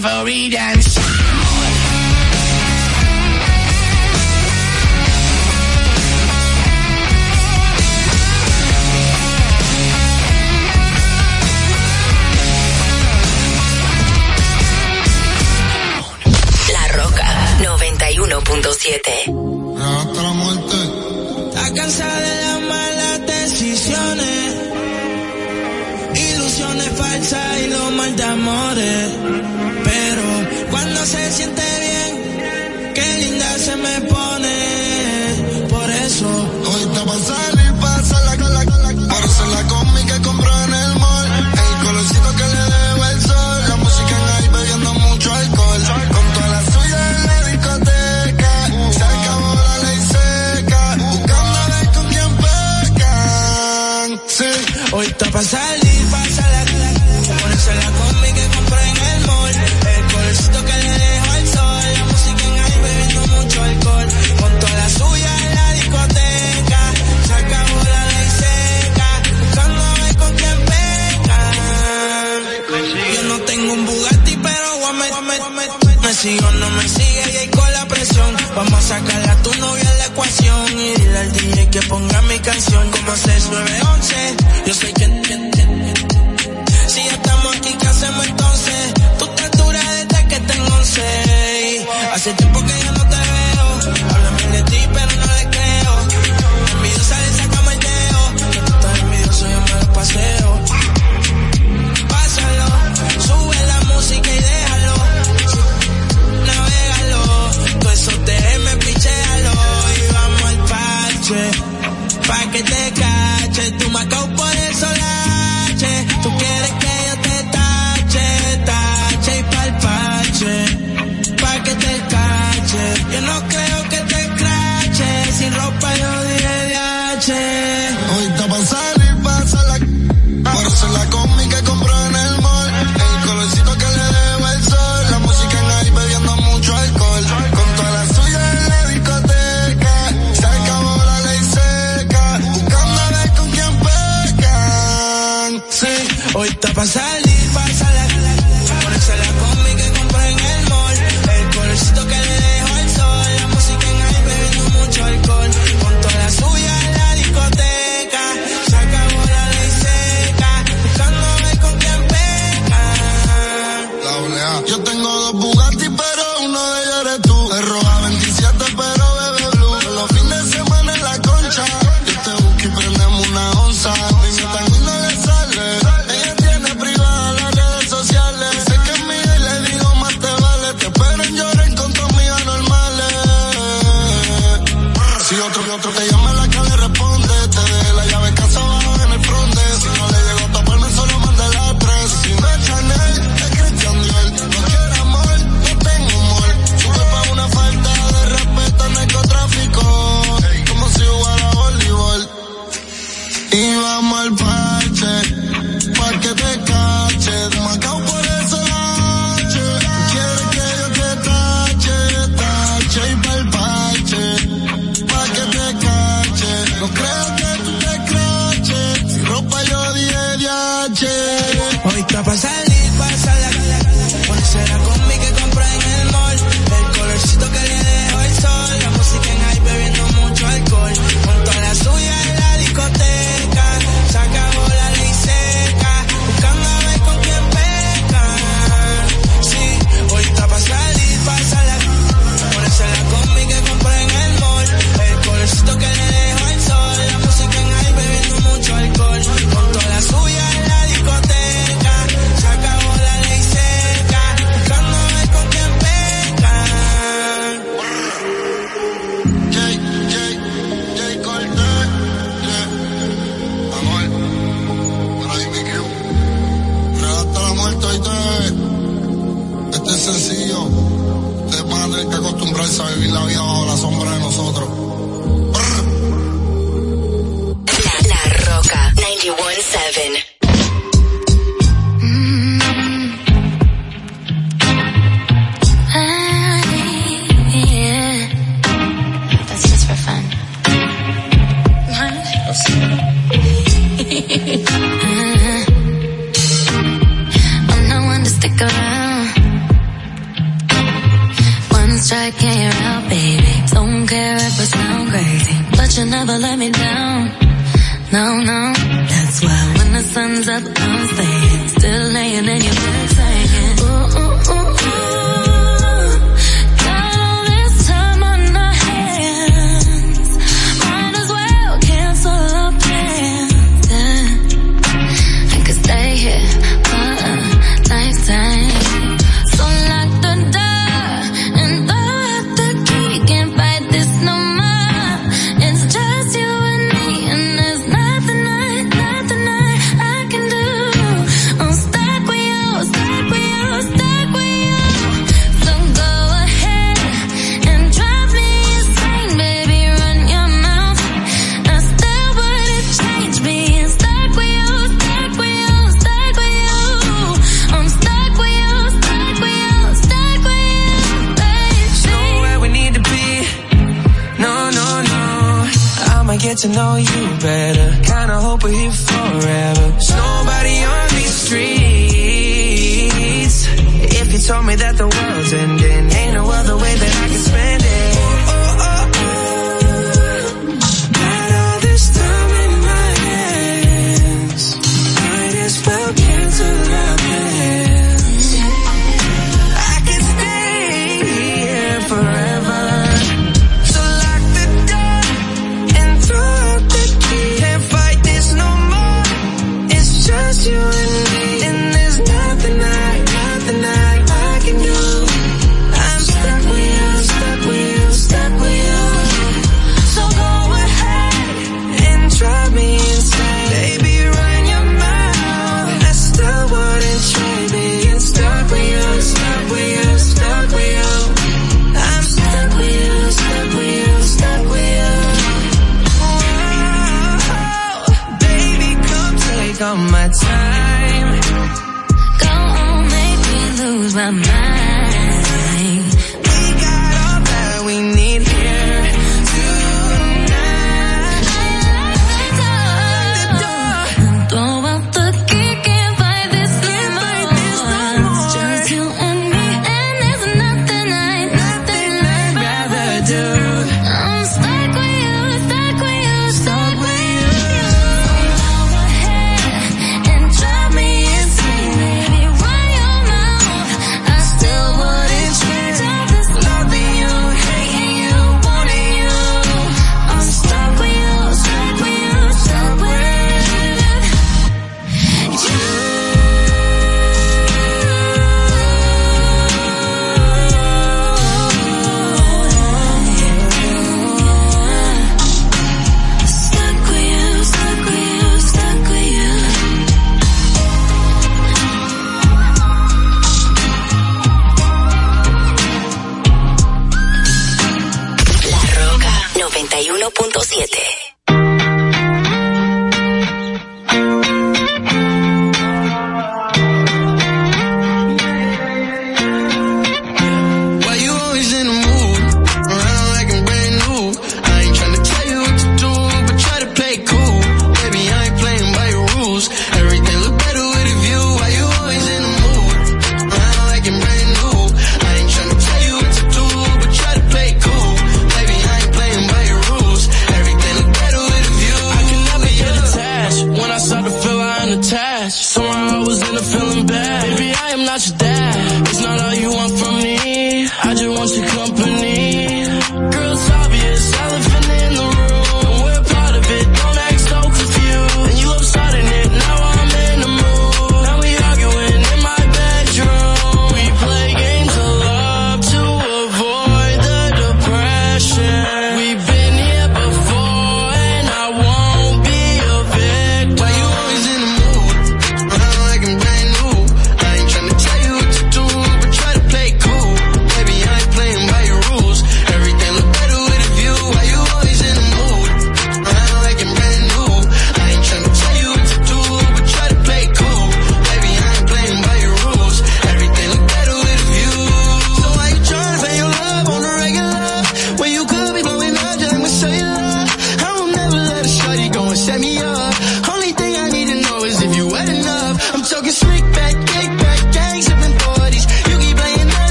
[0.00, 1.02] looking for redemption.
[16.72, 17.26] La Roca
[17.60, 19.28] 91.7
[19.78, 20.76] Hasta la muerte.
[21.48, 24.54] Está cansada de las malas decisiones,
[26.14, 29.59] ilusiones falsas y los mal de amores
[31.00, 32.92] no se siente bien.
[32.94, 34.29] Qué linda se me pone.
[81.70, 84.16] que ponga mi canción como 6, 9, 11
[84.66, 85.09] Yo sé que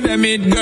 [0.00, 0.61] them it, girl.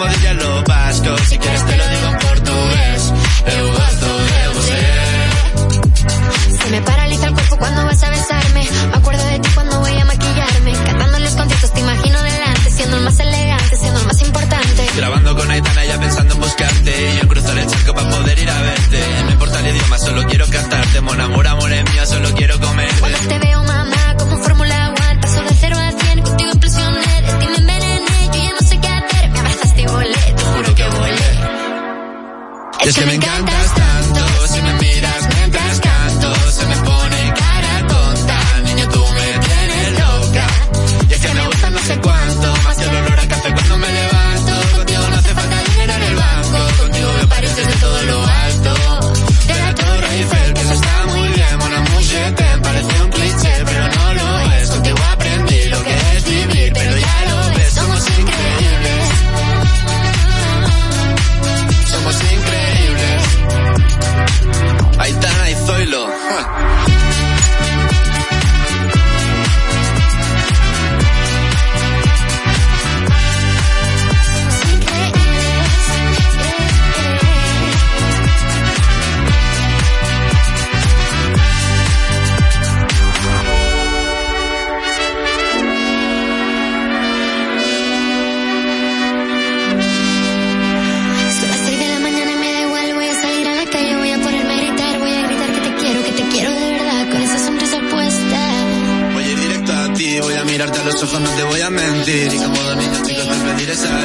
[0.00, 1.20] como dirían los vascos.
[1.28, 3.12] Si quieres te lo digo en portugués.
[3.58, 4.80] Eu gosto de você.
[6.58, 8.68] Se me paraliza el cuerpo cuando vas a besarme.
[8.90, 10.72] Me acuerdo de ti cuando voy a maquillarme.
[10.86, 12.70] Cantando los conciertos te imagino delante.
[12.70, 14.90] Siendo el más elegante, siendo el más importante.
[14.96, 17.12] Grabando con Aitana ya pensando en buscarte.
[17.12, 19.00] y Yo cruzo el charco para poder ir a verte.
[19.24, 21.00] No importa el idioma, solo quiero cantarte.
[21.02, 23.39] Mon amor, amor es mío, solo quiero comerte.
[32.90, 33.69] cantes que me encantas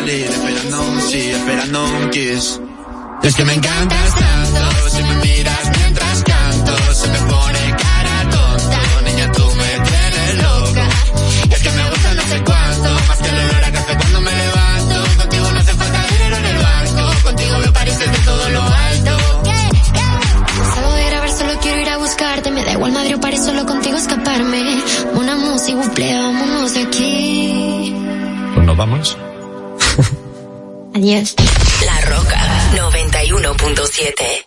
[0.05, 2.61] morir esperando, sí, esperando un kiss.
[3.23, 4.14] Es que me encantas
[31.05, 34.44] La Roca 91.7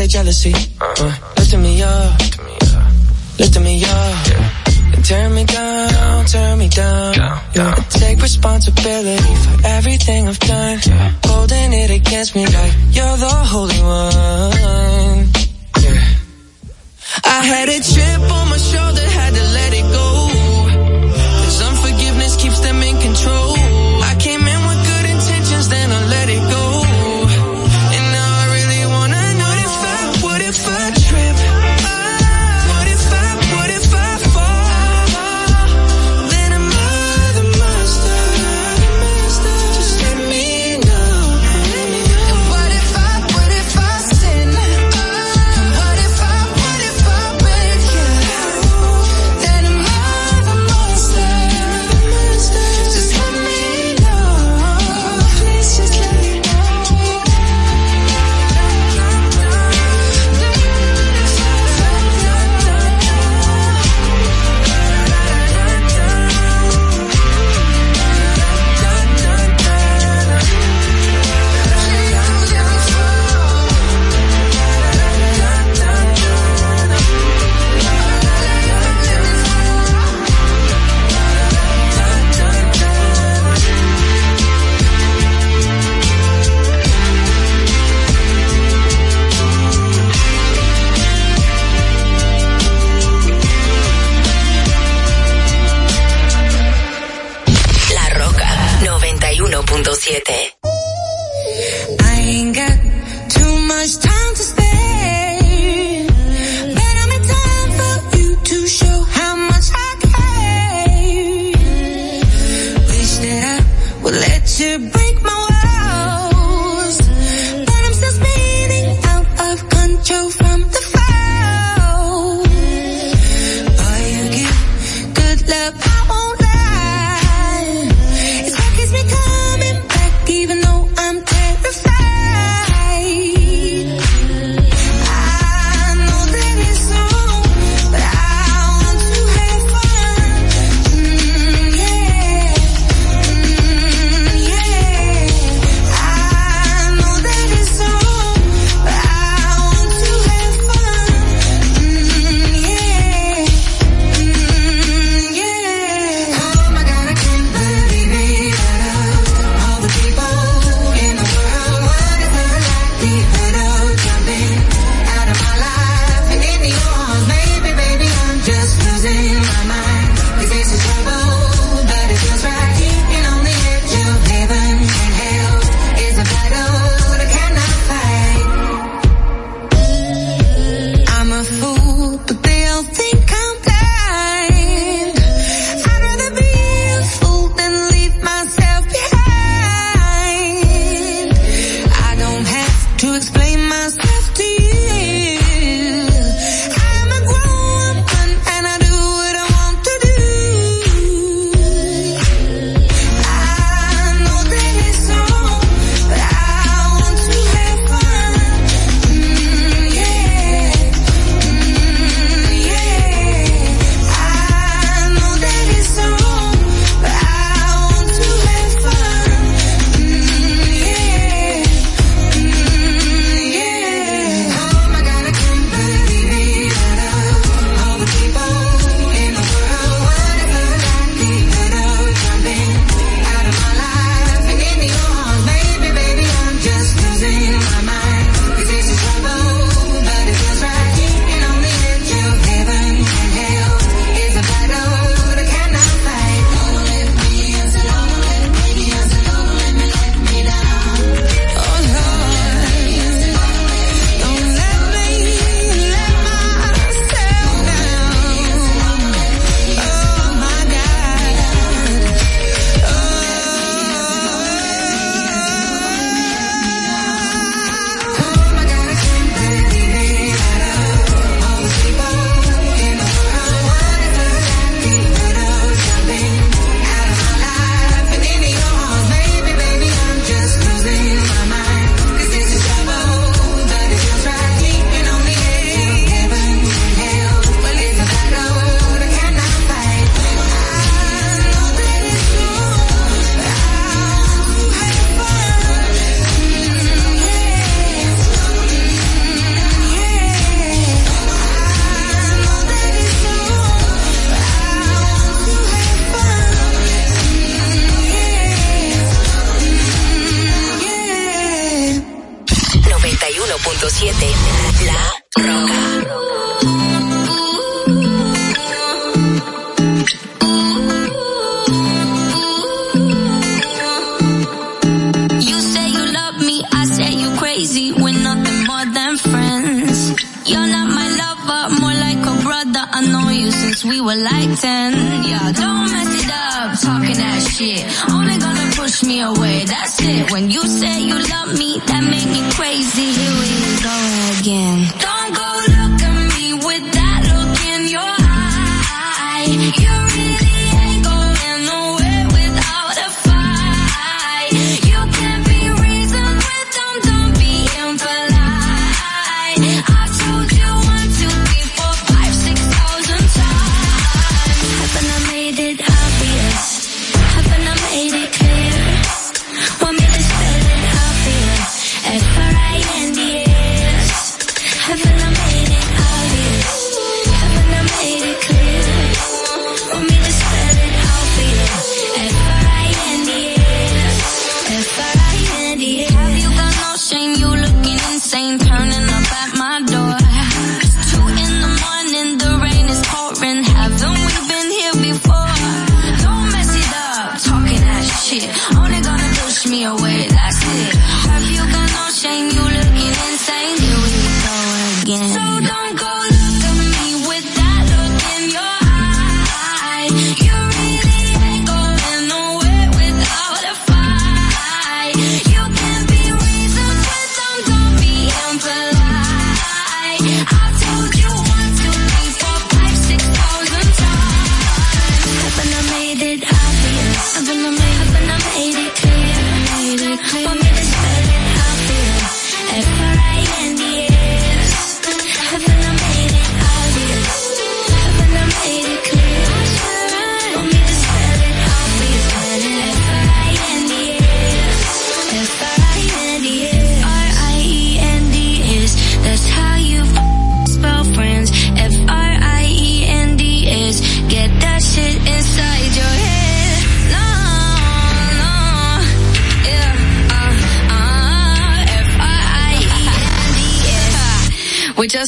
[0.00, 0.59] of their jealousy.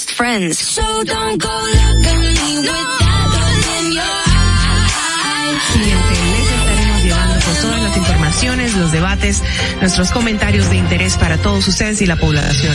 [0.03, 0.59] Just friends.
[0.59, 5.61] So don't go look at me with that look in your eye.
[5.73, 9.43] Siguiente mes estaremos llevando pues, todas las informaciones, los debates,
[9.81, 12.75] nuestros comentarios de interés para todos ustedes y la población.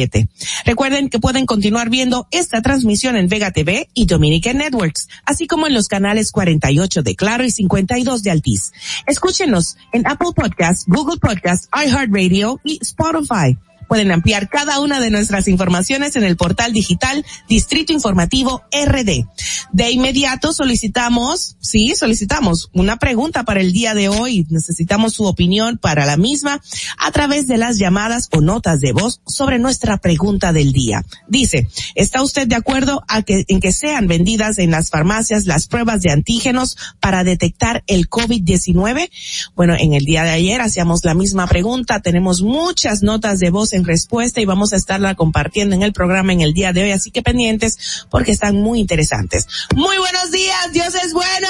[0.00, 0.28] 809-200-1947.
[0.64, 5.66] Recuerden que pueden continuar viendo esta transmisión en Vega TV y Dominican Networks, así como
[5.66, 8.72] en los canales 48 de Claro y 52 de Altiz.
[9.06, 13.56] Escúchenos en Apple Podcasts, Google Podcasts, iHeartRadio y Spotify.
[13.90, 19.26] Pueden ampliar cada una de nuestras informaciones en el portal digital Distrito Informativo RD.
[19.72, 24.46] De inmediato solicitamos, sí, solicitamos una pregunta para el día de hoy.
[24.48, 26.60] Necesitamos su opinión para la misma
[26.98, 31.04] a través de las llamadas o notas de voz sobre nuestra pregunta del día.
[31.26, 31.66] Dice,
[31.96, 36.00] ¿está usted de acuerdo a que, en que sean vendidas en las farmacias las pruebas
[36.00, 39.10] de antígenos para detectar el COVID-19?
[39.56, 41.98] Bueno, en el día de ayer hacíamos la misma pregunta.
[41.98, 46.32] Tenemos muchas notas de voz en respuesta y vamos a estarla compartiendo en el programa
[46.32, 49.46] en el día de hoy, así que pendientes porque están muy interesantes.
[49.74, 51.48] Muy buenos días, Dios es bueno.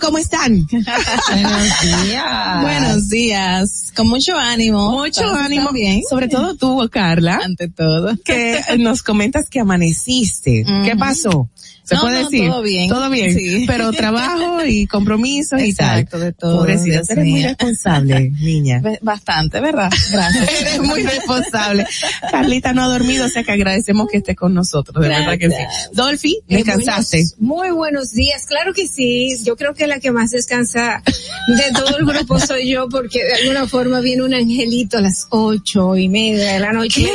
[0.00, 0.66] ¿Cómo están?
[0.70, 2.62] Buenos días.
[2.62, 3.92] Buenos días.
[3.94, 4.90] Con mucho ánimo.
[4.90, 5.70] Mucho ánimo.
[5.72, 6.00] bien.
[6.08, 7.40] Sobre todo tú, Carla.
[7.42, 8.16] Ante todo.
[8.24, 10.64] Que nos comentas que amaneciste.
[10.84, 11.48] ¿Qué pasó?
[11.92, 12.50] ¿Se No, puede no, decir?
[12.50, 12.88] todo bien.
[12.88, 13.34] Todo bien.
[13.34, 13.64] Sí.
[13.66, 15.98] Pero trabajo y compromiso y tal.
[16.00, 18.82] Exacto, de todo, Pobrecita, Dios eres muy responsable, niña.
[19.02, 19.90] Bastante, ¿verdad?
[20.10, 20.50] Gracias.
[20.62, 21.86] Eres muy responsable.
[22.30, 25.48] Carlita no ha dormido, o sea que agradecemos que esté con nosotros, de verdad que
[25.50, 25.56] sí.
[25.92, 27.24] Dolphy, ¿descansaste?
[27.38, 29.36] muy buenos días, claro que sí.
[29.44, 31.02] Yo creo que la que más descansa
[31.48, 35.26] de todo el grupo soy yo, porque de alguna forma viene un angelito a las
[35.30, 37.06] ocho y media de la noche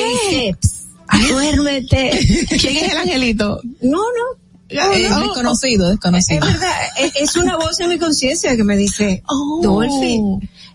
[0.60, 0.88] "Psst,
[1.30, 2.12] duérmete.
[2.60, 3.62] ¿Quién es el angelito?
[3.82, 4.47] No, no.
[4.70, 5.20] No, Eh, no.
[5.22, 6.46] desconocido, desconocido.
[6.46, 9.60] Es verdad, es- es una voz en mi conciencia que me dice, Oh.
[9.64, 10.20] Dolphy,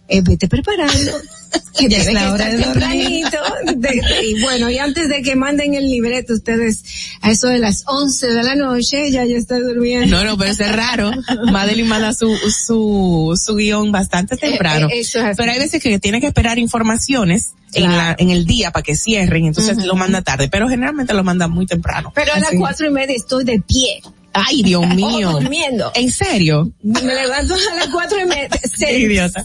[0.09, 1.13] eh, vete preparando.
[1.79, 2.73] Que Ya es la hora de dormir.
[2.73, 3.39] tempranito.
[3.77, 6.85] De- y bueno, y antes de que manden el libreto ustedes
[7.23, 10.17] a eso de las 11 de la noche, ya yo estoy durmiendo.
[10.17, 11.11] No, no, pero es raro.
[11.51, 14.89] Madeline manda su, su, su guion bastante temprano.
[14.91, 15.37] Eh, eh, eso es así.
[15.39, 18.95] Pero hay veces que tiene que esperar informaciones en la, en el día para que
[18.95, 22.13] cierren, entonces lo manda tarde, pero generalmente lo manda muy temprano.
[22.15, 24.03] Pero a las cuatro y media estoy de pie.
[24.35, 25.31] Ay, Dios mío.
[25.31, 25.91] O durmiendo.
[25.95, 26.71] ¿En serio?
[26.83, 28.49] Me levanto a las cuatro y media.
[28.93, 29.45] Idiota.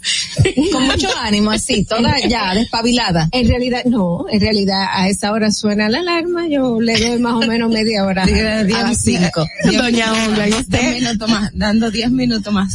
[0.71, 3.29] Con mucho ánimo, así, toda ya, despabilada.
[3.31, 7.33] En realidad, no, en realidad a esa hora suena la alarma, yo le doy más
[7.35, 8.23] o menos media hora.
[8.23, 9.45] A las cinco.
[9.65, 10.93] Doña Olga, ¿y Diez usted?
[10.95, 12.73] minutos más, dando diez minutos más.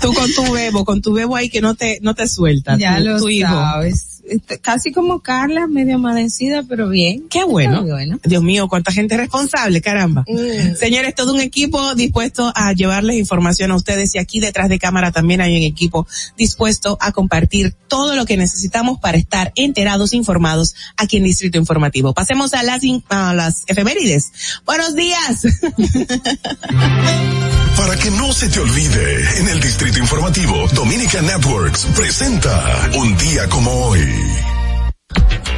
[0.00, 2.76] Tú con tu bebo, con tu bebo ahí que no te, no te suelta.
[2.78, 3.48] ya tu, lo tu hijo.
[3.48, 3.94] sabes.
[3.94, 4.11] Este,
[4.60, 7.28] Casi como Carla, medio amadecida, pero bien.
[7.28, 7.84] Qué bueno.
[8.24, 10.24] Dios mío, cuánta gente responsable, caramba.
[10.26, 10.76] Mm.
[10.76, 15.12] Señores, todo un equipo dispuesto a llevarles información a ustedes y aquí detrás de cámara
[15.12, 16.06] también hay un equipo
[16.36, 22.14] dispuesto a compartir todo lo que necesitamos para estar enterados, informados aquí en Distrito Informativo.
[22.14, 24.32] Pasemos a las, a las efemérides.
[24.64, 25.46] Buenos días.
[27.82, 33.48] Para que no se te olvide, en el Distrito Informativo, Dominica Networks presenta Un día
[33.48, 34.00] como hoy.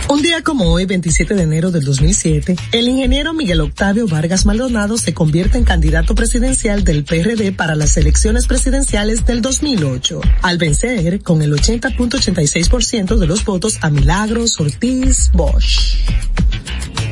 [0.09, 4.97] Un día como hoy, 27 de enero del 2007, el ingeniero Miguel Octavio Vargas Maldonado
[4.97, 11.23] se convierte en candidato presidencial del PRD para las elecciones presidenciales del 2008, al vencer
[11.23, 15.99] con el 80.86% de los votos a Milagros Ortiz Bosch.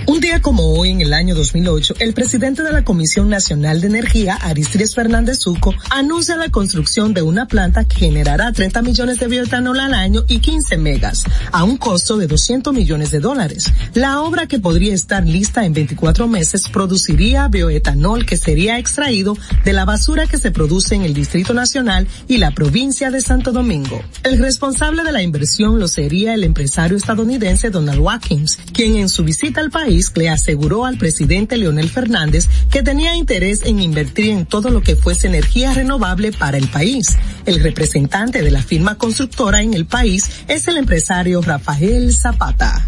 [0.06, 3.86] Un día como hoy, en el año 2008, el presidente de la Comisión Nacional de
[3.86, 9.28] Energía, Aristides Fernández Zuco, anuncia la construcción de una planta que generará 30 millones de
[9.28, 13.72] bioetanol al año y 15 megas, a un costo de 200 millones de dólares.
[13.94, 19.72] La obra que podría estar lista en 24 meses produciría bioetanol que sería extraído de
[19.72, 24.02] la basura que se produce en el Distrito Nacional y la provincia de Santo Domingo.
[24.24, 29.22] El responsable de la inversión lo sería el empresario estadounidense Donald Watkins, quien en su
[29.22, 34.46] visita al país le aseguró al presidente Leonel Fernández que tenía interés en invertir en
[34.46, 37.16] todo lo que fuese energía renovable para el país.
[37.46, 42.86] El representante de la firma constructora en el país es el empresario Rafael Zapata.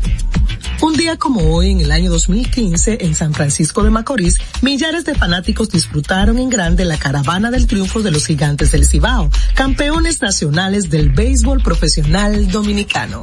[0.82, 5.14] Un día como hoy, en el año 2015, en San Francisco de Macorís, millares de
[5.14, 10.90] fanáticos disfrutaron en grande la caravana del triunfo de los gigantes del Cibao, campeones nacionales
[10.90, 13.22] del béisbol profesional dominicano.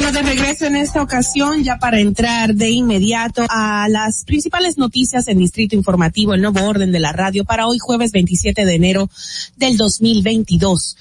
[0.00, 5.26] Bueno, de regreso en esta ocasión, ya para entrar de inmediato a las principales noticias
[5.26, 9.10] en Distrito Informativo, el nuevo orden de la radio para hoy jueves 27 de enero
[9.56, 10.96] del 2022.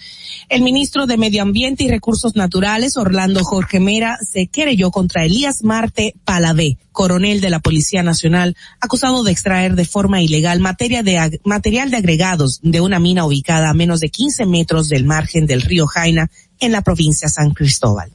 [0.50, 5.62] El ministro de Medio Ambiente y Recursos Naturales, Orlando Jorge Mera, se querelló contra Elías
[5.62, 11.40] Marte Palavé, coronel de la Policía Nacional, acusado de extraer de forma ilegal materia de
[11.44, 15.62] material de agregados de una mina ubicada a menos de 15 metros del margen del
[15.62, 18.12] río Jaina en la provincia San Cristóbal.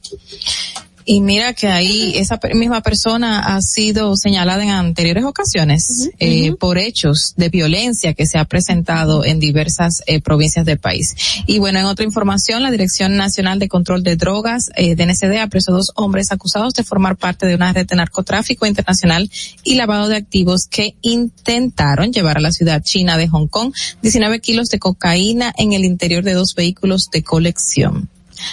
[1.05, 6.77] Y mira que ahí esa misma persona ha sido señalada en anteriores ocasiones eh, por
[6.77, 11.15] hechos de violencia que se ha presentado en diversas eh, provincias del país.
[11.45, 15.73] Y bueno, en otra información, la Dirección Nacional de Control de Drogas, eh, DNCD, apresó
[15.73, 19.29] dos hombres acusados de formar parte de una red de narcotráfico internacional
[19.63, 24.39] y lavado de activos que intentaron llevar a la ciudad china de Hong Kong 19
[24.39, 28.09] kilos de cocaína en el interior de dos vehículos de colección.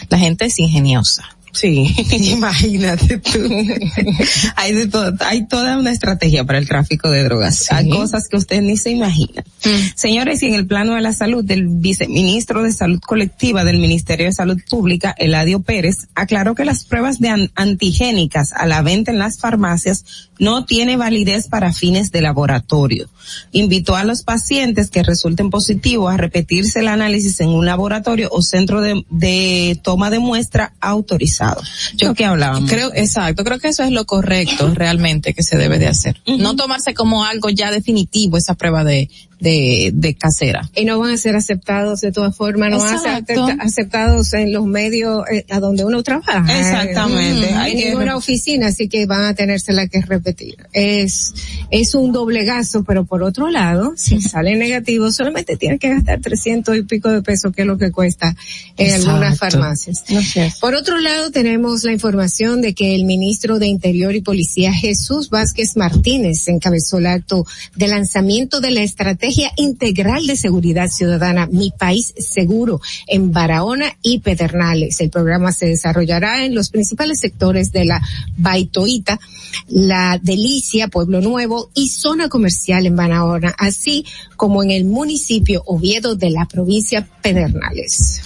[0.08, 1.24] La gente es ingeniosa.
[1.52, 1.94] Sí,
[2.32, 3.38] imagínate tú.
[4.56, 7.70] hay de todo, hay toda una estrategia para el tráfico de drogas.
[7.72, 9.42] Hay cosas que usted ni se imagina.
[9.94, 14.26] Señores, y en el plano de la salud, del viceministro de Salud Colectiva del Ministerio
[14.26, 19.10] de Salud Pública, Eladio Pérez, aclaró que las pruebas de an- antigénicas a la venta
[19.10, 20.04] en las farmacias
[20.38, 23.08] no tiene validez para fines de laboratorio.
[23.52, 28.40] Invitó a los pacientes que resulten positivos a repetirse el análisis en un laboratorio o
[28.42, 31.39] centro de, de toma de muestra autorizado.
[31.94, 32.70] Yo que hablábamos.
[32.70, 36.20] Creo, exacto, creo que eso es lo correcto realmente que se debe de hacer.
[36.26, 39.08] No tomarse como algo ya definitivo esa prueba de,
[39.40, 40.68] de, de casera.
[40.76, 44.52] y no van a ser aceptados de todas formas, no van a ser aceptados en
[44.52, 46.44] los medios eh, a donde uno trabaja.
[46.58, 47.52] Exactamente.
[47.54, 50.56] Hay en ninguna oficina, así que van a tenérsela que repetir.
[50.72, 51.34] Es,
[51.70, 56.76] es un doblegazo, pero por otro lado, si sale negativo, solamente tiene que gastar 300
[56.76, 58.36] y pico de pesos, que es lo que cuesta
[58.76, 59.58] en algunas Exacto.
[59.58, 60.04] farmacias.
[60.60, 65.30] Por otro lado, tenemos la información de que el ministro de Interior y Policía Jesús
[65.30, 67.46] Vázquez Martínez encabezó el acto
[67.76, 74.18] de lanzamiento de la Estrategia Integral de Seguridad Ciudadana Mi País Seguro en Barahona y
[74.20, 75.00] Pedernales.
[75.00, 78.02] El programa se desarrollará en los principales sectores de la
[78.36, 79.20] Baitoita,
[79.68, 84.04] la Delicia, Pueblo Nuevo y zona comercial en Barahona, así
[84.36, 88.22] como en el municipio Oviedo de la provincia Pedernales.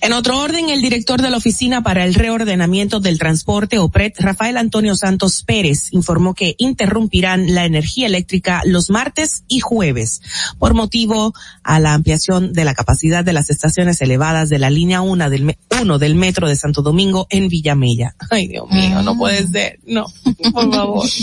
[0.00, 4.56] En otro orden, el director de la Oficina para el Reordenamiento del Transporte, OPRET, Rafael
[4.56, 10.21] Antonio Santos Pérez, informó que interrumpirán la energía eléctrica los martes y jueves
[10.58, 15.00] por motivo a la ampliación de la capacidad de las estaciones elevadas de la línea
[15.00, 18.14] 1 del, me- 1 del metro de Santo Domingo en Villamella.
[18.30, 20.06] Ay, Dios mío, no puede ser, no,
[20.52, 21.08] por favor.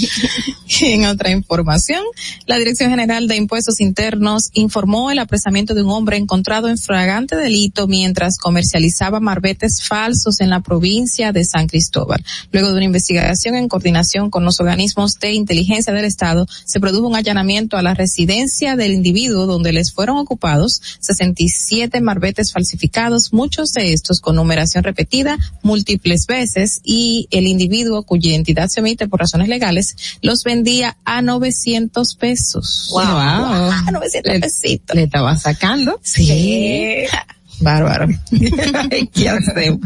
[0.81, 2.01] En otra información,
[2.45, 7.35] la Dirección General de Impuestos Internos informó el apresamiento de un hombre encontrado en fragante
[7.35, 12.23] delito mientras comercializaba marbetes falsos en la provincia de San Cristóbal.
[12.51, 17.07] Luego de una investigación en coordinación con los organismos de inteligencia del Estado, se produjo
[17.07, 23.71] un allanamiento a la residencia del individuo donde les fueron ocupados 67 marbetes falsificados, muchos
[23.71, 29.19] de estos con numeración repetida múltiples veces y el individuo cuya identidad se emite por
[29.19, 32.89] razones legales los vendía a 900 pesos.
[32.91, 33.01] Wow.
[33.01, 34.95] A 900 pesitos.
[34.95, 35.99] Le estaba sacando.
[36.03, 37.05] Sí.
[37.61, 38.07] Bárbaro.
[39.13, 39.79] ¿Qué hacemos?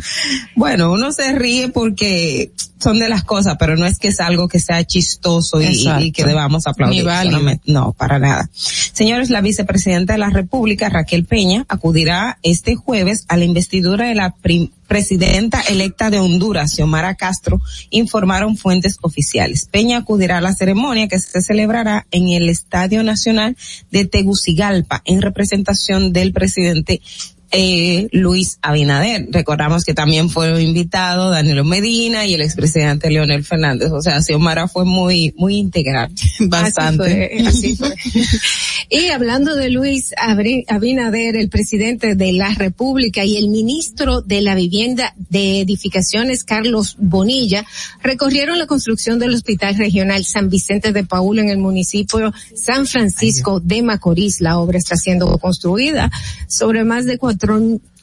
[0.55, 4.47] Bueno, uno se ríe porque son de las cosas, pero no es que es algo
[4.49, 5.65] que sea chistoso y,
[6.03, 7.03] y que debamos aplaudir.
[7.65, 8.49] No, para nada.
[8.53, 14.15] Señores, la vicepresidenta de la República, Raquel Peña, acudirá este jueves a la investidura de
[14.15, 19.65] la prim- presidenta electa de Honduras, Xiomara Castro, informaron fuentes oficiales.
[19.71, 23.55] Peña acudirá a la ceremonia que se celebrará en el Estadio Nacional
[23.91, 27.01] de Tegucigalpa en representación del presidente
[27.53, 29.27] eh, Luis Abinader.
[29.29, 33.91] Recordamos que también fueron invitados Danilo Medina y el expresidente Leonel Fernández.
[33.91, 36.11] O sea, Xiomara fue muy, muy integral.
[36.39, 37.37] Bastante.
[37.47, 38.39] Así fue, así fue.
[38.89, 40.13] Y hablando de Luis
[40.67, 46.95] Abinader, el presidente de la República y el ministro de la Vivienda de Edificaciones, Carlos
[46.99, 47.65] Bonilla,
[48.01, 53.59] recorrieron la construcción del Hospital Regional San Vicente de Paúl en el municipio San Francisco
[53.59, 54.41] de Macorís.
[54.41, 56.11] La obra está siendo construida
[56.47, 57.42] sobre más de cuatro- cua-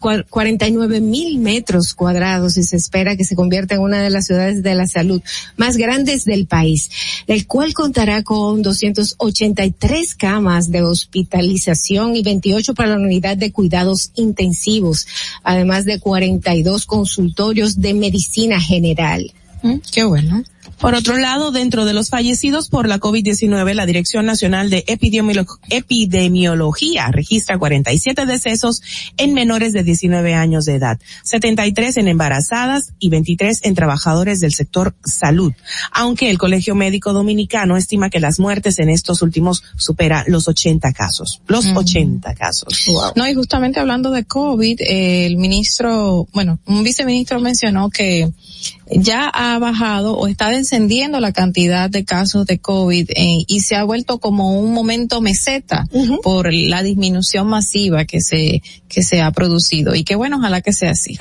[0.00, 4.62] 49 mil metros cuadrados y se espera que se convierta en una de las ciudades
[4.62, 5.22] de la salud
[5.56, 6.90] más grandes del país,
[7.26, 14.10] el cual contará con 283 camas de hospitalización y 28 para la unidad de cuidados
[14.14, 15.06] intensivos,
[15.42, 19.32] además de 42 consultorios de medicina general.
[19.92, 20.42] qué bueno.
[20.80, 25.46] Por otro lado, dentro de los fallecidos por la COVID-19, la Dirección Nacional de Epidemiolo-
[25.68, 28.80] Epidemiología registra 47 decesos
[29.18, 34.54] en menores de 19 años de edad, 73 en embarazadas y 23 en trabajadores del
[34.54, 35.52] sector salud,
[35.92, 40.92] aunque el Colegio Médico Dominicano estima que las muertes en estos últimos supera los 80
[40.94, 42.86] casos, los 80 casos.
[43.16, 48.30] No, y justamente hablando de COVID, eh, el ministro, bueno, un viceministro mencionó que
[48.92, 53.76] ya ha bajado o está descendiendo la cantidad de casos de COVID eh, y se
[53.76, 55.86] ha vuelto como un momento meseta
[56.22, 59.94] por la disminución masiva que se que se ha producido.
[59.94, 61.16] Y que bueno, ojalá que sea así.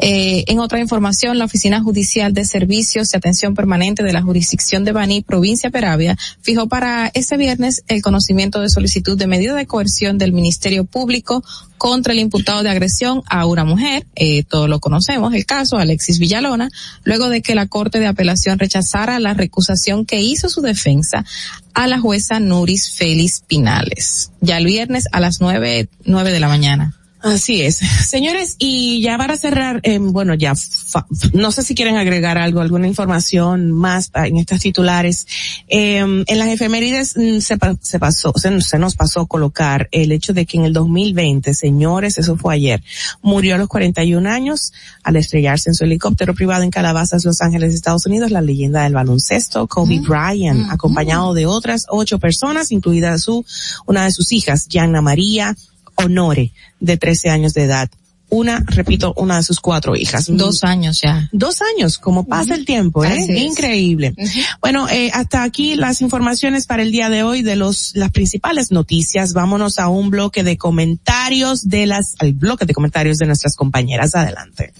[0.00, 4.84] Eh, en otra información, la Oficina Judicial de Servicios y Atención Permanente de la Jurisdicción
[4.84, 9.66] de Baní, provincia Peravia, fijó para ese viernes el conocimiento de solicitud de medida de
[9.66, 11.42] coerción del Ministerio Público
[11.80, 16.18] contra el imputado de agresión a una mujer, eh, todos lo conocemos, el caso Alexis
[16.18, 16.68] Villalona,
[17.04, 21.24] luego de que la Corte de Apelación rechazara la recusación que hizo su defensa
[21.72, 26.48] a la jueza Nuris Félix Pinales, ya el viernes a las nueve, nueve de la
[26.48, 26.99] mañana.
[27.22, 27.76] Así es.
[27.76, 32.60] Señores, y ya para cerrar, eh, bueno, ya, fa- no sé si quieren agregar algo,
[32.60, 35.26] alguna información más en estas titulares.
[35.68, 40.32] Eh, en las efemérides mm, se, se pasó, se, se nos pasó colocar el hecho
[40.32, 42.82] de que en el 2020, señores, eso fue ayer,
[43.20, 44.72] murió a los 41 años
[45.02, 48.94] al estrellarse en su helicóptero privado en Calabazas, Los Ángeles, Estados Unidos, la leyenda del
[48.94, 53.44] baloncesto, Kobe Bryant, acompañado de otras ocho personas, incluida su,
[53.86, 55.54] una de sus hijas, Gianna María,
[56.04, 57.90] Honore, de 13 años de edad.
[58.32, 60.26] Una, repito, una de sus cuatro hijas.
[60.28, 61.28] Dos años ya.
[61.32, 63.08] Dos años, como pasa el tiempo, ¿eh?
[63.08, 63.42] Así es.
[63.42, 64.14] Increíble.
[64.60, 68.70] Bueno, eh, hasta aquí las informaciones para el día de hoy de los, las principales
[68.70, 69.32] noticias.
[69.32, 74.14] Vámonos a un bloque de comentarios de las, al bloque de comentarios de nuestras compañeras.
[74.14, 74.72] Adelante.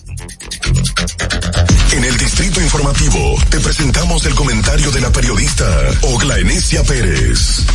[1.92, 5.66] En el Distrito Informativo te presentamos el comentario de la periodista
[6.02, 7.66] Ogla Enesia Pérez.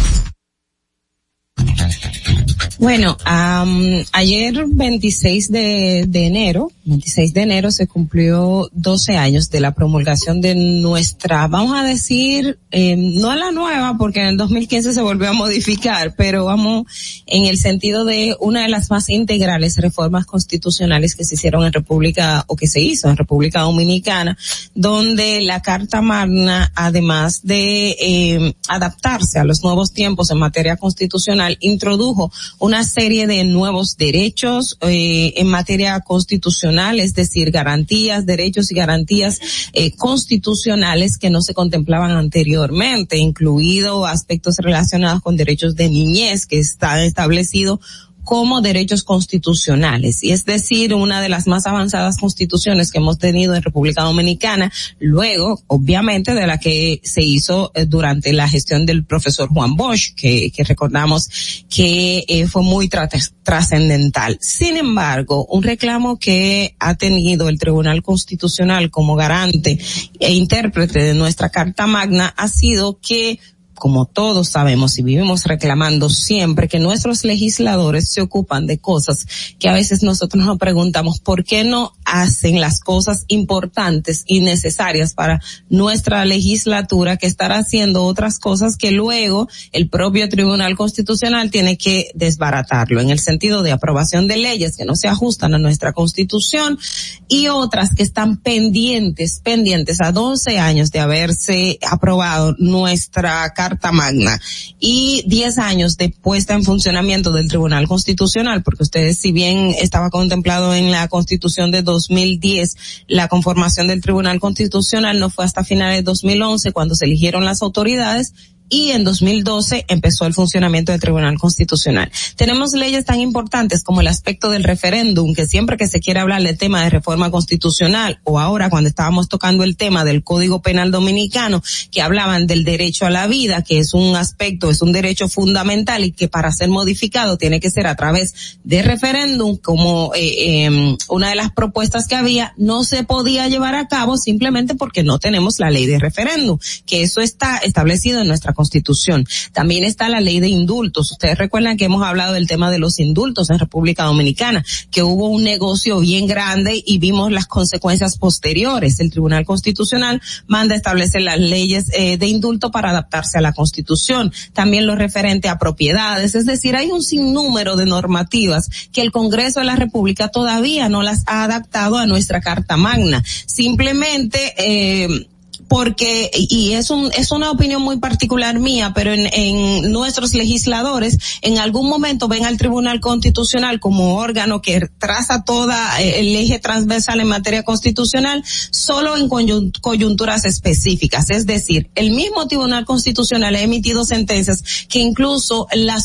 [2.78, 9.74] Bueno, am, ayer 26 de, enero, 26 de enero se cumplió 12 años de la
[9.74, 15.02] promulgación de nuestra, vamos a decir, eh, no la nueva, porque en el 2015 se
[15.02, 16.86] volvió a modificar, pero vamos
[17.26, 21.72] en el sentido de una de las más integrales reformas constitucionales que se hicieron en
[21.72, 24.38] República, o que se hizo en República Dominicana,
[24.74, 31.58] donde la Carta Magna, además de eh, adaptarse a los nuevos tiempos en materia constitucional,
[31.66, 38.76] introdujo una serie de nuevos derechos eh, en materia constitucional, es decir, garantías, derechos y
[38.76, 39.40] garantías
[39.74, 46.60] eh, constitucionales que no se contemplaban anteriormente, incluido aspectos relacionados con derechos de niñez que
[46.60, 47.80] están establecidos
[48.26, 50.22] como derechos constitucionales.
[50.24, 54.72] Y es decir, una de las más avanzadas constituciones que hemos tenido en República Dominicana,
[55.00, 60.14] luego, obviamente, de la que se hizo eh, durante la gestión del profesor Juan Bosch,
[60.16, 61.30] que, recordamos
[61.70, 63.10] que eh, fue muy tra-
[63.44, 64.38] trascendental.
[64.42, 69.78] Sin embargo, un reclamo que ha tenido el Tribunal Constitucional como garante
[70.20, 73.40] e intérprete de nuestra Carta Magna ha sido que
[73.76, 79.26] como todos sabemos y vivimos reclamando siempre que nuestros legisladores se ocupan de cosas
[79.60, 85.14] que a veces nosotros nos preguntamos por qué no hacen las cosas importantes y necesarias
[85.14, 91.78] para nuestra legislatura que estar haciendo otras cosas que luego el propio Tribunal Constitucional tiene
[91.78, 95.94] que desbaratarlo en el sentido de aprobación de leyes que no se ajustan a nuestra
[95.94, 96.80] constitución
[97.28, 104.40] y otras que están pendientes, pendientes a 12 años de haberse aprobado nuestra Carta Magna.
[104.80, 110.12] Y 10 años de puesta en funcionamiento del Tribunal Constitucional, porque ustedes si bien estaba
[110.12, 112.76] contemplado en la Constitución de 2010,
[113.08, 117.64] la conformación del Tribunal Constitucional no fue hasta finales de 2011 cuando se eligieron las
[117.64, 118.34] autoridades
[118.70, 122.12] y en 2012 empezó el funcionamiento del Tribunal Constitucional.
[122.36, 126.42] Tenemos leyes tan importantes como el aspecto del referéndum, que siempre que se quiere hablar
[126.42, 130.92] del tema de reforma constitucional o ahora cuando estábamos tocando el tema del Código Penal
[130.92, 131.62] Dominicano,
[131.92, 136.04] que hablaban del derecho a la vida, que es un aspecto, es un derecho fundamental
[136.04, 140.98] y que para ser modificado tiene que ser a través de referéndum, como eh, eh,
[141.10, 145.20] una de las propuestas que había, no se podía llevar a cabo simplemente porque no
[145.20, 149.28] tenemos la ley de referéndum, que eso está establecido en nuestra Constitución.
[149.54, 151.12] También está la ley de indultos.
[151.12, 155.30] Ustedes recuerdan que hemos hablado del tema de los indultos en República Dominicana, que hubo
[155.30, 159.00] un negocio bien grande y vimos las consecuencias posteriores.
[159.00, 164.32] El Tribunal Constitucional manda establecer las leyes eh, de indulto para adaptarse a la Constitución.
[164.54, 166.36] También lo referente a propiedades.
[166.36, 171.04] Es decir, hay un sinnúmero de normativas que el Congreso de la República todavía no
[171.04, 173.24] las ha adaptado a nuestra Carta Magna.
[173.46, 175.28] Simplemente, eh,
[175.68, 181.18] porque, y es un, es una opinión muy particular mía, pero en, en nuestros legisladores
[181.42, 186.60] en algún momento ven al Tribunal Constitucional como órgano que traza toda eh, el eje
[186.60, 191.30] transversal en materia constitucional solo en coyun- coyunturas específicas.
[191.30, 195.98] Es decir, el mismo Tribunal Constitucional ha emitido sentencias que incluso la,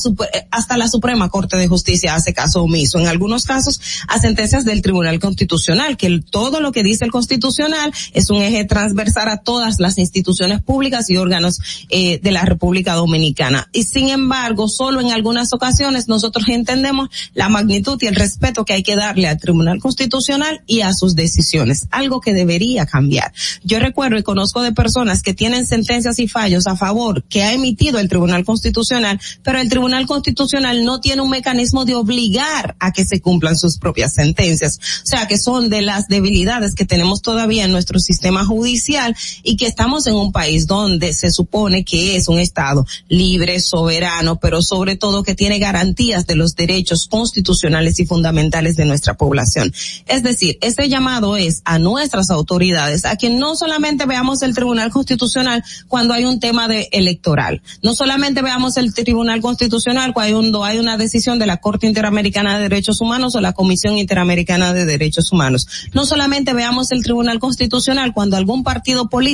[0.51, 2.99] hasta la Suprema Corte de Justicia hace caso omiso.
[2.99, 7.93] En algunos casos a sentencias del Tribunal Constitucional, que todo lo que dice el Constitucional
[8.13, 11.59] es un eje transversal a todas las instituciones públicas y órganos
[11.89, 13.69] eh, de la República Dominicana.
[13.73, 18.75] Y sin embargo, solo en algunas ocasiones nosotros entendemos la magnitud y el respeto que
[18.75, 23.33] hay que darle al Tribunal Constitucional y a sus decisiones, algo que debería cambiar.
[23.65, 27.53] Yo recuerdo y conozco de personas que tienen sentencias y fallos a favor que ha
[27.53, 32.93] emitido el Tribunal Constitucional, pero el Tribunal Constitucional no tiene un mecanismo de obligar a
[32.93, 34.79] que se cumplan sus propias sentencias.
[35.03, 39.57] O sea, que son de las debilidades que tenemos todavía en nuestro sistema judicial y
[39.57, 44.63] que estamos en un país donde se supone que es un Estado libre, soberano, pero
[44.63, 49.73] sobre todo que tiene garantías de los derechos constitucionales y fundamentales de nuestra población.
[50.07, 54.91] Es decir, este llamado es a nuestras autoridades a que no solamente veamos el Tribunal
[54.91, 60.79] Constitucional cuando hay un tema de electoral, no solamente veamos el Tribunal Constitucional cuando hay
[60.79, 65.33] una decisión de la Corte Interamericana de Derechos Humanos o la Comisión Interamericana de Derechos
[65.33, 65.67] Humanos.
[65.93, 69.30] No solamente veamos el Tribunal Constitucional cuando algún partido político,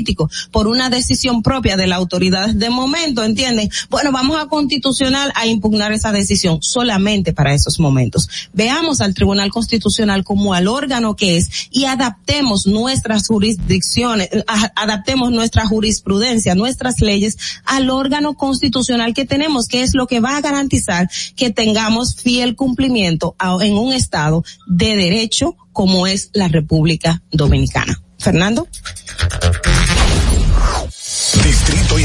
[0.50, 3.70] por una decisión propia de la autoridad de momento, ¿entienden?
[3.90, 8.28] Bueno, vamos a constitucional a impugnar esa decisión solamente para esos momentos.
[8.52, 14.44] Veamos al Tribunal Constitucional como al órgano que es y adaptemos nuestras jurisdicciones, eh,
[14.74, 20.36] adaptemos nuestra jurisprudencia, nuestras leyes al órgano constitucional que tenemos, que es lo que va
[20.36, 26.48] a garantizar que tengamos fiel cumplimiento a- en un estado de derecho como es la
[26.48, 28.00] República Dominicana.
[28.18, 28.66] Fernando.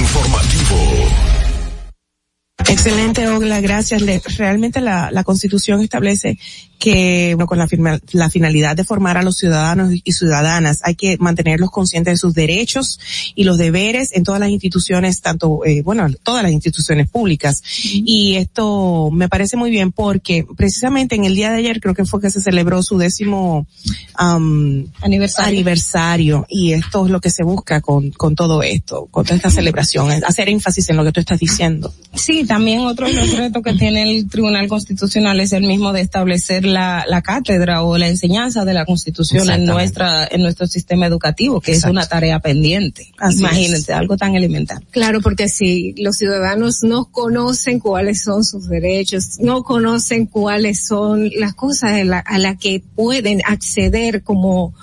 [0.02, 1.31] Informativo.
[2.70, 4.02] Excelente, Ogla, gracias.
[4.02, 6.38] Le- realmente la, la Constitución establece
[6.80, 10.96] que, bueno, con la, firma- la finalidad de formar a los ciudadanos y ciudadanas, hay
[10.96, 13.00] que mantenerlos conscientes de sus derechos
[13.36, 17.62] y los deberes en todas las instituciones, tanto, eh, bueno, todas las instituciones públicas.
[17.94, 22.06] Y esto me parece muy bien porque precisamente en el día de ayer creo que
[22.06, 23.68] fue que se celebró su décimo
[24.16, 25.50] am, aniversario.
[25.50, 29.52] aniversario y esto es lo que se busca con, con todo esto, con toda esta
[29.52, 31.94] celebración, hacer énfasis en lo que tú estás diciendo.
[32.16, 36.02] Sí, también otro de los retos que tiene el Tribunal Constitucional es el mismo de
[36.02, 41.06] establecer la, la cátedra o la enseñanza de la Constitución en nuestra en nuestro sistema
[41.06, 43.14] educativo, que es una tarea pendiente.
[43.18, 43.98] Así Imagínense, es.
[43.98, 44.86] algo tan elemental.
[44.92, 51.30] Claro, porque si los ciudadanos no conocen cuáles son sus derechos, no conocen cuáles son
[51.38, 54.74] las cosas a la, a la que pueden acceder como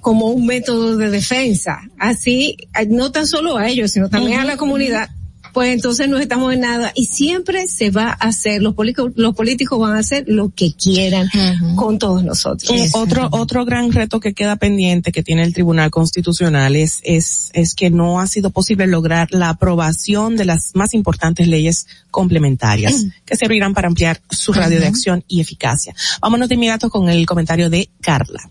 [0.00, 4.44] como un método de defensa, así eh, no tan solo a ellos, sino también a
[4.44, 5.08] la comunidad,
[5.52, 9.34] pues entonces no estamos en nada y siempre se va a hacer, los políticos, los
[9.34, 11.28] políticos van a hacer lo que quieran
[11.76, 12.70] con todos nosotros.
[12.94, 17.74] Otro otro gran reto que queda pendiente que tiene el Tribunal Constitucional es es es
[17.74, 23.36] que no ha sido posible lograr la aprobación de las más importantes leyes complementarias que
[23.36, 25.94] servirán para ampliar su radio de acción y eficacia.
[26.20, 28.50] Vámonos de inmediato con el comentario de Carla.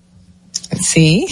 [0.79, 1.25] sí,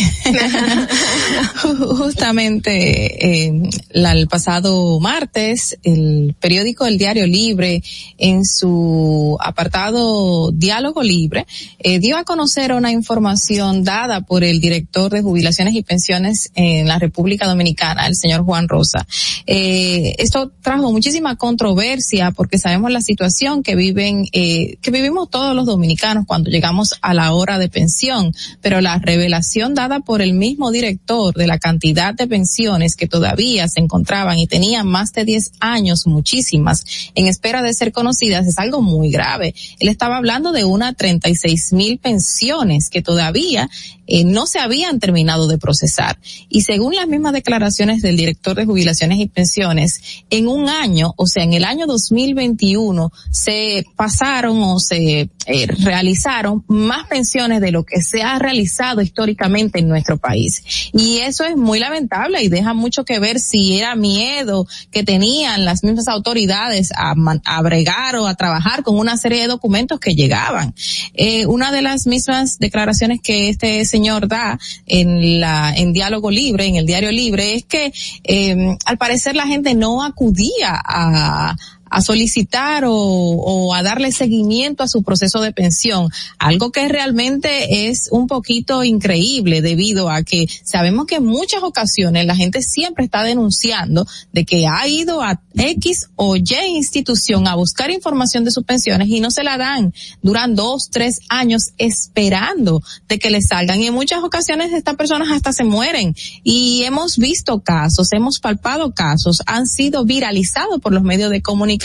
[1.62, 3.54] Ju- justamente eh,
[3.92, 7.82] la- el pasado martes, el periódico El Diario Libre,
[8.18, 11.46] en su apartado Diálogo Libre,
[11.80, 16.88] eh, dio a conocer una información dada por el director de jubilaciones y pensiones en
[16.88, 19.06] la República Dominicana, el señor Juan Rosa.
[19.48, 25.56] Eh, esto trajo muchísima controversia porque sabemos la situación que viven, eh, que vivimos todos
[25.56, 30.24] los dominicanos cuando llegamos a la hora de pensión, pero la revelación revelación dada por
[30.24, 35.14] el mismo director de la cantidad de pensiones que todavía se encontraban y tenían más
[35.14, 39.54] de 10 años, muchísimas, en espera de ser conocidas, es algo muy grave.
[39.78, 43.70] Él estaba hablando de una 36 mil pensiones que todavía
[44.12, 46.18] eh, no se habían terminado de procesar.
[46.50, 51.28] Y según las mismas declaraciones del director de jubilaciones y pensiones, en un año, o
[51.28, 57.84] sea, en el año 2021, se pasaron o se eh, realizaron más pensiones de lo
[57.84, 60.64] que se ha realizado históricamente en nuestro país.
[60.92, 65.66] Y eso es muy lamentable y deja mucho que ver si era miedo que tenían
[65.66, 67.14] las mismas autoridades a,
[67.46, 70.74] a bregar o a trabajar con una serie de documentos que llegaban.
[71.14, 76.66] Eh, una de las mismas declaraciones que este señor da en la en diálogo libre,
[76.66, 77.92] en el diario libre, es que
[78.24, 81.56] eh, al parecer la gente no acudía a
[81.90, 87.90] a solicitar o, o a darle seguimiento a su proceso de pensión, algo que realmente
[87.90, 93.06] es un poquito increíble debido a que sabemos que en muchas ocasiones la gente siempre
[93.06, 96.46] está denunciando de que ha ido a X o Y
[96.76, 99.94] institución a buscar información de sus pensiones y no se la dan.
[100.22, 105.30] Duran dos, tres años esperando de que le salgan y en muchas ocasiones estas personas
[105.32, 111.04] hasta se mueren y hemos visto casos, hemos palpado casos, han sido viralizados por los
[111.04, 111.79] medios de comunicación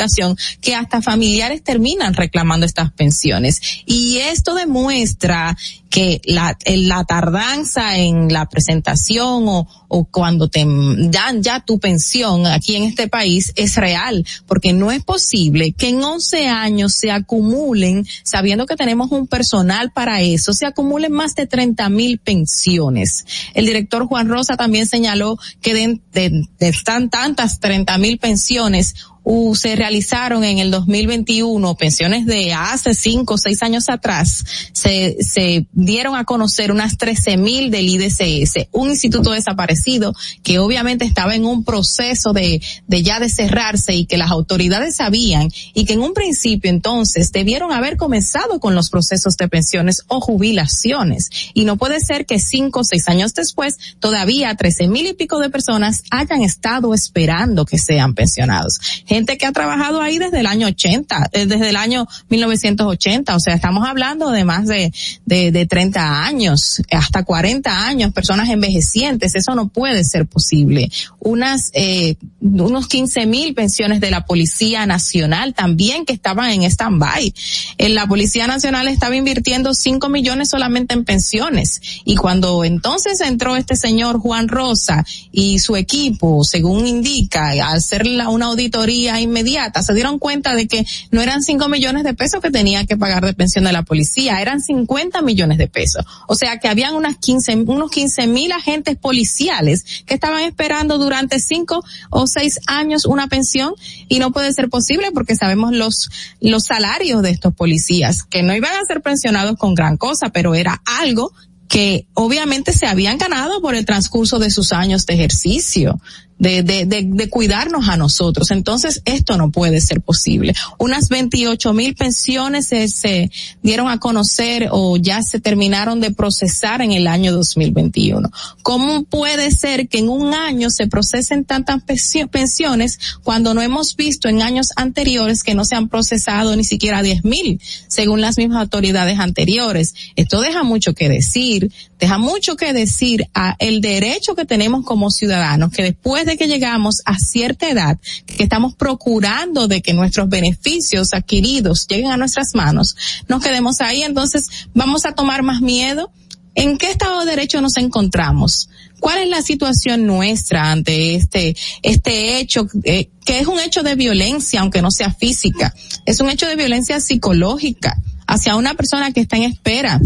[0.60, 5.56] que hasta familiares terminan reclamando estas pensiones y esto demuestra
[5.94, 11.78] que la, en la tardanza en la presentación o, o cuando te dan ya tu
[11.78, 16.94] pensión aquí en este país es real, porque no es posible que en 11 años
[16.94, 22.18] se acumulen, sabiendo que tenemos un personal para eso, se acumulen más de 30 mil
[22.18, 23.24] pensiones.
[23.54, 28.96] El director Juan Rosa también señaló que de, de, de están tantas 30 mil pensiones,
[29.24, 35.16] uh, se realizaron en el 2021 pensiones de hace cinco o seis años atrás, se,
[35.20, 41.34] se dieron a conocer unas 13 mil del IDCS, un instituto desaparecido que obviamente estaba
[41.34, 45.94] en un proceso de, de ya de cerrarse y que las autoridades sabían y que
[45.94, 51.30] en un principio entonces debieron haber comenzado con los procesos de pensiones o jubilaciones.
[51.54, 55.38] Y no puede ser que cinco o seis años después todavía 13 mil y pico
[55.38, 58.78] de personas hayan estado esperando que sean pensionados
[59.14, 63.40] gente que ha trabajado ahí desde el año 80, eh, desde el año 1980, o
[63.40, 64.92] sea, estamos hablando de más de,
[65.24, 70.90] de, de 30 años, hasta 40 años, personas envejecientes, eso no puede ser posible.
[71.20, 77.32] Unas, eh, unos 15 mil pensiones de la Policía Nacional también que estaban en stand-by.
[77.78, 83.56] En la Policía Nacional estaba invirtiendo 5 millones solamente en pensiones y cuando entonces entró
[83.56, 89.94] este señor Juan Rosa y su equipo, según indica, al hacer una auditoría inmediata, se
[89.94, 93.34] dieron cuenta de que no eran 5 millones de pesos que tenía que pagar de
[93.34, 96.04] pensión de la policía, eran 50 millones de pesos.
[96.26, 101.40] O sea que habían unas 15, unos 15 mil agentes policiales que estaban esperando durante
[101.40, 103.74] 5 o 6 años una pensión
[104.08, 106.10] y no puede ser posible porque sabemos los,
[106.40, 110.54] los salarios de estos policías, que no iban a ser pensionados con gran cosa, pero
[110.54, 111.32] era algo
[111.68, 115.98] que obviamente se habían ganado por el transcurso de sus años de ejercicio.
[116.36, 118.50] De, de, de, de, cuidarnos a nosotros.
[118.50, 120.52] Entonces, esto no puede ser posible.
[120.78, 123.30] Unas 28 mil pensiones se, se,
[123.62, 128.30] dieron a conocer o ya se terminaron de procesar en el año 2021.
[128.62, 131.82] ¿Cómo puede ser que en un año se procesen tantas
[132.30, 137.02] pensiones cuando no hemos visto en años anteriores que no se han procesado ni siquiera
[137.02, 139.94] 10 mil, según las mismas autoridades anteriores?
[140.16, 145.10] Esto deja mucho que decir, deja mucho que decir a el derecho que tenemos como
[145.10, 150.28] ciudadanos que después de que llegamos a cierta edad, que estamos procurando de que nuestros
[150.28, 152.96] beneficios adquiridos lleguen a nuestras manos,
[153.28, 156.10] nos quedemos ahí, entonces vamos a tomar más miedo.
[156.56, 158.68] ¿En qué estado de derecho nos encontramos?
[159.00, 163.96] ¿Cuál es la situación nuestra ante este, este hecho, eh, que es un hecho de
[163.96, 165.74] violencia, aunque no sea física?
[166.06, 167.96] Es un hecho de violencia psicológica
[168.26, 170.00] hacia una persona que está en espera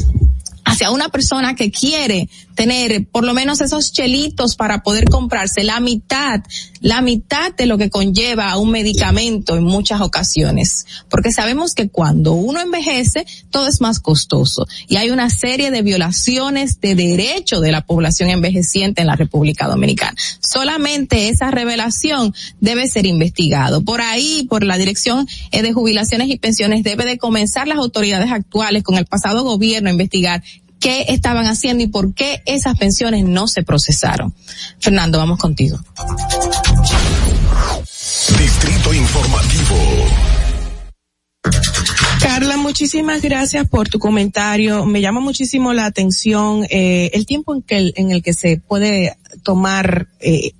[0.68, 5.78] hacia una persona que quiere tener por lo menos esos chelitos para poder comprarse la
[5.78, 6.40] mitad,
[6.80, 10.84] la mitad de lo que conlleva un medicamento en muchas ocasiones.
[11.08, 14.66] Porque sabemos que cuando uno envejece, todo es más costoso.
[14.88, 19.68] Y hay una serie de violaciones de derecho de la población envejeciente en la República
[19.68, 20.16] Dominicana.
[20.40, 23.84] Solamente esa revelación debe ser investigado.
[23.84, 28.82] Por ahí, por la Dirección de Jubilaciones y Pensiones, debe de comenzar las autoridades actuales
[28.82, 30.42] con el pasado gobierno a investigar
[30.80, 34.34] qué estaban haciendo y por qué esas pensiones no se procesaron.
[34.80, 35.78] Fernando, vamos contigo.
[38.38, 39.76] Distrito Informativo.
[42.20, 44.84] Carla, muchísimas gracias por tu comentario.
[44.84, 49.16] Me llama muchísimo la atención eh, el tiempo en que en el que se puede
[49.42, 50.52] tomar eh,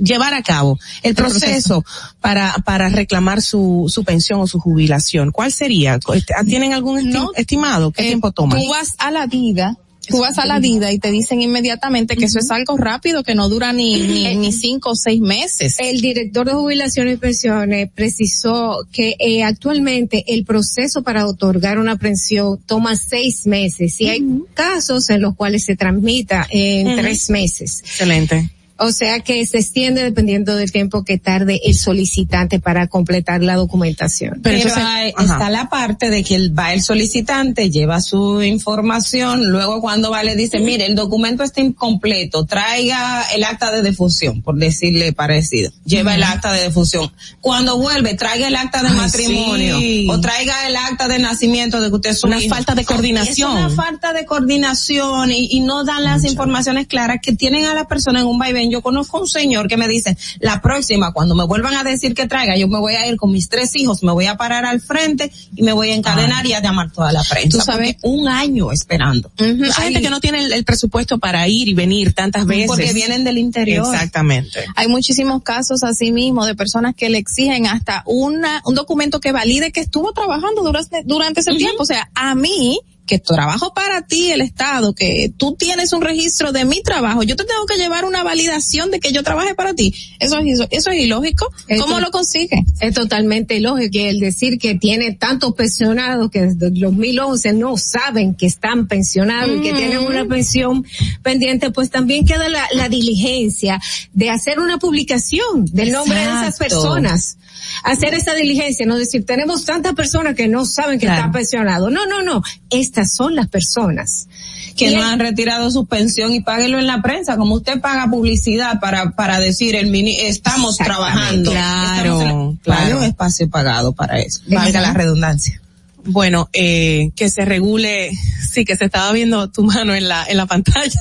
[0.00, 1.84] llevar a cabo el proceso,
[2.20, 5.30] para para reclamar su su pensión o su jubilación.
[5.32, 5.98] ¿Cuál sería?
[6.46, 7.90] ¿Tienen algún esti- estimado?
[7.90, 8.56] ¿Qué tiempo toma?
[8.56, 9.76] Tú vas a la vida,
[10.08, 13.34] tú vas a la vida y te dicen inmediatamente que eso es algo rápido, que
[13.34, 15.76] no dura ni, ni, ni cinco o seis meses.
[15.78, 21.96] El director de jubilaciones y pensiones precisó que eh, actualmente el proceso para otorgar una
[21.96, 24.24] pensión toma seis meses y hay
[24.54, 27.80] casos en los cuales se tramita en tres meses.
[27.80, 28.50] Excelente.
[28.84, 33.54] O sea que se extiende dependiendo del tiempo que tarde el solicitante para completar la
[33.56, 34.40] documentación.
[34.42, 39.80] Pero, hay- está la parte de que el, va el solicitante, lleva su información, luego
[39.80, 44.56] cuando va le dice, mire, el documento está incompleto, traiga el acta de defunción, por
[44.56, 45.70] decirle parecido.
[45.84, 47.12] Lleva el acta de defunción.
[47.40, 50.08] Cuando vuelve, traiga el acta de Ay, matrimonio, sí.
[50.10, 52.54] o traiga el acta de nacimiento de que usted es Una hijo.
[52.54, 53.56] falta de coordinación.
[53.58, 57.74] Es una falta de coordinación y, y no dan las informaciones claras que tienen a
[57.74, 58.71] la persona en un vaivén.
[58.72, 62.26] Yo conozco un señor que me dice, la próxima, cuando me vuelvan a decir que
[62.26, 64.80] traiga, yo me voy a ir con mis tres hijos, me voy a parar al
[64.80, 67.58] frente y me voy a encadenar y a llamar toda la prensa.
[67.58, 69.30] Tú sabes- un año esperando.
[69.38, 72.66] Hay gente que no tiene el, el presupuesto para ir y venir tantas veces.
[72.66, 73.84] Porque vienen del interior.
[73.94, 74.64] Exactamente.
[74.74, 79.32] Hay muchísimos casos así mismo de personas que le exigen hasta una, un documento que
[79.32, 81.82] valide que estuvo trabajando durante, durante ese tiempo.
[81.82, 86.52] O sea, a mí, que trabajo para ti, el Estado, que tú tienes un registro
[86.52, 89.74] de mi trabajo, yo te tengo que llevar una validación de que yo trabaje para
[89.74, 89.94] ti.
[90.20, 91.50] Eso es, eso es ilógico.
[91.78, 92.64] ¿Cómo lo consigue?
[92.80, 97.76] Es totalmente lógico que el decir que tiene tantos pensionados que desde el 2011 no
[97.76, 100.84] saben que están pensionados y que tienen una pensión
[101.22, 103.80] pendiente, pues también queda la, la diligencia
[104.12, 107.38] de hacer una publicación del nombre de esas personas.
[107.84, 111.18] Hacer esa diligencia, no decir, tenemos tantas personas que no saben que Claro.
[111.20, 111.90] están pensionados.
[111.92, 112.42] No, no, no.
[112.70, 114.28] Estas son las personas.
[114.76, 118.08] que Y no han retirado su pensión y páguelo en la prensa, como usted paga
[118.08, 121.50] publicidad para para decir el mini estamos trabajando.
[121.50, 122.86] Claro, Estamos claro.
[122.86, 124.40] Hay un espacio pagado para eso.
[124.48, 125.60] Valga la redundancia.
[126.04, 128.10] Bueno, eh, que se regule,
[128.50, 131.00] sí, que se estaba viendo tu mano en la, en la pantalla.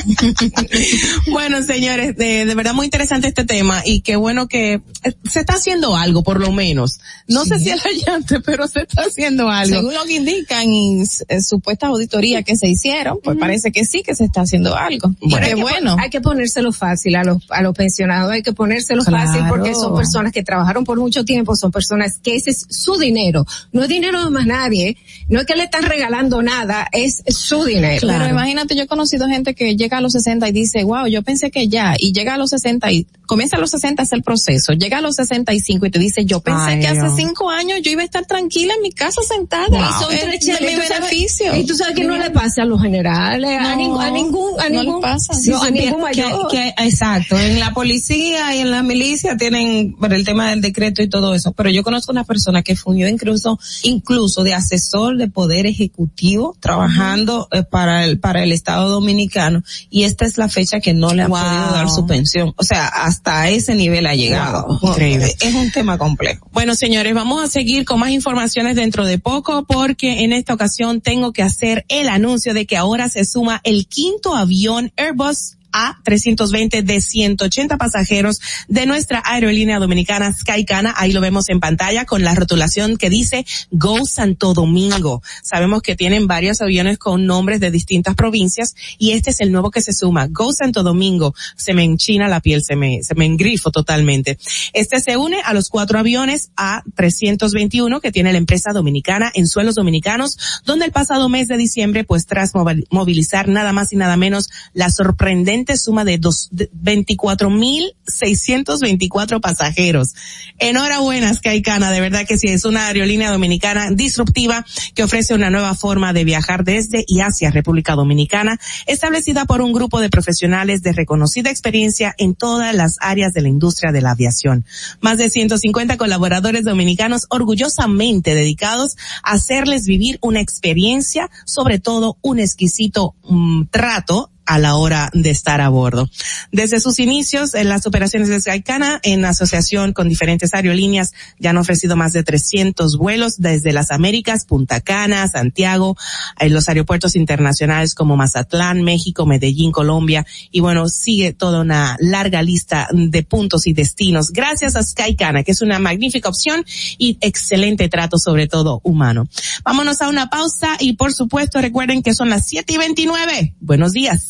[1.30, 4.82] bueno, señores, de, de verdad muy interesante este tema y qué bueno que eh,
[5.28, 7.00] se está haciendo algo, por lo menos.
[7.28, 9.76] No sé si es hallante, pero se está haciendo algo.
[9.76, 14.02] Según lo que indican en, en supuestas auditorías que se hicieron, pues parece que sí
[14.02, 15.14] que se está haciendo algo.
[15.20, 15.96] Pero Qué hay que, bueno.
[15.98, 19.26] hay que ponérselo fácil a los, a los pensionados, hay que ponérselo Claro.
[19.26, 22.96] fácil porque son personas que trabajaron por mucho tiempo, son personas que ese es su
[22.98, 24.96] dinero, no es dinero de más nadie,
[25.28, 28.06] no es que le están regalando nada, es su dinero.
[28.06, 31.22] Pero imagínate, yo he conocido gente que llega a los 60 y dice, wow, yo
[31.22, 34.22] pensé que ya, y llega a los 60 y comienza a los 60 es el
[34.22, 37.78] proceso, llega a los 65 y te dice, yo pensé Ay, que hace cinco años
[37.82, 39.68] yo iba a estar tranquila en mi casa sentada.
[39.68, 39.78] Wow.
[39.78, 41.56] Y son tres mi sabes- beneficio.
[41.56, 44.60] Y tú sabes que no le pasa a los generales, a, No, ningún, a ningún,
[44.60, 45.32] a no le ningún, pasa.
[45.34, 46.48] no, Sí, a supiera ningún que- mayor.
[46.50, 51.02] que- exacto, en la policía y en la milicia tienen por el tema del decreto
[51.02, 55.28] y todo eso, pero yo conozco una persona que fungió incluso incluso de asesor de
[55.28, 59.49] poder ejecutivo trabajando eh, para el para el Estado Dominicano
[59.90, 61.40] y esta es la fecha que no le han Wow.
[61.40, 64.66] podido dar su pensión, o sea, hasta ese nivel ha llegado.
[64.80, 65.34] Wow, increíble.
[65.40, 66.48] Es un tema complejo.
[66.52, 71.00] Bueno, señores, vamos a seguir con más informaciones dentro de poco porque en esta ocasión
[71.00, 76.82] tengo que hacer el anuncio de que ahora se suma el quinto avión Airbus A320
[76.82, 80.94] de 180 pasajeros de nuestra aerolínea dominicana Skycana.
[80.96, 85.22] Ahí lo vemos en pantalla con la rotulación que dice Go Santo Domingo.
[85.42, 89.70] Sabemos que tienen varios aviones con nombres de distintas provincias y este es el nuevo
[89.70, 90.26] que se suma.
[90.28, 91.34] Go Santo Domingo.
[91.56, 94.38] Se me enchina la piel, se me, se me engrifo totalmente.
[94.72, 99.74] Este se une a los cuatro aviones A321 que tiene la empresa dominicana en suelos
[99.74, 104.16] dominicanos, donde el pasado mes de diciembre, pues tras movi- movilizar nada más y nada
[104.16, 106.20] menos la sorprendente suma de
[106.50, 110.14] de 24.624 pasajeros.
[110.58, 115.74] Enhorabuena, Skycana, de verdad que sí, es una aerolínea dominicana disruptiva que ofrece una nueva
[115.74, 120.92] forma de viajar desde y hacia República Dominicana, establecida por un grupo de profesionales de
[120.92, 124.64] reconocida experiencia en todas las áreas de la industria de la aviación.
[125.00, 132.40] Más de 150 colaboradores dominicanos orgullosamente dedicados a hacerles vivir una experiencia, sobre todo un
[132.40, 136.08] exquisito mm, trato a la hora de estar a bordo.
[136.52, 141.56] Desde sus inicios en las operaciones de Skycana, en asociación con diferentes aerolíneas, ya han
[141.56, 145.96] ofrecido más de 300 vuelos desde las Américas, Punta Cana, Santiago,
[146.38, 152.42] en los aeropuertos internacionales como Mazatlán, México, Medellín, Colombia, y bueno, sigue toda una larga
[152.42, 156.64] lista de puntos y destinos gracias a Skycana, que es una magnífica opción
[156.98, 159.28] y excelente trato, sobre todo humano.
[159.64, 163.54] Vámonos a una pausa y por supuesto recuerden que son las 7 y 29.
[163.60, 164.29] Buenos días.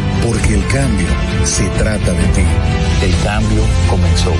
[0.23, 1.07] Porque el cambio
[1.45, 2.41] se trata de ti.
[3.03, 4.33] El cambio comenzó.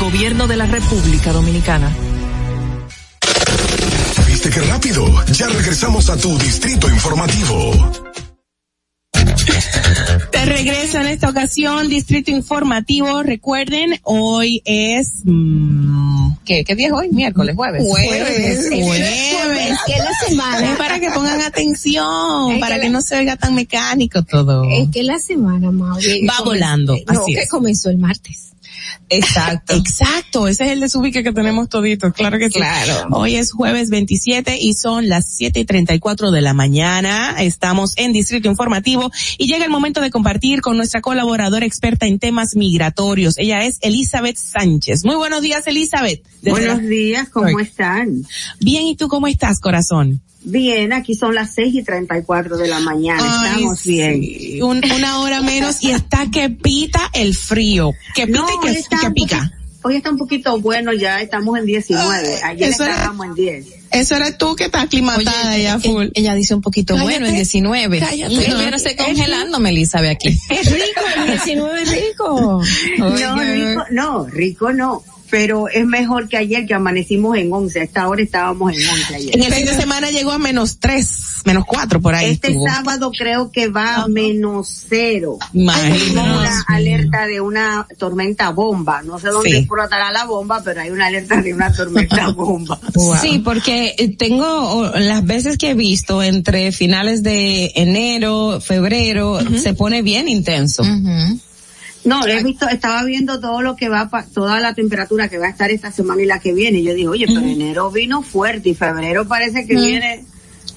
[0.00, 1.90] Gobierno de la República Dominicana.
[4.26, 5.24] ¿Viste qué rápido?
[5.32, 7.72] Ya regresamos a tu Distrito Informativo.
[10.32, 13.22] De regreso en esta ocasión, Distrito Informativo.
[13.22, 15.97] Recuerden, hoy es, mm,
[16.48, 17.08] ¿qué, ¿qué día es hoy?
[17.10, 17.82] Miércoles, jueves.
[17.86, 18.68] Jueves.
[18.68, 19.78] Jueves.
[19.86, 20.72] que es la semana.
[20.72, 24.22] Es para que pongan atención, Es para que que, la- no se oiga tan mecánico
[24.22, 24.64] todo.
[24.70, 26.26] Es que la semana, Mauri.
[26.26, 27.48] Va volando, No, así que es.
[27.50, 28.46] comenzó el martes.
[29.08, 29.74] Exacto.
[29.74, 32.58] Exacto, ese es el desubique que tenemos toditos, claro que sí.
[32.58, 33.08] Claro.
[33.12, 37.36] Hoy es jueves 27 y son las 7 y 34 de la mañana.
[37.38, 42.18] Estamos en Distrito Informativo y llega el momento de compartir con nuestra colaboradora experta en
[42.18, 43.38] temas migratorios.
[43.38, 45.04] Ella es Elizabeth Sánchez.
[45.04, 46.22] Muy buenos días, Elizabeth.
[46.42, 48.22] Desde Buenos días, ¿cómo están?
[48.60, 50.20] Bien, ¿y tú cómo estás, corazón?
[50.50, 53.90] Bien, aquí son las seis y treinta y cuatro de la mañana, Ay, estamos sí,
[53.90, 54.62] bien.
[54.62, 57.92] un- una hora menos y está que pita el frío.
[58.14, 59.36] Que pita No, y que, está que un pica.
[59.38, 62.42] poquito- Hoy está un poquito bueno, ya estamos en 19.
[62.42, 63.66] Ayer eso era- estábamos en 10.
[63.92, 66.06] Eso eres tú que estás aclimatada Oye, ya e- full.
[66.14, 67.98] Ella dice un poquito Cállate, bueno en 19.
[68.00, 68.34] cállate.
[68.50, 70.36] Yo no sé congelándome, Elizabeth, aquí.
[70.50, 72.62] Es rico, el 19 es rico.
[72.98, 75.02] No, rico, no, rico no.
[75.30, 77.80] Pero es mejor que ayer que amanecimos en 11.
[77.80, 79.36] A esta hora estábamos en 11 ayer.
[79.36, 82.30] En el fin de semana llegó a menos tres, menos cuatro por ahí.
[82.30, 82.66] Este estuvo.
[82.66, 85.38] sábado creo que va a menos cero.
[85.52, 85.98] Imagínate.
[86.06, 89.02] Tenemos una alerta de una tormenta bomba.
[89.02, 89.56] No sé dónde Sí.
[89.58, 92.80] explotará la bomba, pero hay una alerta de una tormenta bomba.
[93.20, 99.74] Sí, porque eh, tengo las veces que he visto entre finales de enero, febrero, se
[99.74, 100.82] pone bien intenso.
[102.08, 105.50] No, he visto, estaba viendo todo lo que va, toda la temperatura que va a
[105.50, 106.78] estar esta semana y la que viene.
[106.78, 109.84] Y yo digo, oye, pero enero vino fuerte y febrero parece que Ujú.
[109.84, 110.24] viene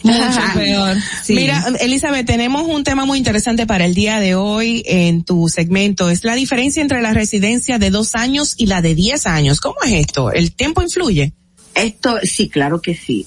[0.04, 0.98] Mucho Ah, peor.
[1.24, 1.34] sí.
[1.36, 6.10] Mira, Elizabeth, tenemos un tema muy interesante para el día de hoy en tu segmento.
[6.10, 9.60] Es la diferencia entre la residencia de dos años y la de diez años.
[9.62, 10.32] ¿Cómo es esto?
[10.32, 11.34] ¿El tiempo influye?
[11.76, 13.26] Esto, sí, claro que sí.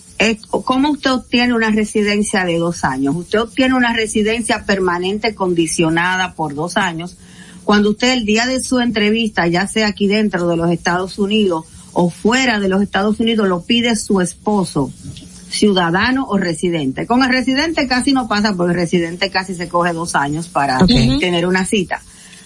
[0.51, 3.15] ¿Cómo usted obtiene una residencia de dos años?
[3.17, 7.17] Usted obtiene una residencia permanente condicionada por dos años
[7.65, 11.65] cuando usted el día de su entrevista, ya sea aquí dentro de los Estados Unidos
[11.93, 14.93] o fuera de los Estados Unidos, lo pide su esposo,
[15.51, 17.07] ciudadano o residente.
[17.07, 20.79] Con el residente casi no pasa porque el residente casi se coge dos años para
[21.21, 22.03] tener una cita.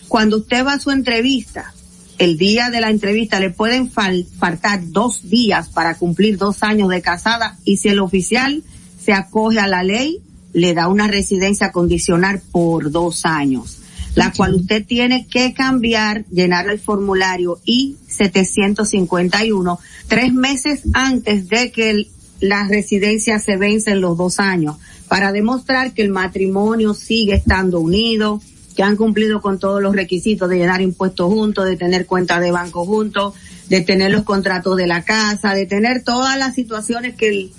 [0.09, 1.73] Cuando usted va a su entrevista,
[2.19, 6.89] el día de la entrevista le pueden fal- faltar dos días para cumplir dos años
[6.89, 8.63] de casada y si el oficial
[9.03, 10.19] se acoge a la ley,
[10.53, 13.78] le da una residencia condicional por dos años,
[14.19, 19.79] la cual usted tiene que cambiar, llenar el formulario I-751
[20.09, 22.09] tres meses antes de que el-
[22.41, 24.77] la residencia se vence en los dos años
[25.09, 28.41] para demostrar que el matrimonio sigue estando unido,
[28.77, 32.53] que han cumplido con todos los requisitos de llenar impuestos juntos, de tener cuenta de
[32.53, 33.35] banco juntos,
[33.69, 37.51] de tener los contratos de la casa, de tener todas las situaciones que el,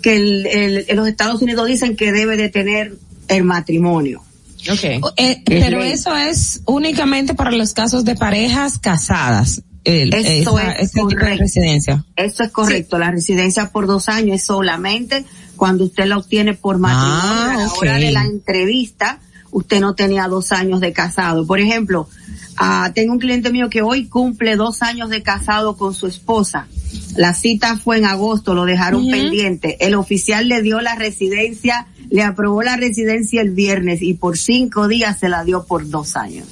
[0.00, 2.96] que el, el- los Estados Unidos dicen que debe de tener
[3.28, 4.22] el matrimonio.
[5.16, 9.62] Eh, pero eso es únicamente para los casos de parejas casadas.
[9.84, 12.04] El, Esto esa- es este tipo de residencia.
[12.16, 12.98] Eso es correcto.
[12.98, 15.24] La residencia por dos años es solamente
[15.56, 17.20] cuando usted la obtiene por matrimonio.
[17.24, 17.78] Ah, a la ok.
[17.78, 19.18] hora de la entrevista,
[19.50, 21.46] usted no tenía dos años de casado.
[21.46, 22.08] Por ejemplo,
[22.56, 26.68] ah, tengo un cliente mío que hoy cumple dos años de casado con su esposa.
[27.16, 29.84] La cita fue en agosto, lo dejaron pendiente.
[29.84, 34.86] El oficial le dio la residencia, le aprobó la residencia el viernes y por cinco
[34.86, 36.46] días se la dio por dos años.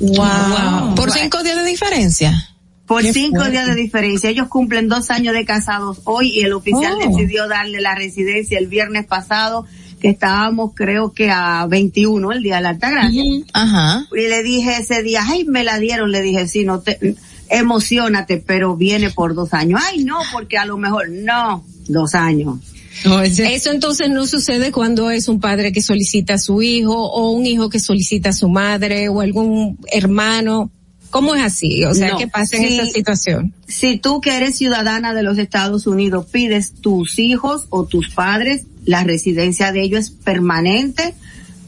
[0.00, 0.94] Wow.
[0.94, 2.48] Por cinco días de diferencia.
[2.86, 3.52] Por Qué cinco fuerte.
[3.52, 4.30] días de diferencia.
[4.30, 7.08] Ellos cumplen dos años de casados hoy y el oficial Oh.
[7.08, 9.66] decidió darle la residencia el viernes pasado,
[10.00, 13.22] que estábamos creo que a 21, el día de la Altagracia.
[13.52, 14.06] Ajá.
[14.12, 17.16] Y le dije ese día, ay, me la dieron, le dije, sí, no te,
[17.48, 19.80] emocionate, pero viene por dos años.
[19.84, 22.58] Ay, no, porque a lo mejor, no, dos años.
[23.04, 27.46] Eso entonces no sucede cuando es un padre que solicita a su hijo o un
[27.46, 30.70] hijo que solicita a su madre o algún hermano.
[31.10, 31.84] ¿Cómo es así?
[31.84, 32.74] O sea, No, ¿qué pasa en sí.
[32.78, 33.54] esa situación?
[33.68, 38.62] Si tú que eres ciudadana de los Estados Unidos pides tus hijos o tus padres,
[38.84, 41.14] la residencia de ellos es permanente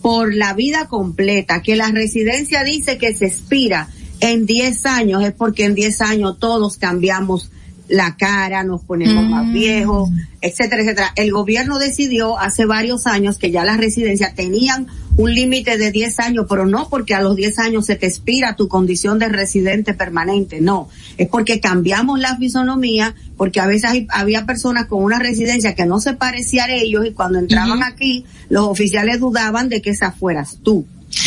[0.01, 1.63] por la vida completa.
[1.63, 3.89] Que la residencia dice que se expira
[4.21, 7.51] en 10 años es porque en 10 años todos cambiamos
[7.89, 10.09] la cara, nos ponemos más viejos,
[10.41, 11.13] etcétera, etcétera.
[11.17, 14.87] El gobierno decidió hace varios años que ya las residencias tenían
[15.17, 18.57] un límite de 10 años, pero no porque a los 10 años se te expira
[18.57, 20.89] tu condición de residente permanente, no.
[21.19, 25.87] Es porque cambiamos la fisonomía, porque a veces hay- había personas con una residencia que
[25.87, 30.11] no se parecía a ellos y cuando entraban aquí, los oficiales dudaban de que esa
[30.11, 30.85] fueras tú.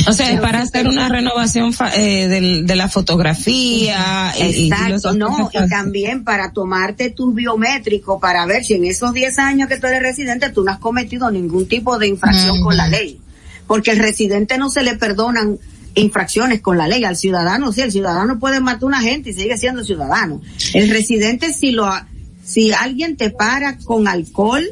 [0.08, 4.34] O sea, es para hacer una renovación fa- eh, del- de la fotografía.
[4.38, 8.86] y- y los Exacto, no, y también para tomarte tus biométricos para ver si en
[8.86, 12.62] esos 10 años que tú eres residente tú no has cometido ningún tipo de infracción
[12.62, 13.20] con la ley.
[13.66, 15.58] Porque el residente no se le perdonan
[15.96, 19.34] infracciones con la ley, al ciudadano sí, el ciudadano puede matar a una gente y
[19.34, 20.42] sigue siendo ciudadano.
[20.74, 22.08] El residente si lo ha-
[22.46, 24.64] si alguien te para con alcohol,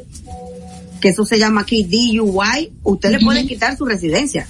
[1.00, 4.46] que eso se llama aquí DUI, usted le puede quitar su residencia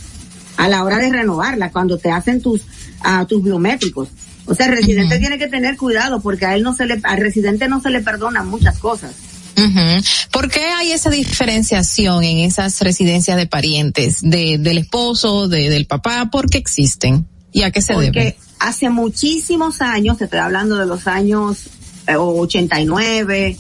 [0.57, 2.63] a la hora de renovarla cuando te hacen tus
[3.03, 4.09] ah, tus biométricos.
[4.47, 7.19] O sea, el residente tiene que tener cuidado porque a él no se le, al
[7.19, 9.13] residente no se le perdonan muchas cosas.
[9.57, 10.05] Ujú.
[10.31, 15.87] ¿Por qué hay esa diferenciación en esas residencias de parientes, de, del esposo, de, del
[15.87, 16.29] papá?
[16.31, 17.27] ¿Por qué existen?
[17.53, 18.37] ¿Y a qué se Porque debe?
[18.61, 21.69] hace muchísimos años, te estoy hablando de los años
[22.07, 23.57] eh, 89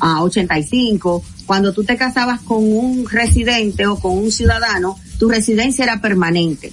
[0.00, 5.84] a 85, cuando tú te casabas con un residente o con un ciudadano, tu residencia
[5.84, 6.72] era permanente.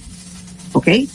[0.72, 0.84] ¿Ok?
[0.84, 1.08] ¿Qué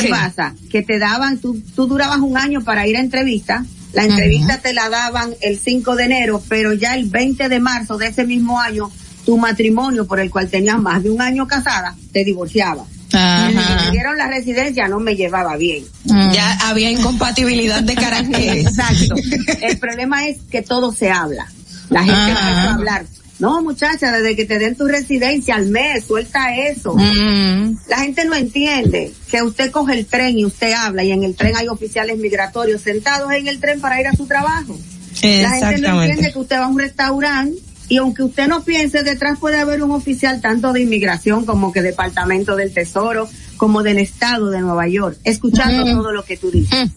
[0.00, 0.08] Sí.
[0.08, 0.54] pasa?
[0.70, 4.72] Que te daban, tú, tú durabas un año para ir a entrevista, la entrevista te
[4.72, 8.58] la daban el 5 de enero, pero ya el 20 de marzo de ese mismo
[8.60, 8.90] año,
[9.24, 12.84] tu matrimonio por el cual tenías más de un año casada, te divorciaba.
[13.10, 15.84] Si me dieron la residencia no me llevaba bien.
[16.04, 18.66] Ya había incompatibilidad de caracteres.
[18.76, 19.14] Exacto.
[19.62, 21.46] El problema es que todo se habla.
[21.90, 22.30] La gente Ajá.
[22.50, 23.06] empezó a hablar.
[23.40, 26.94] No, muchacha, desde que te den tu residencia al mes, suelta eso.
[26.96, 27.76] Mm.
[27.88, 31.34] La gente no entiende que usted coge el tren y usted habla y en el
[31.34, 34.78] tren hay oficiales migratorios sentados en el tren para ir a su trabajo.
[35.22, 37.58] La gente no entiende que usted va a un restaurante
[37.88, 41.82] y aunque usted no piense, detrás puede haber un oficial tanto de inmigración como que
[41.82, 45.90] Departamento del Tesoro, como del Estado de Nueva York, escuchando Mm.
[45.96, 46.88] todo lo que tú dices.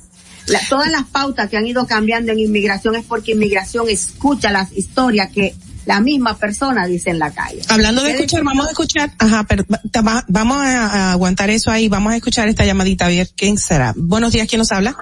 [0.47, 4.71] La- todas las pautas que han ido cambiando en inmigración es porque inmigración escucha las
[4.71, 5.53] historias que
[5.85, 7.61] la misma persona dice en la calle.
[7.69, 9.63] Hablando de escuchar, vamos a escuchar, ajá, pero
[10.05, 13.57] va- vamos a, a aguantar eso ahí, vamos a escuchar esta llamadita a ver quién
[13.57, 13.93] será.
[13.95, 14.95] Buenos días, ¿quién nos habla?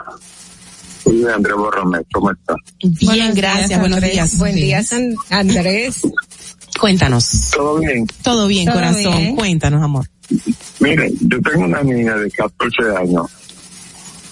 [1.03, 2.55] Sí, Andrés Borromé, ¿cómo está?
[2.83, 4.37] Bien, gracias, buenos días.
[4.37, 6.01] Buen día, San- Andrés.
[6.79, 7.51] Cuéntanos.
[7.55, 8.05] ¿Todo bien?
[8.23, 9.17] Todo bien, Todo corazón.
[9.17, 9.35] bien.
[9.35, 10.09] Cuéntanos, amor.
[10.79, 13.27] Miren, yo tengo una niña de 14 años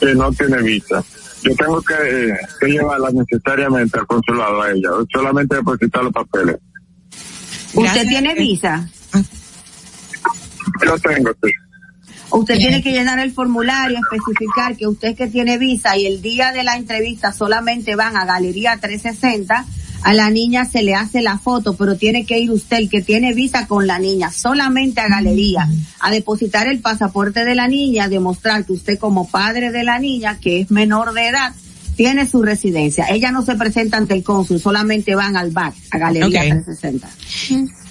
[0.06, 1.04] que no tiene visa.
[1.44, 6.58] Yo tengo que, eh, que llevarla necesariamente al consulado a ella, solamente depositar los papeles.
[7.74, 8.88] ¿Usted tiene visa?
[10.86, 11.52] Yo tengo, sí.
[12.32, 16.52] Usted tiene que llenar el formulario, especificar que usted que tiene visa y el día
[16.52, 19.66] de la entrevista solamente van a Galería 360,
[20.04, 23.02] a la niña se le hace la foto, pero tiene que ir usted, el que
[23.02, 25.68] tiene visa con la niña, solamente a Galería,
[26.00, 30.38] a depositar el pasaporte de la niña, demostrar que usted como padre de la niña,
[30.40, 31.54] que es menor de edad,
[31.96, 33.06] tiene su residencia.
[33.10, 36.64] Ella no se presenta ante el cónsul, solamente van al BAC, a Galería Ok.
[36.64, 37.10] 360.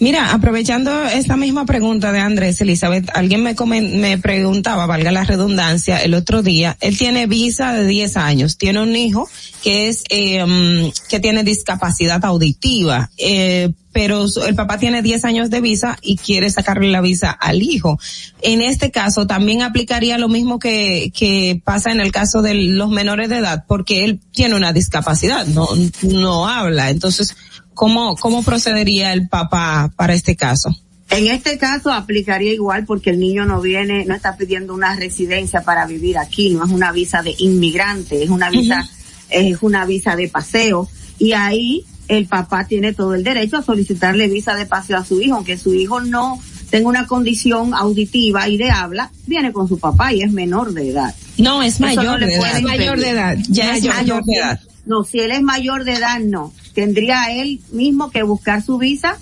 [0.03, 5.99] Mira, aprovechando esta misma pregunta de Andrés Elizabeth, alguien me me preguntaba, valga la redundancia,
[5.99, 9.29] el otro día, él tiene visa de 10 años, tiene un hijo
[9.63, 15.51] que es, eh, mm, que tiene discapacidad auditiva, eh, pero el papá tiene 10 años
[15.51, 18.01] de visa y quiere sacarle la visa al hijo.
[18.41, 22.91] En este caso también aplicaría lo mismo que, que pasa en el caso de los
[22.91, 25.69] menores de edad, porque él tiene una discapacidad, no,
[26.03, 26.91] no habla.
[26.91, 27.37] Entonces,
[27.75, 30.75] ¿cómo, cómo procedería el papá para este caso?
[31.11, 35.63] En este caso aplicaría igual porque el niño no viene, no está pidiendo una residencia
[35.63, 38.89] para vivir aquí, no es una visa de inmigrante, es una visa,
[39.29, 40.89] es una visa de paseo
[41.19, 45.21] y ahí el papá tiene todo el derecho a solicitarle visa de paseo a su
[45.21, 46.41] hijo, aunque su hijo no
[46.71, 50.89] tenga una condición auditiva y de habla, viene con su papá y es menor de
[50.89, 51.15] edad.
[51.37, 52.61] No, es mayor no de edad.
[52.63, 53.39] Mayor de edad.
[53.49, 54.61] Ya es mayor de edad.
[54.85, 56.53] No, si él es mayor de edad, no.
[56.75, 59.17] Tendría él mismo que buscar su visa,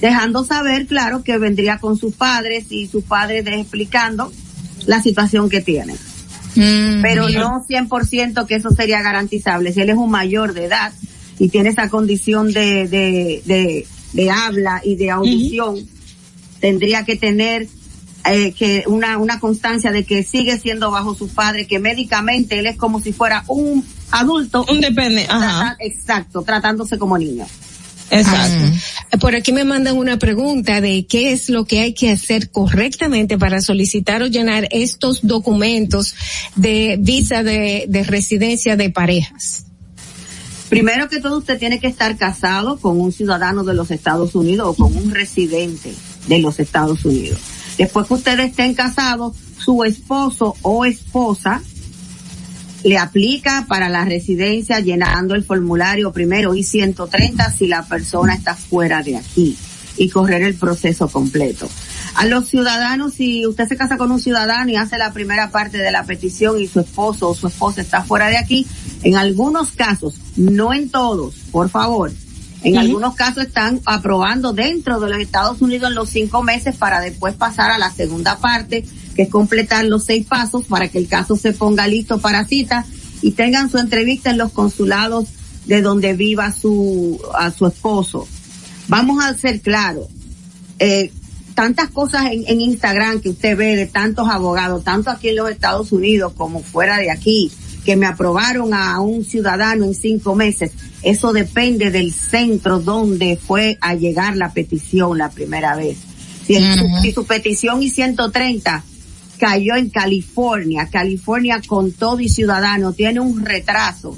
[0.00, 4.32] dejando saber, claro, que vendría con sus padres y sus padres explicando
[4.86, 5.94] la situación que tiene.
[7.02, 7.40] Pero bien.
[7.40, 9.72] no 100% que eso sería garantizable.
[9.72, 10.92] Si él es un mayor de edad
[11.38, 15.76] y tiene esa condición de, de, de, de habla y de audición,
[16.60, 17.68] tendría que tener
[18.24, 22.66] eh, que una, una constancia de que sigue siendo bajo su padre, que médicamente él
[22.66, 24.64] es como si fuera un adulto.
[24.70, 25.38] Un depende, ajá.
[25.38, 27.46] trata- exacto, tratándose como niño.
[28.10, 28.78] Exacto.
[29.12, 32.50] Ah, Por aquí me mandan una pregunta de qué es lo que hay que hacer
[32.50, 36.14] correctamente para solicitar o llenar estos documentos
[36.56, 39.66] de visa de, de residencia de parejas.
[40.70, 44.68] Primero que todo, usted tiene que estar casado con un ciudadano de los Estados Unidos
[44.68, 45.92] o con un residente
[46.26, 47.38] de los Estados Unidos.
[47.78, 51.62] Después que ustedes estén casados, su esposo o esposa
[52.88, 58.54] le aplica para la residencia llenando el formulario primero y 130 si la persona está
[58.54, 59.58] fuera de aquí
[59.98, 61.68] y correr el proceso completo.
[62.14, 65.76] A los ciudadanos, si usted se casa con un ciudadano y hace la primera parte
[65.76, 68.66] de la petición y su esposo o su esposa está fuera de aquí,
[69.02, 72.10] en algunos casos, no en todos, por favor,
[72.62, 77.00] en algunos casos están aprobando dentro de los Estados Unidos en los cinco meses para
[77.00, 78.84] después pasar a la segunda parte,
[79.18, 82.86] que es completar los seis pasos para que el caso se ponga listo para cita
[83.20, 85.26] y tengan su entrevista en los consulados
[85.66, 88.28] de donde viva su, a su esposo.
[88.86, 90.06] Vamos a ser claros,
[90.78, 91.10] eh,
[91.54, 95.50] tantas cosas en, en Instagram que usted ve de tantos abogados, tanto aquí en los
[95.50, 97.50] Estados Unidos como fuera de aquí,
[97.84, 100.70] que me aprobaron a un ciudadano en cinco meses.
[101.02, 105.98] Eso depende del centro donde fue a llegar la petición la primera vez.
[106.46, 108.84] Si, en su- si su petición y 130
[109.38, 114.16] cayó en California, California con todo y ciudadano tiene un retraso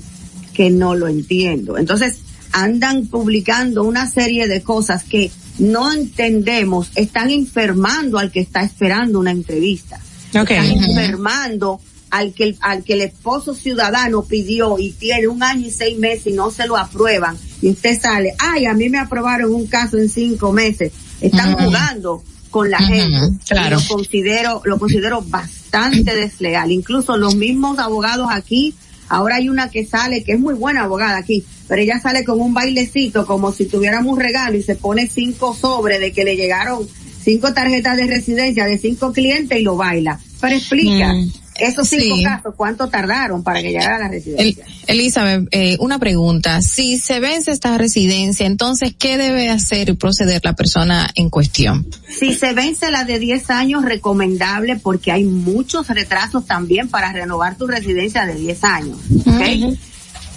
[0.52, 1.78] que no lo entiendo.
[1.78, 2.18] Entonces,
[2.52, 9.20] andan publicando una serie de cosas que no entendemos, están enfermando al que está esperando
[9.20, 10.01] una entrevista.
[10.32, 11.80] Están enfermando
[12.10, 16.28] al que, al que el esposo ciudadano pidió y tiene un año y seis meses
[16.28, 17.36] y no se lo aprueban.
[17.62, 20.92] Y usted sale, ay, a mí me aprobaron un caso en cinco meses.
[21.20, 23.18] Están jugando con la gente.
[23.48, 23.78] claro.
[23.78, 26.70] Lo considero, lo considero bastante desleal.
[26.70, 28.74] Incluso los mismos abogados aquí,
[29.09, 32.40] ahora hay una que sale, que es muy buena abogada aquí, pero ella sale con
[32.40, 36.36] un bailecito como si tuviéramos un regalo y se pone cinco sobres de que le
[36.36, 36.86] llegaron
[37.22, 40.18] cinco tarjetas de residencia de cinco clientes y lo baila.
[40.40, 41.31] Pero explica, Mm,
[41.61, 42.24] esos cinco sí.
[42.24, 44.65] casos, ¿cuánto tardaron para que llegara a la El- residencia?
[44.87, 46.62] Elizabeth, eh, una pregunta.
[46.62, 51.87] Si se vence esta residencia, entonces, ¿qué debe hacer y proceder la persona en cuestión?
[52.09, 57.57] Si se vence la de 10 años, recomendable porque hay muchos retrasos también para renovar
[57.57, 58.99] tu residencia de 10 años.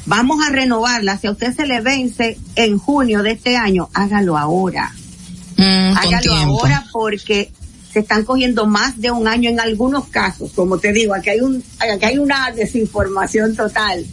[0.06, 1.18] Vamos a renovarla.
[1.18, 4.92] Si a usted se le vence en junio de este año, hágalo ahora.
[5.56, 7.52] Mm, hágalo ahora porque
[7.94, 10.52] se están cogiendo más de un año en algunos casos.
[10.56, 14.04] Como te digo, aquí hay un, aquí hay una desinformación total.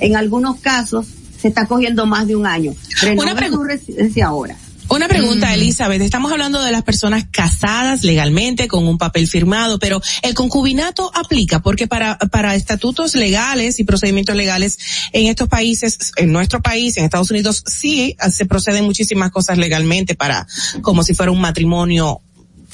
[0.00, 1.06] En algunos casos
[1.40, 2.74] se está cogiendo más de un año.
[3.00, 4.56] Renove su residencia ahora.
[4.90, 6.02] Una pregunta, Elizabeth.
[6.02, 11.60] Estamos hablando de las personas casadas legalmente con un papel firmado, pero el concubinato aplica
[11.60, 14.78] porque para, para estatutos legales y procedimientos legales
[15.12, 20.16] en estos países, en nuestro país, en Estados Unidos, sí se proceden muchísimas cosas legalmente
[20.16, 20.46] para,
[20.82, 22.20] como si fuera un matrimonio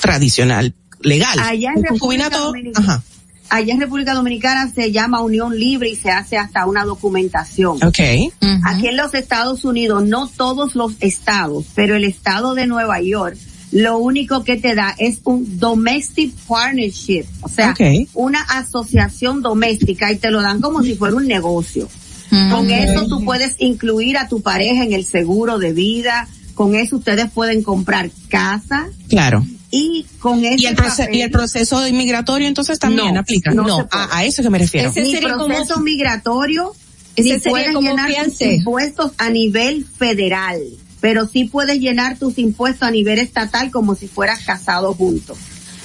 [0.00, 1.38] tradicional, legal.
[1.40, 3.02] Allá en República Dominicana, ajá.
[3.50, 7.82] allá en República Dominicana se llama unión libre y se hace hasta una documentación.
[7.84, 7.98] Ok.
[8.64, 13.36] Aquí en los Estados Unidos, no todos los estados, pero el estado de Nueva York,
[13.72, 18.08] lo único que te da es un domestic partnership, o sea, Ok.
[18.14, 21.88] una asociación doméstica y te lo dan como si fuera un negocio.
[22.50, 26.96] Con eso tú puedes incluir a tu pareja en el seguro de vida, con eso
[26.96, 29.46] ustedes pueden comprar casa Claro.
[29.76, 33.50] Y con ese Y el, papel- y el proceso inmigratorio entonces también No, aplica.
[33.52, 34.90] no a, a eso que me refiero.
[34.94, 36.72] ni proceso migratorio,
[37.16, 40.60] Ese ni sería puedes como llenar tus impuestos a nivel federal,
[41.00, 45.36] pero sí puedes llenar tus impuestos a nivel estatal como si fueras casado juntos.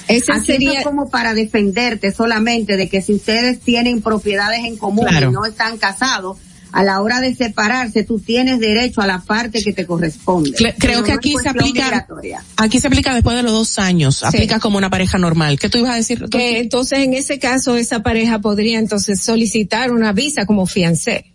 [0.08, 5.06] Ese sería- es como para defenderte solamente de que si ustedes tienen propiedades en común
[5.06, 5.30] Claro.
[5.30, 6.38] y no están casados,
[6.72, 10.52] a la hora de separarse tú tienes derecho a la parte que te corresponde.
[10.52, 12.42] Cre- creo que aquí se aplica, migratoria.
[12.56, 15.58] aquí se aplica después de los dos años, aplica como una pareja normal.
[15.58, 16.24] ¿Qué tú ibas a decir?
[16.30, 21.26] Que entonces en ese caso esa pareja podría entonces solicitar una visa como fiancé.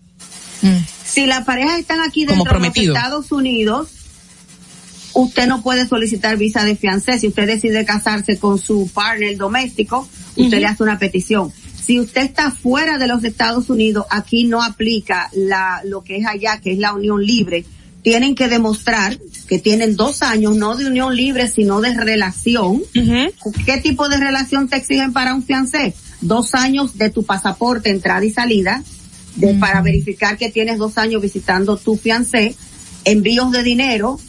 [1.06, 2.96] Si las parejas están aquí Como dentro de los.
[2.98, 3.90] Estados Unidos,
[5.14, 7.20] usted no puede solicitar visa de fiancé.
[7.20, 11.52] Si usted decide casarse con su partner doméstico, usted le hace una petición.
[11.88, 16.26] Si usted está fuera de los Estados Unidos, aquí no aplica la, lo que es
[16.26, 17.64] allá, que es la unión libre.
[18.02, 22.84] Tienen que demostrar que tienen dos años, no de unión libre, sino de relación.
[22.94, 25.94] ¿Qué tipo de relación te exigen para un fiancé?
[26.20, 28.84] Dos años de tu pasaporte, entrada y salida,
[29.38, 32.54] de, para verificar que tienes dos años visitando tu fiancé,
[33.06, 34.20] envíos de dinero,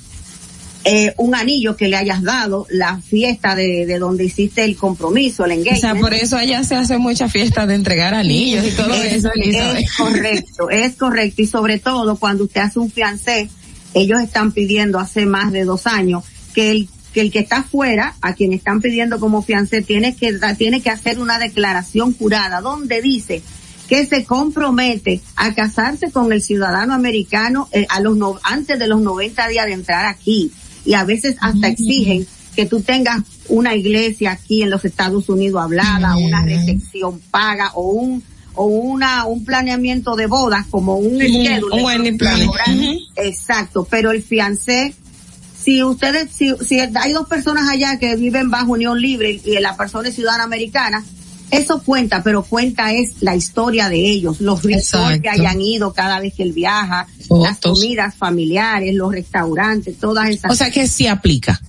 [0.85, 5.45] eh, un anillo que le hayas dado, la fiesta de, de donde hiciste el compromiso,
[5.45, 5.81] el O engagement.
[5.81, 9.31] sea, por eso allá se hace mucha fiesta de entregar anillos y todo es, eso,
[9.35, 9.85] Elizabeth.
[9.85, 11.43] es correcto, es correcto.
[11.43, 13.51] Y sobre todo cuando usted hace un fiancé,
[13.95, 16.25] ellos están pidiendo hace más de dos años
[16.55, 20.39] que el que el que está fuera, a quien están pidiendo como fiancé, tiene que
[20.59, 23.43] tiene que hacer una declaración jurada donde dice
[23.89, 28.87] que se compromete a casarse con el ciudadano americano eh, a los no- antes de
[28.87, 30.53] los 90 días de entrar aquí
[30.85, 35.63] y a veces hasta exigen que tú tengas una iglesia aquí en los Estados Unidos
[35.63, 38.23] hablada, una recepción paga o un
[38.55, 42.49] o una un planeamiento de bodas como un schedule, un planning.
[42.49, 42.65] Ahora,
[43.17, 44.95] Exacto, pero el fiancé
[45.69, 49.77] si ustedes, si, si hay dos personas allá que viven bajo unión libre y la
[49.77, 51.05] persona es ciudadana americana,
[51.51, 56.21] eso cuenta, pero cuenta es la historia de ellos, los resorts que hayan ido cada
[56.21, 61.07] vez que él viaja, las comidas familiares, los restaurantes, todas esas O sea que sí
[61.07, 61.61] aplica,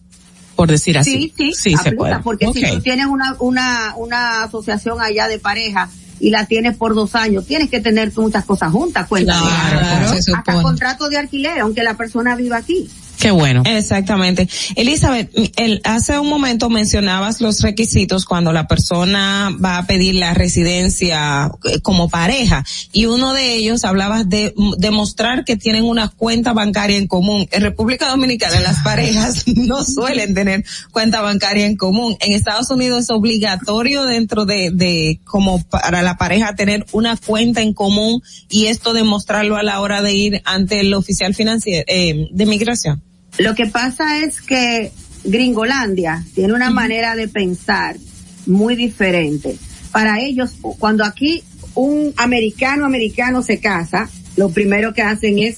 [0.55, 1.33] por decir así.
[1.35, 2.19] Sí, sí, se aplica, puede.
[2.19, 5.89] porque si tú tienes una, una, una asociación allá de pareja
[6.19, 9.39] y la tienes por dos años, tienes que tener muchas cosas juntas, cuenta.
[9.39, 12.89] Claro, se Hasta contrato de alquiler, aunque la persona viva aquí.
[13.19, 13.63] Qué bueno.
[13.65, 14.47] Exactamente.
[14.75, 20.33] Elizabeth, el, hace un momento mencionabas los requisitos cuando la persona va a pedir la
[20.33, 22.63] residencia eh, como pareja
[22.93, 27.45] y uno de ellos hablabas de demostrar que tienen una cuenta bancaria en común.
[27.51, 32.15] En República Dominicana las parejas no suelen tener cuenta bancaria en común.
[32.21, 37.59] En Estados Unidos es obligatorio dentro de, de como para la pareja tener una cuenta
[37.59, 42.29] en común y esto demostrarlo a la hora de ir ante el oficial financiero eh,
[42.31, 43.08] de migración.
[43.39, 44.91] Lo que pasa es que
[45.23, 47.97] Gringolandia tiene una manera de pensar
[48.45, 49.57] muy diferente.
[49.91, 51.43] Para ellos, cuando aquí
[51.73, 55.57] un americano americano se casa, lo primero que hacen es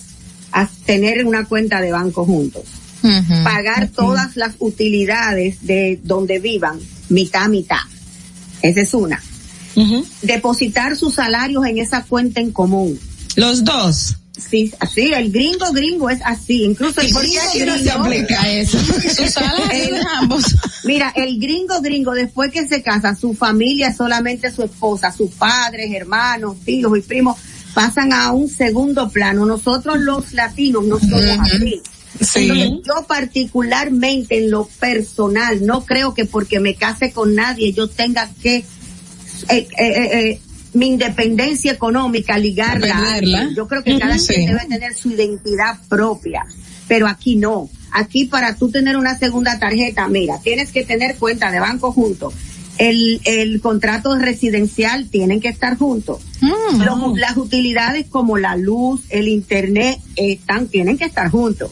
[0.86, 2.64] tener una cuenta de banco juntos.
[3.44, 6.80] Pagar todas las utilidades de donde vivan,
[7.10, 7.82] mitad mitad.
[8.62, 9.22] Esa es una.
[10.22, 13.00] Depositar sus salarios en esa cuenta en común.
[13.36, 14.18] Los dos.
[14.38, 17.78] Sí, así, el gringo gringo es así, incluso el ¿Y por qué gringo aquí no
[17.78, 18.78] se aplica eso?
[19.70, 20.56] De ambos.
[20.86, 25.32] Mira, el gringo gringo después que se casa, su familia es solamente su esposa, sus
[25.32, 27.38] padres, hermanos, tíos y primos
[27.74, 29.46] pasan a un segundo plano.
[29.46, 31.82] Nosotros los latinos no somos así.
[32.20, 32.50] Sí.
[32.50, 37.88] Entonces, yo particularmente en lo personal no creo que porque me case con nadie yo
[37.88, 38.66] tenga que eh,
[39.50, 40.42] eh, eh,
[40.74, 42.96] mi independencia económica ligarla.
[42.96, 43.54] a.
[43.56, 44.46] Yo creo que cada quien sí.
[44.48, 46.46] debe tener su identidad propia,
[46.88, 47.70] pero aquí no.
[47.92, 52.32] Aquí para tú tener una segunda tarjeta, mira, tienes que tener cuenta de banco junto.
[52.78, 56.22] El, el contrato residencial tienen que estar juntos.
[56.80, 61.70] Los- las utilidades como la luz, el internet, están, tienen que estar juntos.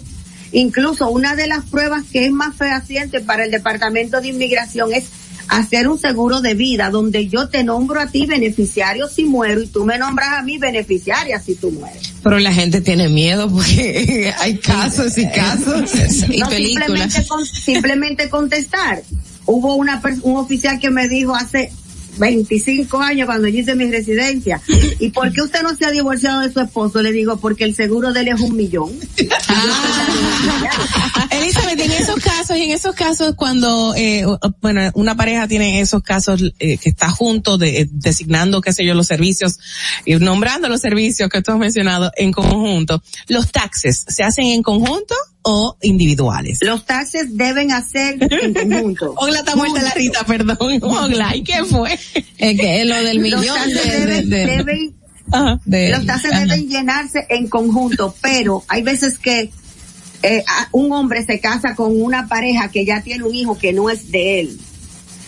[0.51, 5.05] Incluso una de las pruebas que es más fehaciente para el Departamento de Inmigración es
[5.49, 9.67] hacer un seguro de vida donde yo te nombro a ti beneficiario si muero y
[9.67, 12.13] tú me nombras a mí beneficiaria si tú mueres.
[12.23, 15.91] Pero la gente tiene miedo porque hay casos y casos
[16.29, 16.85] y no, películas.
[16.87, 19.01] Simplemente, con- simplemente contestar.
[19.45, 21.71] Hubo una un oficial que me dijo hace
[22.17, 24.61] 25 años cuando yo hice mi residencia,
[24.99, 27.01] ¿y por qué usted no se ha divorciado de su esposo?
[27.01, 28.91] Le digo, porque el seguro de él es un millón.
[31.31, 34.25] Elizabeth, en esos casos, y en esos casos cuando, eh,
[34.61, 38.85] bueno, una pareja tiene esos casos eh, que está junto, de, eh, designando, qué sé
[38.85, 39.59] yo, los servicios,
[40.05, 44.63] y nombrando los servicios que tú has mencionado en conjunto, ¿los taxes se hacen en
[44.63, 46.59] conjunto o individuales?
[46.61, 49.13] Los taxes deben hacer en conjunto.
[49.17, 50.57] Ogla está muerta la rita, perdón.
[50.83, 51.93] Ogla, ¿y qué fue?
[51.93, 54.93] Es que es lo del Los millón taxes de, de- deben, de- deben-
[55.65, 56.41] de- los taxes ajá.
[56.45, 59.51] deben llenarse en conjunto, pero hay veces que
[60.23, 63.89] eh, un hombre se casa con una pareja que ya tiene un hijo que no
[63.89, 64.59] es de él.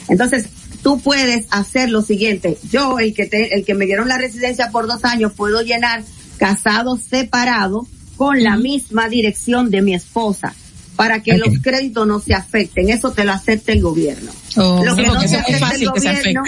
[0.10, 0.48] Entonces,
[0.84, 2.58] tú puedes hacer lo siguiente.
[2.70, 6.04] Yo, el que te, el que me dieron la residencia por dos años, puedo llenar
[6.38, 7.88] casado separado
[8.22, 10.54] con la misma dirección de mi esposa
[10.96, 12.92] para que los créditos no se afecten.
[12.92, 14.32] Eso te lo acepta el gobierno.
[14.58, 16.44] Oh, lo que no acepta el gobierno.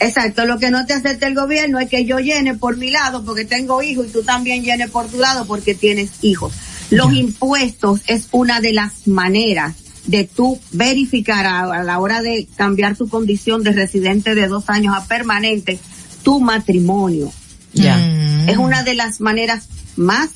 [0.00, 3.22] Exacto, lo que no te acepta el gobierno es que yo llene por mi lado
[3.22, 6.54] porque tengo hijos y tú también llenes por tu lado porque tienes hijos.
[6.88, 9.74] Los impuestos es una de las maneras
[10.06, 14.70] de tú verificar a, a la hora de cambiar tu condición de residente de dos
[14.70, 15.78] años a permanente
[16.22, 17.30] tu matrimonio.
[17.74, 18.00] Ya.
[18.46, 20.30] Es una de las maneras más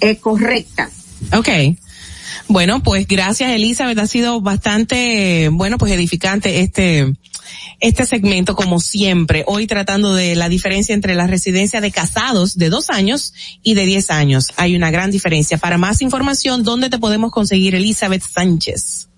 [0.00, 0.92] eh, correctas.
[1.32, 1.48] Ok.
[2.48, 7.14] Bueno, pues gracias Elizabeth, ha sido bastante, bueno, pues edificante este,
[7.78, 9.44] este segmento como siempre.
[9.46, 13.32] Hoy tratando de la diferencia entre la residencia de casados de dos años
[13.62, 14.48] y de diez años.
[14.56, 15.58] Hay una gran diferencia.
[15.58, 19.10] Para más información, ¿dónde te podemos conseguir Elizabeth Sánchez?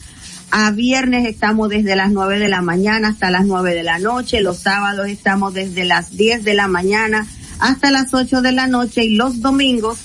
[0.56, 4.40] a viernes estamos desde las 9 de la mañana hasta las 9 de la noche.
[4.40, 7.27] Los sábados estamos desde las 10 de la mañana
[7.59, 9.98] hasta las 8 de la noche y los domingos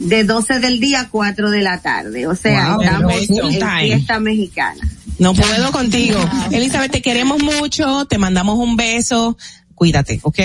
[0.00, 2.26] de 12 del día a 4 de la tarde.
[2.26, 4.82] O sea, Wow, estamos en fiesta mexicana.
[5.18, 6.18] No puedo contigo.
[6.50, 9.38] Elizabeth, te queremos mucho, te mandamos un beso.
[9.76, 10.40] Cuídate, ¿ok?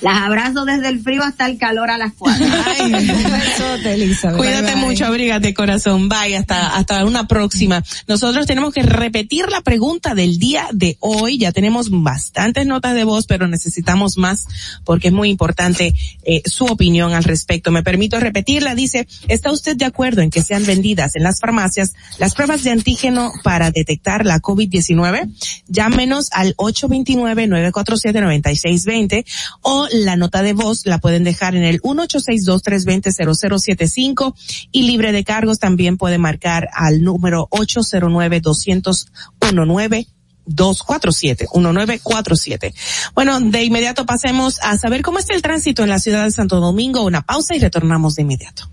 [0.00, 2.46] Las abrazo desde el frío hasta el calor a las 4.
[4.36, 6.08] Cuídate mucho, abrígate corazón.
[6.08, 7.82] Bye, hasta, hasta una próxima.
[8.06, 11.38] Nosotros tenemos que repetir la pregunta del día de hoy.
[11.38, 14.46] Ya tenemos bastantes notas de voz, pero necesitamos más
[14.84, 15.92] porque es muy importante
[16.22, 17.72] eh, su opinión al respecto.
[17.72, 18.76] Me permito repetirla.
[18.76, 22.70] Dice, ¿está usted de acuerdo en que sean vendidas en las farmacias las pruebas de
[22.70, 25.28] antígeno para detectar la COVID-19?
[25.66, 29.24] Llámenos al 829-947-9620
[29.62, 34.34] o la nota de voz la pueden dejar en el 1862-320-0075
[34.72, 40.06] y libre de cargos también puede marcar al número 809-200-19
[40.48, 42.74] 247 1947.
[43.14, 46.60] Bueno, de inmediato pasemos a saber cómo está el tránsito en la ciudad de Santo
[46.60, 47.04] Domingo.
[47.04, 48.70] Una pausa y retornamos de inmediato.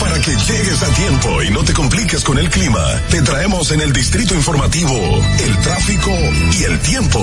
[0.00, 3.80] Para que llegues a tiempo y no te compliques con el clima, te traemos en
[3.80, 6.10] el distrito informativo el tráfico
[6.58, 7.20] y el tiempo.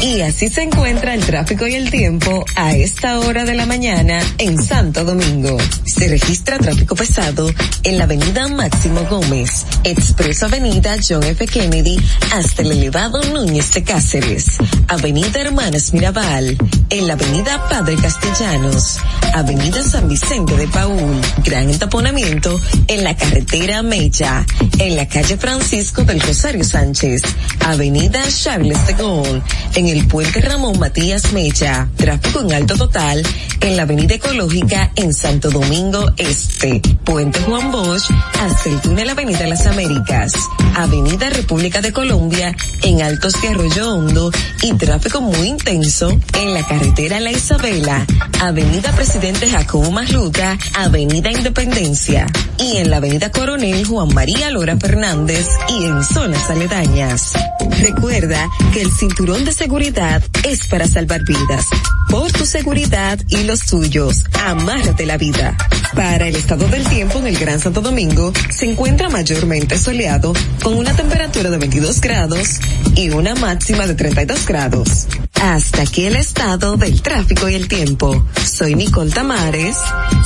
[0.00, 4.20] Y así se encuentra el tráfico y el tiempo a esta hora de la mañana
[4.38, 5.56] en Santo Domingo.
[5.86, 7.50] Se registra tráfico pesado
[7.82, 11.46] en la avenida Máximo Gómez, Expreso Avenida John F.
[11.46, 11.98] Kennedy
[12.32, 14.58] hasta el elevado Núñez de Cáceres,
[14.88, 16.56] Avenida Hermanas Mirabal,
[16.90, 18.98] en la avenida Padre Castellanos,
[19.34, 24.44] Avenida San Vicente de Paul, gran entaponamiento en la carretera Mecha,
[24.78, 27.22] en la calle Francisco del Rosario Sánchez,
[27.60, 29.42] Avenida Charles de Gaulle,
[29.74, 33.22] en el puente Ramón Matías Mecha, tráfico en alto total
[33.60, 39.46] en la avenida Ecológica en Santo Domingo Este, puente Juan Bosch hasta el túnel Avenida
[39.46, 40.32] Las Américas,
[40.76, 44.30] avenida República de Colombia en Altos de Arroyo Hondo
[44.62, 48.06] y tráfico muy intenso en la carretera La Isabela,
[48.40, 52.26] avenida Presidente Jacobo Marruca, avenida Independencia.
[52.58, 57.32] Y en la avenida Coronel Juan María Lora Fernández y en zonas aledañas.
[57.80, 61.66] Recuerda que el cinturón de seguridad es para salvar vidas.
[62.08, 65.56] Por tu seguridad y los tuyos, amárrate la vida.
[65.96, 70.32] Para el estado del tiempo en el Gran Santo Domingo, se encuentra mayormente soleado
[70.62, 72.60] con una temperatura de 22 grados
[72.94, 75.06] y una máxima de 32 grados.
[75.42, 78.24] Hasta aquí el estado del tráfico y el tiempo.
[78.44, 79.76] Soy Nicole Tamares.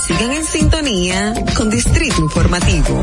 [0.06, 3.02] Sigan en sintonía con Distrito Informativo.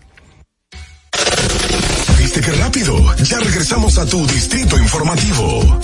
[2.17, 3.15] ¿Viste qué rápido?
[3.23, 5.79] Ya regresamos a tu distrito informativo.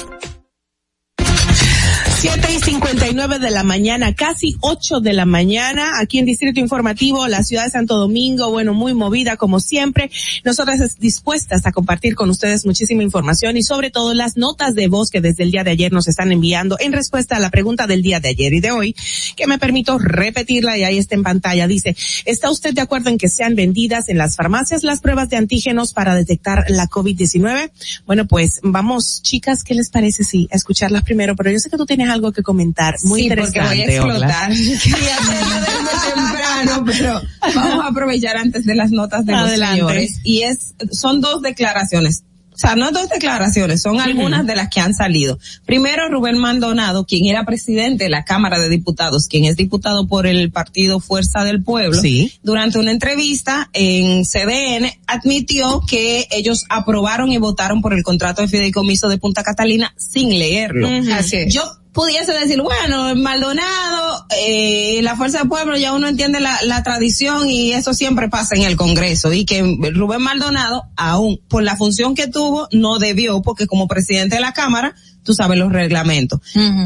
[2.19, 7.27] 7 y 59 de la mañana, casi 8 de la mañana, aquí en Distrito Informativo,
[7.27, 10.10] la ciudad de Santo Domingo, bueno, muy movida como siempre.
[10.44, 15.11] Nosotras dispuestas a compartir con ustedes muchísima información y sobre todo las notas de voz
[15.11, 18.02] que desde el día de ayer nos están enviando en respuesta a la pregunta del
[18.02, 18.95] día de ayer y de hoy,
[19.35, 21.68] que me permito repetirla y ahí está en pantalla.
[21.68, 21.95] Dice,
[22.26, 25.94] ¿está usted de acuerdo en que sean vendidas en las farmacias las pruebas de antígenos
[25.94, 27.69] para detectar la COVID-19?
[28.07, 31.35] Bueno, pues vamos, chicas, ¿qué les parece si escucharlas primero?
[31.35, 33.59] Pero yo sé que tú tienes algo que comentar muy sí, interesante.
[33.59, 34.49] porque voy a explotar.
[34.84, 37.21] Quería hacerlo desde temprano, pero
[37.55, 39.81] vamos a aprovechar antes de las notas de Adelante.
[39.81, 40.19] los señores.
[40.23, 42.23] Y es, son dos declaraciones.
[42.49, 45.38] O sea, no dos declaraciones, son algunas de las que han salido.
[45.67, 50.25] Primero, Rubén Maldonado, quien era presidente de la Cámara de Diputados, quien es diputado por
[50.25, 52.34] el partido Fuerza del Pueblo, Sí.
[52.41, 58.47] durante una entrevista en CDN, admitió que ellos aprobaron y votaron por el contrato de
[58.47, 60.89] fideicomiso de Punta Catalina sin leerlo.
[61.13, 61.53] Así es.
[61.53, 61.61] Yo
[61.98, 67.49] pudiese decir, bueno, Maldonado, eh, la Fuerza del Pueblo, ya uno entiende la, la tradición
[67.49, 69.34] y eso siempre pasa en el Congreso.
[69.34, 69.64] Y que
[69.95, 74.53] Rubén Maldonado, aún por la función que tuvo, no debió, porque como presidente de la
[74.53, 74.94] Cámara,
[75.28, 76.40] tú sabes los reglamentos.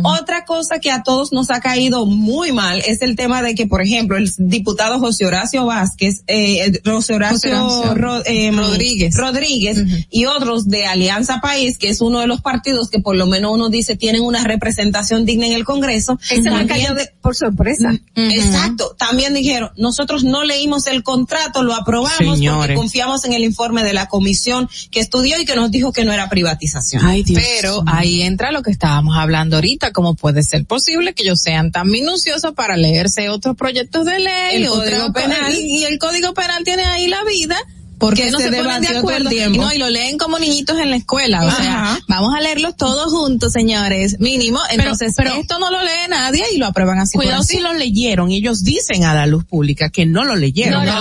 [0.04, 3.68] Otra cosa que a todos nos ha caído muy mal es el tema de que,
[3.68, 7.94] por ejemplo, el diputado José Horacio Vázquez, eh, José Horacio, José Horacio.
[7.96, 9.16] Ro- em, Rodríguez.
[9.16, 9.78] Rodríguez
[10.10, 13.52] y otros de Alianza País, que es uno de los partidos que por lo menos
[13.54, 16.20] uno dice tienen una representación digna en el Congreso.
[16.30, 17.94] Ese también cayó de- por sorpresa.
[18.16, 18.96] Exacto.
[18.98, 22.76] También dijeron, nosotros no leímos el contrato, lo aprobamos porque Señores.
[22.78, 26.12] confiamos en el informe de la comisión que estudió y que nos dijo que no
[26.12, 27.06] era privatización.
[27.06, 27.42] Ay, Dios.
[27.62, 31.72] Pero ahí entra lo que estábamos hablando ahorita, cómo puede ser posible que ellos sean
[31.72, 35.54] tan minuciosos para leerse otros proyectos de ley, El Código Penal.
[35.54, 37.58] y, y el código penal tiene ahí la vida.
[38.00, 39.62] Porque Que no se se, ponen de acuerdo tiempo.
[39.62, 41.46] No, y lo leen como niñitos en la escuela.
[41.46, 41.56] O Ajá.
[41.62, 44.58] sea, vamos a leerlos todos juntos, señores, mínimo.
[44.72, 47.58] Entonces, pero- esto no lo lee nadie y lo aprueban así por Cuidado así.
[47.58, 50.84] si lo leyeron y ellos dicen a la luz pública que no lo leyeron.
[50.84, 51.00] No,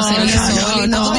[0.87, 1.13] no, no.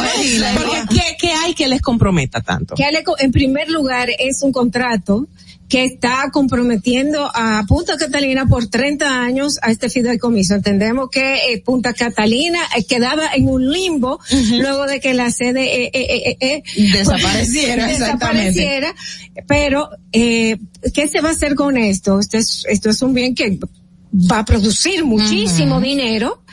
[0.55, 2.75] Porque ¿qué, qué hay que les comprometa tanto?
[2.75, 2.83] Que
[3.17, 5.27] en primer lugar es un contrato
[5.72, 10.53] que está comprometiendo a Punta Catalina por 30 años a este fideicomiso.
[10.53, 14.19] Entendemos que eh, Punta Catalina eh, quedaba en un limbo
[14.52, 18.60] luego de que la sede eh, eh, Desapareciera, pues, exactamente.
[18.60, 18.95] desapareciera.
[19.48, 20.57] Pero, eh,
[20.93, 22.19] ¿qué se va a hacer con esto?
[22.19, 23.57] Esto es, esto es un bien que
[24.14, 26.43] va a producir muchísimo dinero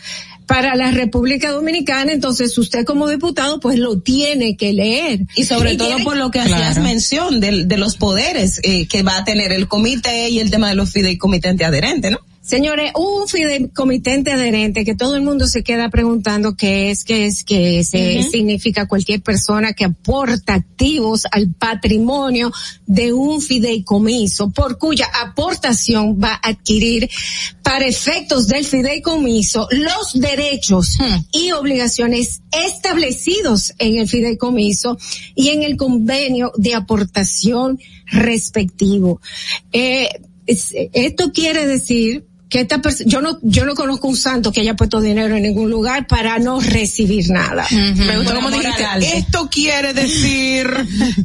[0.49, 5.21] para la República Dominicana, entonces usted como diputado pues lo tiene que leer.
[5.37, 6.55] Y sobre Y todo tiene- por lo que Claro.
[6.65, 10.51] hacías mención de, de los poderes eh, que va a tener el comité y el
[10.51, 12.19] tema de los fideicomitentes adherentes, ¿no?
[12.49, 17.45] Señores, un fideicomitente adherente que todo el mundo se queda preguntando qué es, qué es,
[17.45, 22.51] qué es, eh, significa cualquier persona que aporta activos al patrimonio
[22.87, 27.11] de un fideicomiso por cuya aportación va a adquirir
[27.63, 30.97] para efectos del fideicomiso los derechos
[31.31, 34.97] y obligaciones establecidos en el fideicomiso
[35.35, 39.21] y en el convenio de aportación respectivo.
[39.71, 40.09] Eh,
[40.47, 44.75] es- esto quiere decir que esta yo no, yo no conozco un santo que haya
[44.75, 47.67] puesto dinero en ningún lugar para no recibir nada.
[47.71, 50.67] Me gustó como dijiste, esto quiere decir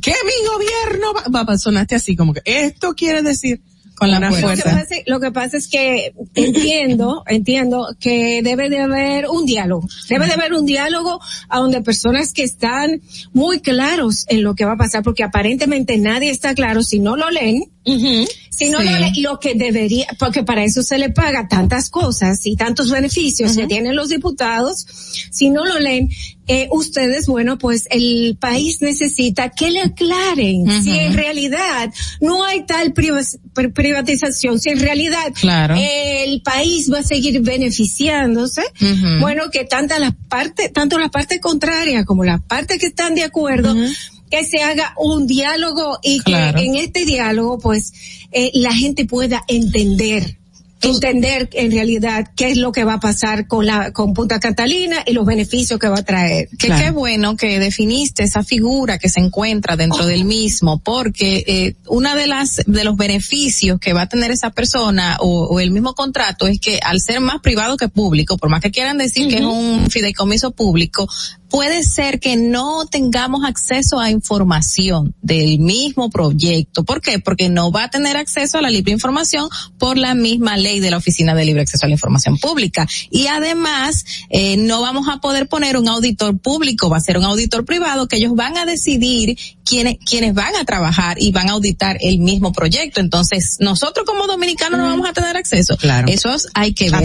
[0.01, 3.61] que mi gobierno va, va, sonaste así como que esto quiere decir
[3.95, 4.49] Con la fuerza.
[4.49, 9.45] Lo que, pasa, lo que pasa es que entiendo, entiendo que debe de haber un
[9.45, 9.87] diálogo.
[10.09, 13.01] Debe de haber un diálogo a donde personas que están
[13.31, 17.15] muy claros en lo que va a pasar, porque aparentemente nadie está claro si no
[17.15, 17.72] lo leen.
[17.85, 18.85] Si no Sí.
[18.85, 22.91] lo, le- lo que debería, porque para eso se le paga tantas cosas y tantos
[22.91, 24.85] beneficios que tienen los diputados,
[25.31, 26.09] si no lo leen,
[26.47, 31.91] eh, ustedes, bueno, pues el país necesita que le aclaren si en realidad
[32.21, 33.21] no hay tal priva-
[33.53, 35.75] pri- privatización, si en realidad Claro.
[35.77, 38.61] el país va a seguir beneficiándose,
[39.19, 43.23] bueno, que tanto la parte, tanto la parte contraria como la parte que están de
[43.23, 43.75] acuerdo,
[44.33, 46.57] que se haga un diálogo y Claro.
[46.57, 47.93] que en este diálogo, pues,
[48.31, 50.39] eh, la gente pueda entender
[50.81, 54.97] entender en realidad qué es lo que va a pasar con la con Punta Catalina
[55.05, 56.49] y los beneficios que va a traer.
[56.59, 61.75] Que qué bueno que definiste esa figura que se encuentra dentro del mismo, porque eh,
[61.87, 65.71] una de las de los beneficios que va a tener esa persona o, o el
[65.71, 69.29] mismo contrato es que al ser más privado que público, por más que quieran decir
[69.29, 71.07] que es un fideicomiso público,
[71.53, 76.83] puede ser que no tengamos acceso a información del mismo proyecto.
[76.83, 77.19] ¿Por qué?
[77.19, 79.47] Porque no va a tener acceso a la libre información
[79.77, 82.87] por la misma ley de la Oficina de Libre Acceso a la Información Pública.
[83.11, 87.23] Y además, eh, no vamos a poder poner un auditor público, va a ser un
[87.23, 91.53] auditor privado que ellos van a decidir quiénes, quiénes van a trabajar y van a
[91.53, 92.99] auditar el mismo proyecto.
[92.99, 95.77] Entonces, nosotros como dominicanos no vamos a tener acceso.
[95.77, 96.07] Claro.
[96.07, 97.03] Eso es- hay que ver.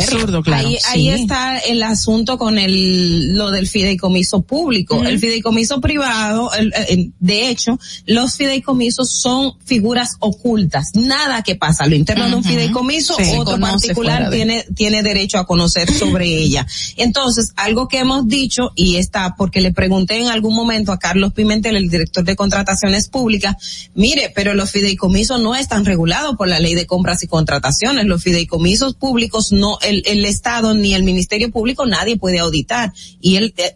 [0.66, 5.02] Ahí, ahí está el asunto con el lo del fideicomiso público.
[5.04, 10.90] El fideicomiso privado, el- el- de hecho, los fideicomisos son figuras ocultas.
[10.94, 15.38] Nada que pasa lo interno de un fideicomiso, Sí, otro particular de- tiene tiene derecho
[15.38, 16.66] a conocer sobre ella.
[16.96, 21.32] Entonces, algo que hemos dicho y está porque le pregunté en algún momento a Carlos
[21.32, 23.56] Pimentel, el director de contrataciones públicas,
[23.94, 28.06] mire, pero los fideicomisos no están regulados por la ley de compras y contrataciones.
[28.06, 32.92] Los fideicomisos públicos no, el, el Estado ni el Ministerio Público nadie puede auditar.
[33.20, 33.74] Y él eh,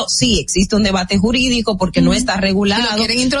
[0.00, 2.82] admitió, sí, existe un debate jurídico porque no está regulado.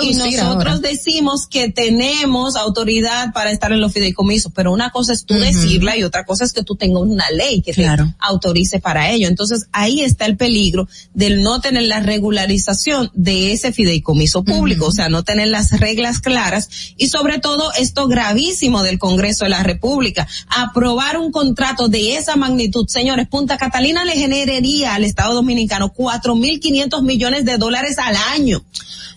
[0.02, 0.78] Y nosotros ahora.
[0.78, 5.96] decimos que tenemos autoridad para estar en los fideicomisos, pero una cosa es tú decirla
[5.96, 8.06] y otra cosa es que tú tengas una ley que Claro.
[8.06, 9.28] te autorice para ello.
[9.28, 14.92] Entonces ahí está el peligro del no tener la regularización de ese fideicomiso público, o
[14.92, 19.62] sea, no tener las reglas claras y sobre todo esto gravísimo del Congreso de la
[19.62, 25.92] República, aprobar un contrato de esa magnitud, señores, Punta Catalina le generaría al Estado Dominicano
[25.92, 28.64] cuatro mil quinientos millones de dólares al año.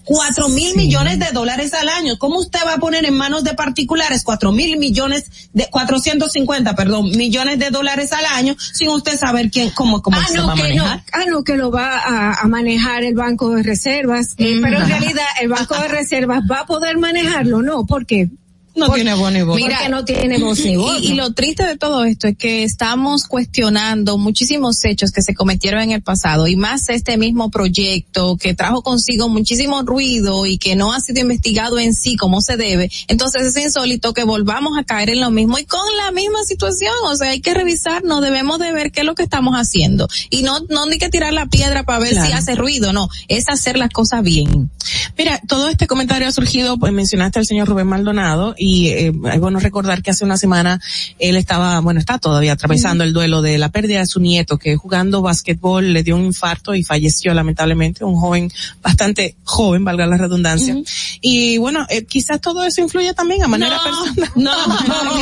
[0.05, 2.17] Cuatro mil millones de dólares al año.
[2.19, 5.23] ¿Cómo usted va a poner en manos de particulares cuatro mil millones
[5.53, 10.25] de, 450, perdón, millones de dólares al año sin usted saber quién, cómo, cómo Ah,
[10.27, 11.03] se no, va a que no, manejar?
[11.13, 14.87] ah, no, que lo va a, a manejar el Banco de Reservas, eh, pero en
[14.89, 17.85] realidad el Banco de Reservas va a poder manejarlo, ¿no?
[17.85, 18.27] ¿Por qué?
[18.75, 19.59] No tiene voz ni voto.
[19.59, 20.99] Porque no tiene voz ni voto.
[20.99, 25.35] Y, y lo triste de todo esto es que estamos cuestionando muchísimos hechos que se
[25.35, 30.57] cometieron en el pasado y más este mismo proyecto que trajo consigo muchísimo ruido y
[30.57, 32.89] que no ha sido investigado en sí como se debe.
[33.07, 36.93] Entonces es insólito que volvamos a caer en lo mismo y con la misma situación.
[37.05, 40.07] O sea, hay que revisarnos, debemos de ver qué es lo que estamos haciendo.
[40.29, 42.27] Y no, no ni que tirar la piedra para ver Claro.
[42.27, 44.69] si hace ruido, no, es hacer las cosas bien.
[45.17, 49.39] Mira, todo este comentario ha surgido, pues mencionaste al señor Rubén Maldonado y eh, es
[49.39, 50.79] bueno recordar que hace una semana
[51.19, 54.75] él estaba, bueno, está todavía atravesando el duelo de la pérdida de su nieto que
[54.75, 60.17] jugando básquetbol le dio un infarto y falleció lamentablemente, un joven bastante joven, valga la
[60.17, 60.75] redundancia.
[61.19, 64.31] Y bueno, eh, quizás todo eso influye también a manera personal.
[64.35, 65.13] No, no,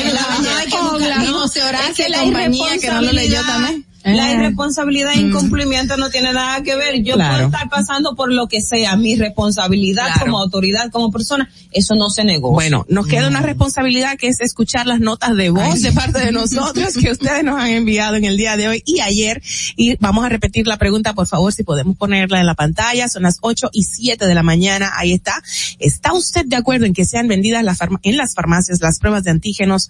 [1.25, 3.39] No, se Horacio y compañía que no lo leyó
[4.03, 4.33] La Ah.
[4.33, 7.03] irresponsabilidad e incumplimiento no tiene nada que ver.
[7.03, 7.33] Yo Claro.
[7.35, 10.19] puedo estar pasando por lo que sea, mi responsabilidad Claro.
[10.21, 12.53] como autoridad, como persona, eso no se negocia.
[12.53, 16.31] Bueno, nos queda una responsabilidad que es escuchar las notas de voz de parte de
[16.31, 19.41] nosotros que ustedes nos han enviado en el día de hoy y ayer.
[19.75, 23.07] Y vamos a repetir la pregunta, por favor, si podemos ponerla en la pantalla.
[23.07, 24.91] Son las 8 y 7 de la mañana.
[24.95, 25.41] Ahí está.
[25.79, 29.23] ¿Está usted de acuerdo en que sean vendidas las farma- en las farmacias las pruebas
[29.23, 29.89] de antígenos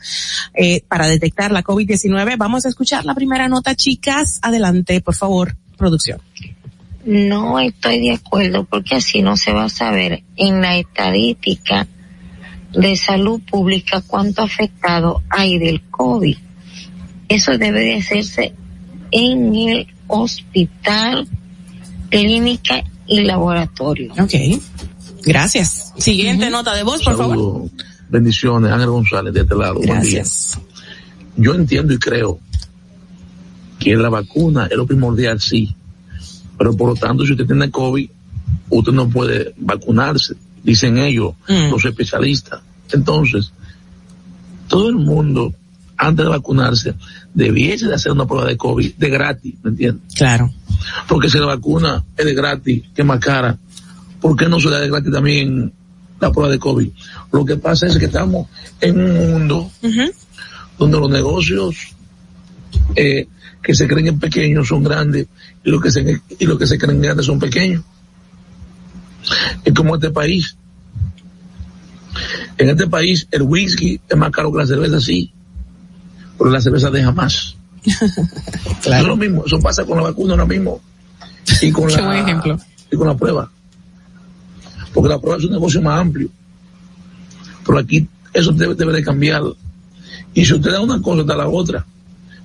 [0.54, 2.36] eh, para detectar la COVID-19?
[2.38, 3.76] Vamos a escuchar la primera nota,
[4.42, 6.20] Adelante, por favor, producción.
[7.06, 11.88] No estoy de acuerdo porque así no se va a saber en la estadística
[12.74, 16.38] de salud pública cuánto afectado hay del COVID.
[17.28, 18.54] Eso debe de hacerse
[19.12, 21.28] en el hospital,
[22.10, 24.14] clínica y laboratorio.
[24.14, 24.34] Ok.
[25.24, 25.94] Gracias.
[25.98, 27.70] Siguiente nota de voz, por favor.
[28.10, 29.76] Bendiciones, Ángel González de este lado.
[29.76, 30.58] Buen Gracias.
[30.58, 30.66] día.
[31.38, 32.40] Yo entiendo y creo
[33.82, 35.76] que la vacuna es lo primordial, sí.
[36.58, 38.10] Pero por lo tanto, si usted tiene COVID,
[38.70, 41.72] usted no puede vacunarse, dicen ellos, Mm.
[41.72, 42.62] los especialistas.
[42.94, 43.52] Entonces,
[44.68, 45.54] todo el mundo,
[45.98, 46.94] antes de vacunarse,
[47.34, 50.14] debiese de hacer una prueba de COVID de gratis, ¿me entiendes?
[50.16, 50.52] Claro.
[51.08, 53.58] Porque si la vacuna es de gratis, que más cara,
[54.20, 55.74] ¿por qué no se da de gratis también
[56.20, 56.90] la prueba de COVID.
[57.32, 58.48] Lo que pasa es que estamos
[58.80, 59.72] en un mundo
[60.78, 61.76] donde los negocios
[62.96, 63.28] eh,
[63.62, 65.28] que se creen pequeños son grandes
[65.64, 67.84] y los que se, y los que se creen grandes son pequeños.
[69.64, 70.56] Es como este país.
[72.58, 75.32] En este país el whisky es más caro que la cerveza, sí,
[76.38, 77.56] pero la cerveza deja más.
[78.86, 80.82] Es lo mismo, eso pasa con la vacuna ahora mismo
[81.62, 82.58] y con, la, ejemplo.
[82.92, 83.52] y con la prueba.
[84.94, 86.30] Porque la prueba es un negocio más amplio.
[87.66, 89.44] Pero aquí eso debe, debe de cambiar.
[90.34, 91.86] Y si usted da una cosa, da la otra.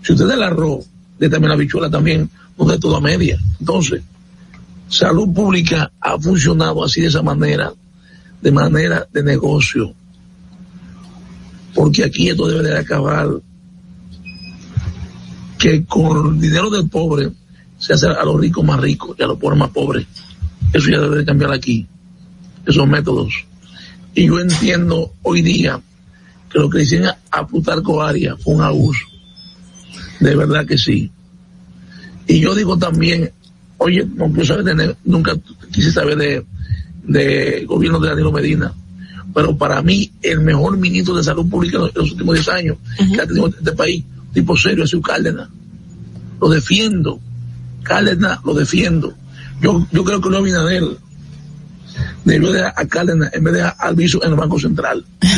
[0.02, 0.86] Si usted da el arroz,
[1.18, 2.28] de también la bichuela también,
[2.58, 3.38] no de toda media.
[3.58, 4.02] Entonces,
[4.88, 7.72] salud pública ha funcionado así de esa manera,
[8.40, 9.92] de manera de negocio.
[11.74, 13.28] Porque aquí esto debe de acabar
[15.58, 17.30] que con dinero del pobre
[17.78, 20.06] se hace a los ricos más ricos y a los pobres más pobres.
[20.72, 21.86] Eso ya debe de cambiar aquí,
[22.66, 23.32] esos métodos.
[24.14, 25.80] Y yo entiendo hoy día
[26.50, 29.06] que lo que dicen a Plutarco Arias fue un abuso.
[30.20, 31.10] De verdad que sí.
[32.26, 33.30] Y yo digo también,
[33.78, 35.34] oye, no quiero saber de, nunca
[35.72, 36.44] quise saber de,
[37.04, 38.72] de gobierno de Danilo Medina,
[39.34, 43.20] pero para mí el mejor ministro de salud pública en los, últimos 10 años que
[43.20, 45.48] ha tenido este país, tipo serio, es su Cárdenas.
[46.40, 47.20] Lo defiendo.
[47.82, 49.14] Cárdenas lo defiendo.
[49.60, 50.84] Yo, yo creo que no Abinader
[52.24, 55.04] debió de a Cárdenas en vez de a Alviso en el Banco Central.
[55.20, 55.30] Ay,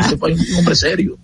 [0.00, 1.16] ese país es un hombre serio.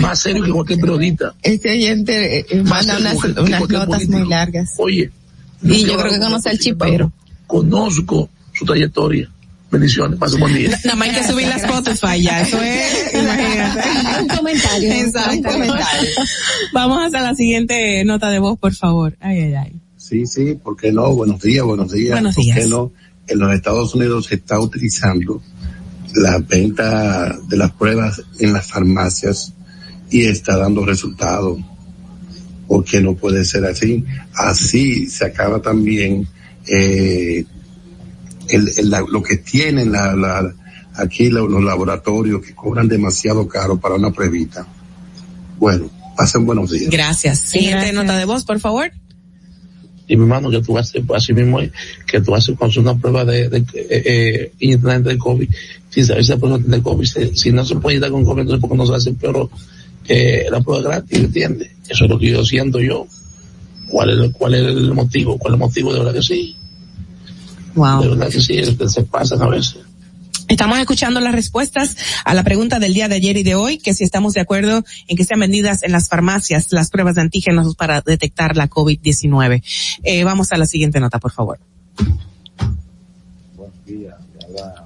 [0.00, 1.34] Más serio que cualquier periodista.
[1.42, 4.18] Este oyente eh, Más manda unas, unas notas político.
[4.18, 4.70] muy largas.
[4.78, 5.10] Oye.
[5.62, 7.12] Y yo creo que conoce al chipero.
[7.46, 9.30] Conozco su trayectoria.
[9.70, 10.18] Bendiciones.
[10.18, 10.70] Pase un buen día.
[10.84, 13.82] Nada más hay que subir la Spotify ya, eso es, imagínate.
[14.22, 14.92] Un comentario.
[14.92, 15.32] Exacto.
[15.36, 16.10] Un comentario.
[16.72, 19.16] Vamos hasta la siguiente nota de voz, por favor.
[19.20, 19.72] Ay, ay, ay.
[19.96, 21.12] Sí, sí, ¿por qué no?
[21.14, 22.12] Buenos días, buenos días.
[22.12, 22.58] Buenos ¿Por días.
[22.58, 22.92] qué no?
[23.26, 25.42] En los Estados Unidos se está utilizando
[26.14, 29.52] la venta de las pruebas en las farmacias
[30.10, 31.58] y está dando resultados.
[32.68, 34.04] ¿Por qué no puede ser así?
[34.34, 36.26] Así se acaba también
[36.66, 37.44] eh,
[38.48, 40.54] el, el- la- lo que tienen la, la-
[40.94, 44.66] aquí lo- los laboratorios que cobran demasiado caro para una pruebita.
[45.58, 46.90] Bueno, pasen buenos días.
[46.90, 47.40] Gracias.
[47.40, 47.94] Siguiente Gracias.
[47.94, 48.90] nota de voz, por favor.
[50.06, 51.70] Y mi hermano que tú haces pues, así mismo es,
[52.06, 55.48] que tú haces cuando una prueba de, de eh, eh, internamente de COVID
[55.88, 58.40] sin saber si la persona tiene COVID si, si no se puede estar con COVID
[58.40, 59.50] entonces porque no se hace pero
[60.06, 61.70] eh, la prueba gratis ¿entiendes?
[61.88, 63.06] eso es lo que yo siento yo.
[63.88, 66.56] Cuál es cuál es el motivo cuál es el motivo de verdad que sí.
[67.74, 68.02] Wow.
[68.02, 69.78] de verdad que sí se pasan a veces
[70.48, 73.94] Estamos escuchando las respuestas a la pregunta del día de ayer y de hoy, que
[73.94, 77.74] si estamos de acuerdo en que sean vendidas en las farmacias las pruebas de antígenos
[77.76, 79.62] para detectar la COVID-19.
[80.02, 81.58] Eh, vamos a la siguiente nota, por favor.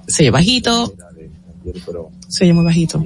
[0.07, 0.93] Se oye bajito.
[2.27, 3.03] Se oye muy bajito.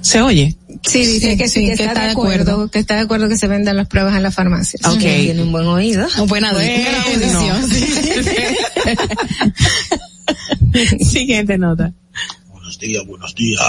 [0.00, 0.54] ¿Se oye?
[0.82, 3.76] Sí, dice que sí, que, está, de acuerdo, que está de acuerdo que se vendan
[3.76, 4.84] las pruebas en las farmacias.
[4.86, 4.98] Ok.
[4.98, 6.06] Tiene un buen oído.
[6.26, 7.48] Buena, buena Bueno.
[7.48, 7.70] audición.
[11.00, 11.92] Siguiente nota.
[12.48, 13.60] Buenos días, buenos días.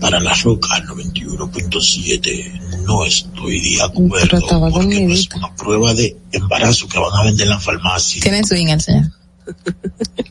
[0.00, 6.88] Para la azúcar 91.7 no estoy de acuerdo porque no es una prueba de embarazo
[6.88, 8.22] que van a vender en la farmacia.
[8.22, 9.12] Tiene swing el señor.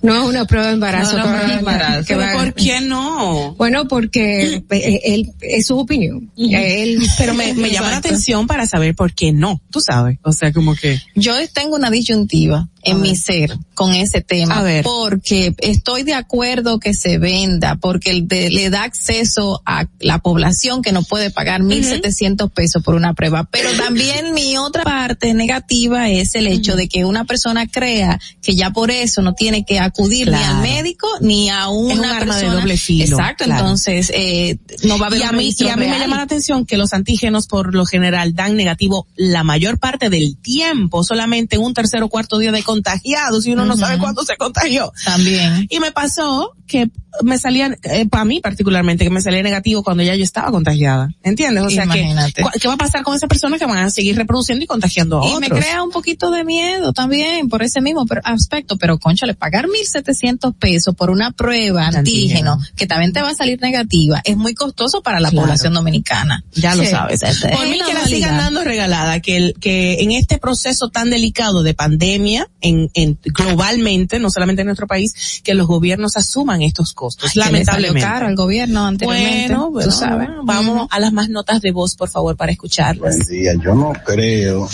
[0.02, 1.18] No es una prueba de embarazo.
[1.18, 2.18] No, no, no, embarazo.
[2.18, 3.54] va- ¿Pero por qué no?
[3.56, 6.32] Bueno, porque eh, él, es su opinión.
[6.38, 10.20] Él, Pero me, me llama la atención para saber por qué no, tú sabes.
[10.24, 11.02] O sea, como que...
[11.16, 14.60] Yo tengo una disyuntiva en mi ser con ese tema.
[14.60, 14.84] A ver.
[14.84, 20.20] Porque estoy de acuerdo que se venda, porque el de- le da acceso a la
[20.20, 23.50] población que no puede pagar 1.700 pesos por una prueba.
[23.52, 28.56] Pero también mi otra parte negativa es el hecho de que una persona crea que
[28.56, 32.06] ya por eso no tiene que acudir ni al médico ni a una Es un
[32.06, 32.60] arma de persona.
[32.62, 33.62] doble filo, Exacto, claro.
[33.62, 36.24] entonces eh, no va a haber y a mí, y a mí me llama la
[36.24, 41.58] atención que los antígenos por lo general dan negativo la mayor parte del tiempo, solamente
[41.58, 44.92] un tercer o cuarto día de contagiados y uno no sabe cuándo se contagió.
[45.06, 45.68] También.
[45.70, 46.90] Y me pasó que
[47.24, 51.10] me salían, eh, para mí particularmente, que me salía negativo cuando ya yo estaba contagiada.
[51.24, 51.64] ¿Entiendes?
[51.64, 52.44] O sea que, Imagínate.
[52.44, 55.22] ¿cu- ¿qué va a pasar con esas personas que van a seguir reproduciendo y contagiando
[55.22, 55.40] a Y otros?
[55.40, 60.54] me crea un poquito de miedo también por ese mismo aspecto, pero conchale, pagar 1.700
[60.58, 62.54] pesos por una prueba Antígeno.
[62.54, 65.46] antígeno que también te va a salir negativa es muy costoso para la Claro.
[65.46, 66.44] población dominicana.
[66.54, 67.24] Ya lo Sí, sabes.
[67.24, 70.90] es- es Por mí que la sigan dando regalada, que, el, que en este proceso
[70.90, 76.18] tan delicado de pandemia, en, en globalmente, no solamente en nuestro país, que los gobiernos
[76.18, 78.02] asuman estos costos, Ay, que le salió lamentablemente.
[78.02, 80.30] caro al gobierno anteriormente, Bueno, tú bueno, sabes.
[80.44, 83.18] Vamos a las más notas de voz, por favor, para escucharlas.
[83.18, 83.54] Buen día.
[83.64, 84.68] Yo no creo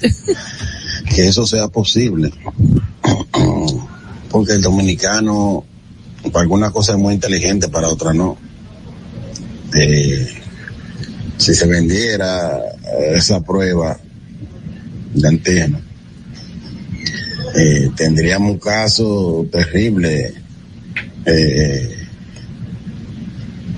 [1.04, 2.32] que eso sea posible.
[4.30, 5.64] Porque el dominicano,
[6.32, 8.36] para alguna cosa es muy inteligente, para otra no.
[9.76, 10.26] Eh,
[11.36, 12.60] si se vendiera
[13.12, 13.98] esa prueba
[15.14, 15.80] de antígeno,
[17.56, 20.34] eh, tendríamos un caso terrible,
[21.24, 21.96] eh,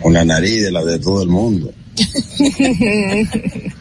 [0.03, 1.73] una nariz de la de todo el mundo.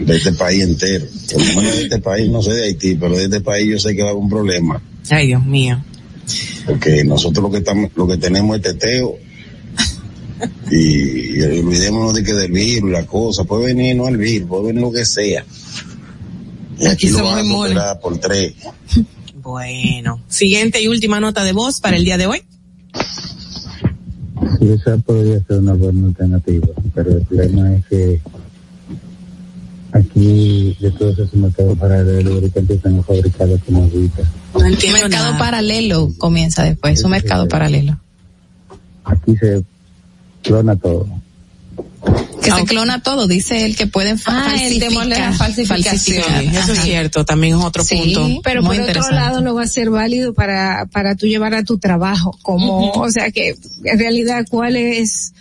[0.00, 1.06] de este país entero.
[1.32, 3.78] Por lo menos de este país, no sé de Haití, pero de este país yo
[3.78, 4.80] sé que va a haber un problema.
[5.10, 5.82] Ay, Dios mío.
[6.66, 9.16] Porque nosotros lo que estamos, lo que tenemos es teteo.
[10.70, 14.66] Y, y olvidémonos de que del virus, la cosa, puede venir no el virus, puede
[14.66, 15.44] venir lo que sea.
[16.78, 18.54] Y aquí, lo van a superar por tres.
[19.36, 22.42] Bueno, siguiente y última nota de voz para el día de hoy.
[24.58, 28.20] Sí, esa podría ser una buena alternativa, pero el problema es que
[29.96, 34.22] aquí de todos esos mercados paralelos ahorita empiezan a fabricarlo como agüita.
[34.54, 35.38] No entiendo mercado nada.
[35.38, 37.98] paralelo comienza después, un mercado paralelo.
[39.04, 39.62] Aquí se
[40.42, 41.06] clona todo.
[42.42, 46.22] Que se clona todo, dice él que pueden ah, el temor de la falsificación.
[46.54, 48.40] Eso es cierto, también es otro sí, punto.
[48.44, 51.78] Pero por otro lado no va a ser válido para, para tú llevar a tu
[51.78, 53.06] trabajo, como, uh -huh.
[53.06, 55.32] o sea que en realidad cuál es,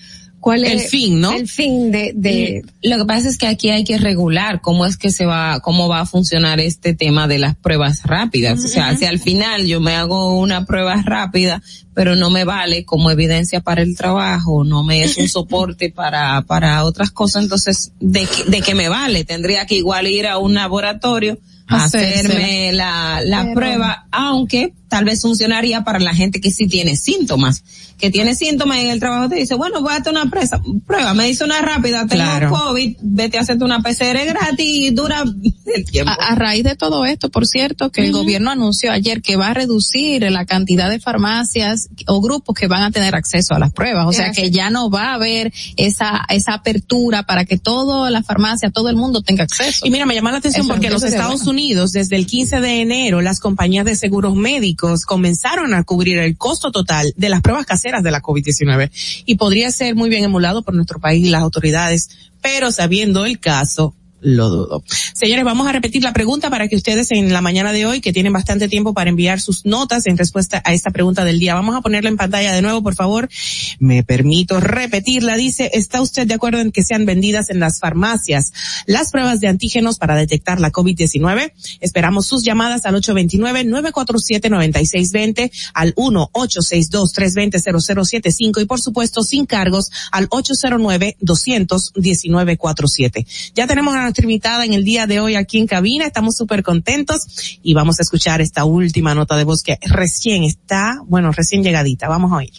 [0.45, 1.31] cuál el es fin, ¿no?
[1.31, 4.95] El fin de, de lo que pasa es que aquí hay que regular cómo es
[4.95, 8.59] que se va, cómo va a funcionar este tema de las pruebas rápidas.
[8.59, 8.65] Uh -huh.
[8.65, 11.63] O sea, si al final yo me hago una prueba rápida,
[11.95, 16.43] pero no me vale como evidencia para el trabajo, no me es un soporte para,
[16.43, 19.23] para otras cosas, entonces, ¿de, de qué me vale?
[19.23, 23.55] Tendría que igual ir a un laboratorio, hacerme la, la pero...
[23.55, 27.63] prueba, aunque tal vez funcionaría para la gente que sí tiene síntomas,
[27.97, 31.13] que tiene síntomas en el trabajo te dice, bueno, voy a hacer una presa, prueba,
[31.13, 32.49] me hice una rápida, tengo claro.
[32.51, 35.23] COVID, vete a hacerte una PCR gratis y dura
[35.75, 36.11] el tiempo.
[36.11, 38.07] A, a raíz de todo esto, por cierto, que uh -huh.
[38.07, 42.67] el gobierno anunció ayer que va a reducir la cantidad de farmacias o grupos que
[42.67, 45.53] van a tener acceso a las pruebas, o sea que ya no va a haber
[45.77, 49.85] esa, esa apertura para que toda la farmacia, todo el mundo tenga acceso.
[49.85, 51.51] Y mira, me llama la atención Eso porque en los Estados bueno.
[51.51, 56.37] Unidos, desde el 15 de enero, las compañías de seguros médicos comenzaron a cubrir el
[56.37, 60.63] costo total de las pruebas caseras de la COVID-19 y podría ser muy bien emulado
[60.63, 62.09] por nuestro país y las autoridades,
[62.41, 63.95] pero sabiendo el caso,
[64.25, 64.83] lo dudo.
[65.13, 68.11] Señores, vamos a repetir la pregunta para que ustedes en la mañana de hoy, que
[68.11, 71.75] tienen bastante tiempo para enviar sus notas en respuesta a esta pregunta del día, vamos
[71.75, 73.29] a ponerla en pantalla de nuevo, por favor.
[73.77, 75.37] Me permito repetirla.
[75.37, 78.51] Dice, ¿está usted de acuerdo en que sean vendidas en las farmacias
[78.87, 81.51] las pruebas de antígenos para detectar la COVID-19?
[81.79, 93.27] Esperamos sus llamadas al 829-947-9620, al 1-862-320-0075 y por supuesto sin cargos al 809-219-47.
[93.53, 96.05] Ya tenemos a nuestra invitada en el día de hoy aquí en cabina.
[96.05, 101.01] Estamos súper contentos y vamos a escuchar esta última nota de voz que recién está,
[101.05, 102.07] bueno, recién llegadita.
[102.07, 102.53] Vamos a oír.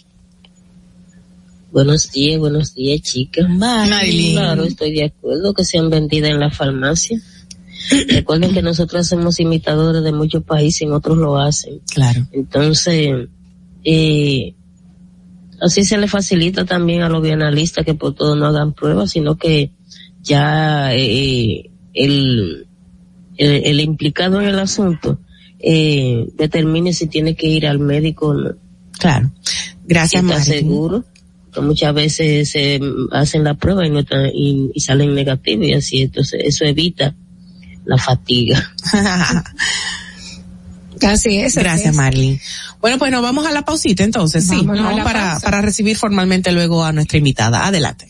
[1.71, 3.47] Buenos días, buenos días, chicas.
[4.33, 7.19] Claro, estoy de acuerdo que sean vendidas en la farmacia.
[8.09, 11.81] Recuerden que nosotros somos imitadores de muchos países, en otros lo hacen.
[11.91, 12.27] Claro.
[12.33, 13.29] Entonces,
[13.83, 14.53] eh,
[15.59, 19.37] así se le facilita también a los bienalistas que por todo no hagan pruebas, sino
[19.37, 19.71] que
[20.27, 22.67] ya eh, el,
[23.37, 25.19] el, el, implicado en el asunto
[25.59, 28.51] eh, determine si tiene que ir al médico o no.
[28.99, 29.31] Claro.
[29.85, 31.05] Gracias, si está seguro.
[31.53, 32.79] Que muchas veces se
[33.11, 37.15] hacen la prueba y, no está, y, y salen negativos y así, entonces eso evita
[37.85, 38.73] la fatiga.
[41.01, 41.55] Así es.
[41.55, 42.41] Gracias, Marlene.
[42.81, 46.83] Bueno, pues nos vamos a la pausita entonces, sí, vamos para, para recibir formalmente luego
[46.83, 47.65] a nuestra invitada.
[47.65, 48.09] Adelante.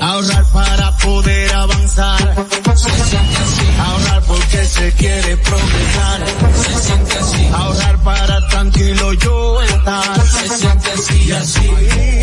[0.00, 2.46] Ahorrar para poder avanzar.
[2.74, 3.66] Se siente así.
[3.78, 6.24] Ahorrar porque se quiere progresar.
[6.54, 7.50] Se siente así.
[7.52, 10.26] Ahorrar para tranquilo yo estar.
[10.26, 11.70] Se siente así y así.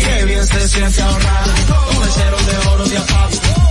[0.04, 1.44] Qué bien se siente ahorrar.
[2.14, 3.67] Cero de oro de APAP.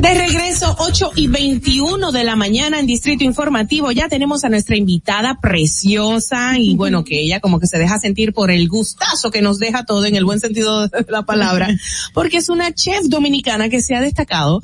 [0.00, 3.90] De regreso, 8 y 21 de la mañana en Distrito Informativo.
[3.90, 8.32] Ya tenemos a nuestra invitada preciosa y bueno, que ella como que se deja sentir
[8.32, 11.68] por el gustazo que nos deja todo en el buen sentido de la palabra,
[12.14, 14.60] porque es una chef dominicana que se ha destacado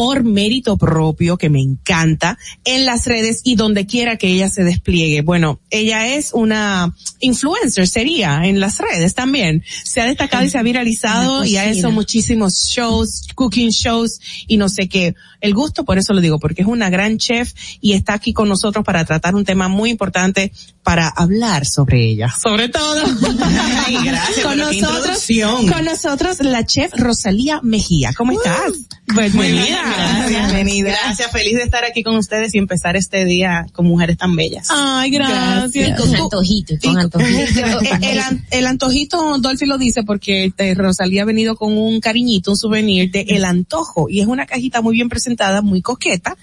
[0.00, 4.64] por mérito propio, que me encanta, en las redes y donde quiera que ella se
[4.64, 5.20] despliegue.
[5.20, 9.62] Bueno, ella es una influencer, sería, en las redes también.
[9.84, 14.56] Se ha destacado y se ha viralizado y ha hecho muchísimos shows, cooking shows y
[14.56, 15.14] no sé qué.
[15.42, 18.48] El gusto, por eso lo digo, porque es una gran chef y está aquí con
[18.48, 20.50] nosotros para tratar un tema muy importante
[20.82, 22.34] para hablar sobre ella.
[22.42, 23.02] Sobre todo.
[23.86, 25.26] Ay, gracias, con nosotros,
[25.70, 28.12] con nosotros la chef Rosalía Mejía.
[28.14, 28.72] ¿Cómo estás?
[29.14, 30.40] Pues muy bien, Bienvenida.
[30.46, 30.90] Bienvenida.
[31.04, 34.68] Gracias, feliz de estar aquí con ustedes y empezar este día con mujeres tan bellas.
[34.70, 35.74] Ay, gracias.
[35.74, 37.60] Y con antojito, con antojito.
[37.80, 42.00] el, el an- el antojito, Dolphy lo dice porque este, Rosalía ha venido con un
[42.00, 46.36] cariñito, un souvenir de El Antojo y es una cajita muy bien presentada, muy coqueta,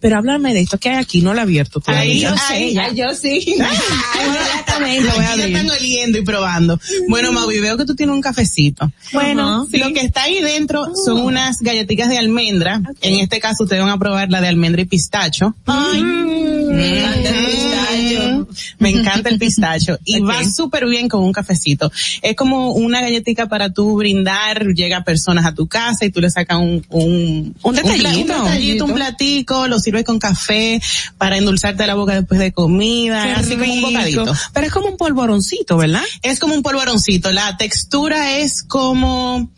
[0.00, 2.02] pero háblame de esto que hay aquí, no la he abierto todavía.
[2.02, 3.54] Ahí yo sé, ya yo sí.
[4.26, 5.56] Inmediatamente voy a abrir.
[5.56, 6.78] están oliendo y probando.
[7.08, 8.90] Bueno, Maui, veo que tú tienes un cafecito.
[9.12, 9.78] Bueno, Ajá.
[9.78, 12.79] lo que está ahí dentro son unas galletitas de almendra.
[13.00, 15.54] En este caso ustedes van a probar la de almendra y pistacho.
[15.66, 18.46] Ay, me encanta el pistacho.
[18.78, 19.98] Me encanta el pistacho.
[20.04, 21.90] Y va súper bien con un cafecito.
[22.22, 26.30] Es como una galletita para tú brindar, llega personas a tu casa y tú le
[26.30, 28.36] sacas un, un, Un detallito.
[28.36, 30.80] un, detallito, un platico, lo sirves con café
[31.18, 34.34] para endulzarte la boca después de comida, Qué así como un bocadito.
[34.52, 36.02] Pero es como un polvoroncito, ¿verdad?
[36.22, 37.32] Es como un polvoroncito.
[37.32, 39.50] La textura es como,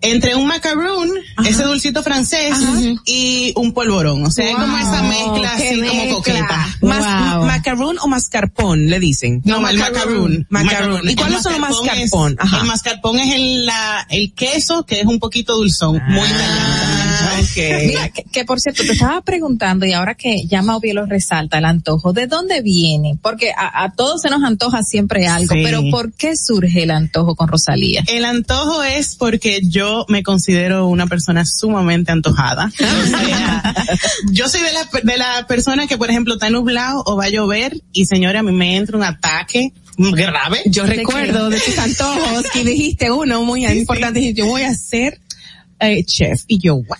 [0.00, 1.10] entre un macaroon,
[1.44, 2.55] ese dulcito francés,
[3.06, 4.24] y un polvorón.
[4.24, 6.68] O sea, es como esa mezcla así como coqueta.
[6.82, 9.42] Mas- Macaroon o mascarpone, le dicen.
[9.44, 10.46] No, el macaroon.
[10.50, 11.00] Macaroon.
[11.04, 12.36] ¿Y El cuáles son los es- mascarpone?
[12.38, 12.60] Ajá.
[12.60, 16.28] El mascarpone es el, la, el queso que es un poquito dulzón, muy
[17.86, 21.58] Mira, que, que por cierto, te estaba preguntando y ahora que ya Mauvi lo resalta,
[21.58, 23.18] el antojo, ¿de dónde viene?
[23.20, 25.60] Porque a, a todos se nos antoja siempre algo, Sí.
[25.64, 28.02] pero ¿por qué surge el antojo con Rosalía?
[28.08, 32.70] El antojo es porque yo me considero una persona sumamente antojada.
[33.06, 33.74] O sea,
[34.32, 37.28] yo soy de la, de la persona que, por ejemplo, está nublado o va a
[37.28, 40.60] llover y señora, a mí me entra un ataque grave.
[40.66, 45.20] Yo recuerdo de tus antojos que dijiste uno muy importante, dijiste, yo voy a ser
[45.80, 46.42] eh, chef.
[46.48, 46.98] Y yo, what?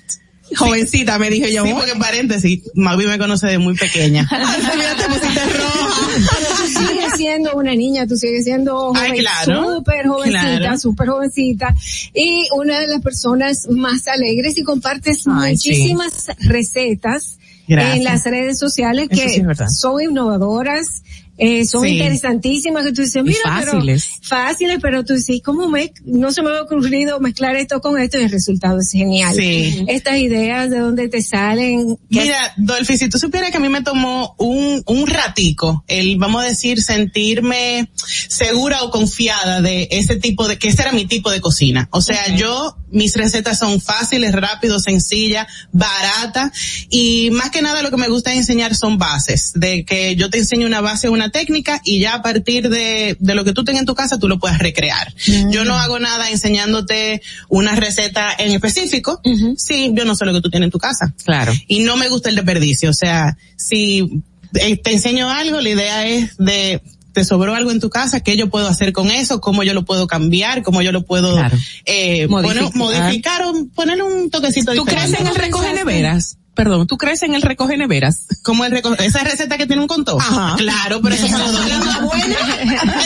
[0.54, 1.64] Jovencita, me dijo yo.
[1.64, 4.28] Sí, porque paréntesis, Mavi me conoce de muy pequeña.
[4.76, 6.00] Mira, te pusiste roja.
[6.14, 9.76] Pero tú sigues siendo una niña, tú sigues siendo Ay, joven, claro.
[9.76, 10.78] súper jovencita, Claro.
[10.78, 11.74] súper jovencita,
[12.14, 15.70] y una de las personas más alegres y compartes Ay, sí.
[15.70, 17.96] muchísimas recetas Gracias.
[17.96, 21.02] en las redes sociales que sí son innovadoras,
[21.38, 21.90] eh, son Sí.
[21.90, 24.08] interesantísimas, que tú dices, mira, fáciles.
[24.20, 28.00] pero fáciles, pero tú dices, ¿cómo me, no se me ha ocurrido mezclar esto con
[28.00, 28.18] esto?
[28.18, 29.34] Y el resultado es genial.
[29.34, 29.84] Sí.
[29.88, 33.68] Estas ideas de dónde te salen, ¿Qué- Mira, Dolphy, si tú supieras que a mí
[33.68, 37.90] me tomó un, un ratico el, vamos a decir, sentirme
[38.28, 41.88] segura o confiada de ese tipo de, que ese era mi tipo de cocina.
[41.92, 46.52] O sea, yo, mis recetas son fáciles, rápidos, sencillas, baratas
[46.90, 50.38] y más que nada lo que me gusta enseñar son bases, de que yo te
[50.38, 53.80] enseño una base, una técnica y ya a partir de, de lo que tú tengas
[53.82, 55.14] en tu casa tú lo puedes recrear.
[55.50, 59.20] Yo no hago nada enseñándote una receta en específico.
[59.56, 61.14] Sí, yo no sé lo que tú tienes en tu casa.
[61.24, 61.52] Claro.
[61.66, 62.90] Y no me gusta el desperdicio.
[62.90, 64.22] O sea, si
[64.54, 66.82] eh, te enseño algo, la idea es de
[67.12, 69.86] te sobró algo en tu casa, qué yo puedo hacer con eso, cómo yo lo
[69.86, 71.56] puedo cambiar, cómo yo lo puedo Claro.
[71.86, 72.64] eh, Modificar.
[72.72, 75.30] poner- modificar o ponerle un toquecito ¿Tú crees diferente.
[75.30, 76.36] en el recoge neveras?
[76.56, 78.26] Perdón, ¿tú crees en el recoge neveras?
[78.42, 80.18] Como el reco- esa receta que tiene un conto.
[80.18, 80.54] Ajá.
[80.56, 81.86] Claro, pero eso son los domingos.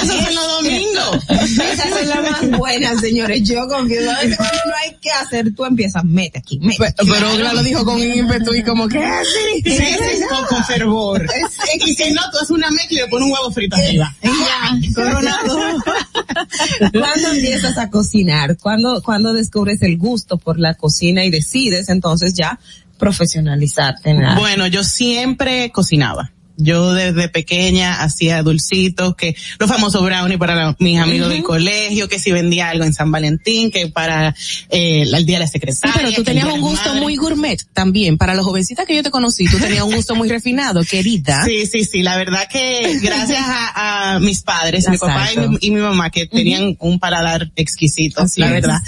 [0.03, 1.25] Eso son los domingos.
[1.29, 3.43] Esas son las más buenas, señores.
[3.43, 4.09] Yo confío.
[4.11, 6.95] A veces cuando no hay que hacer, tú empiezas, mete aquí, mete.
[6.97, 9.63] Pero Gla lo dijo con ímpetu y como que "Ah, sí.
[9.69, 11.27] Sí, sí, con, con fervor.
[11.85, 14.15] Y si no, tú haces una mezcla y le pones un huevo frito arriba.
[14.23, 15.59] Ya, coronado.
[16.93, 18.57] ¿Cuándo empiezas a cocinar?
[18.59, 22.59] ¿Cuándo, ¿Cuándo descubres el gusto por la cocina y decides entonces ya
[23.01, 24.35] profesionalizarte en la...
[24.37, 26.31] Bueno, yo siempre cocinaba.
[26.63, 32.09] Yo desde pequeña hacía dulcitos, que los famosos brownies para la- mis amigos del colegio,
[32.09, 34.35] que si vendía algo en San Valentín, que para
[34.71, 35.95] eh, el día de la Sí, secretaria.
[35.97, 37.01] pero tú tenías un gusto madre.
[37.01, 38.19] muy gourmet también.
[38.19, 41.45] Para los jovencitas que yo te conocí, tú tenías un gusto muy refinado, querida.
[41.45, 45.51] Sí, sí, sí, la verdad que gracias a, a mis padres, mi papá y Exacto.
[45.53, 48.53] mi, y mi mamá, que tenían un paladar exquisito, Así la es.
[48.53, 48.79] verdad,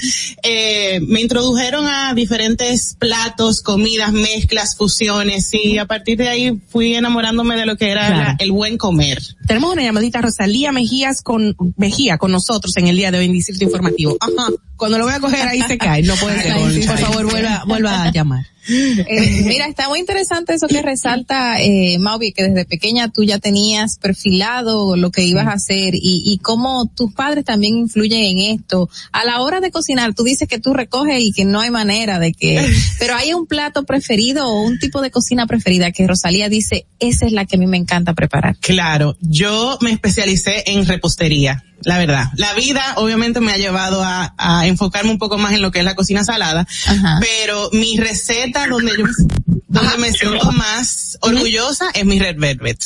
[0.42, 6.94] eh, me introdujeron a diferentes platos, comidas, mezclas, fusiones, y a partir de ahí fui
[6.94, 8.22] enamorándome de lo que era Claro.
[8.24, 9.20] la- el buen comer.
[9.46, 13.32] Tenemos una llamadita Rosalía Mejías con Mejía con nosotros en el día de hoy en
[13.32, 14.16] Distrito Informativo.
[14.20, 14.48] Ajá.
[14.82, 16.02] Cuando lo voy a coger ahí se cae.
[16.02, 16.54] No puede ser.
[16.54, 18.44] Ay, sí, Por favor, vuelva, vuelva a llamar.
[18.68, 23.38] Eh, mira, está muy interesante eso que resalta, eh, Mauvi, que desde pequeña tú ya
[23.38, 28.58] tenías perfilado lo que ibas a hacer y, y cómo tus padres también influyen en
[28.58, 28.88] esto.
[29.10, 32.18] A la hora de cocinar, tú dices que tú recoges y que no hay manera
[32.18, 32.64] de que,
[32.98, 37.26] pero hay un plato preferido o un tipo de cocina preferida que Rosalía dice, esa
[37.26, 38.56] es la que a mí me encanta preparar.
[38.58, 42.26] Claro, yo me especialicé en repostería, la verdad.
[42.36, 45.78] La vida obviamente me ha llevado a, a enfocarme un poco más en lo que
[45.78, 46.66] es la cocina salada,
[47.20, 49.04] pero mi receta donde yo
[49.68, 52.82] donde me siento más orgullosa es mi red velvet.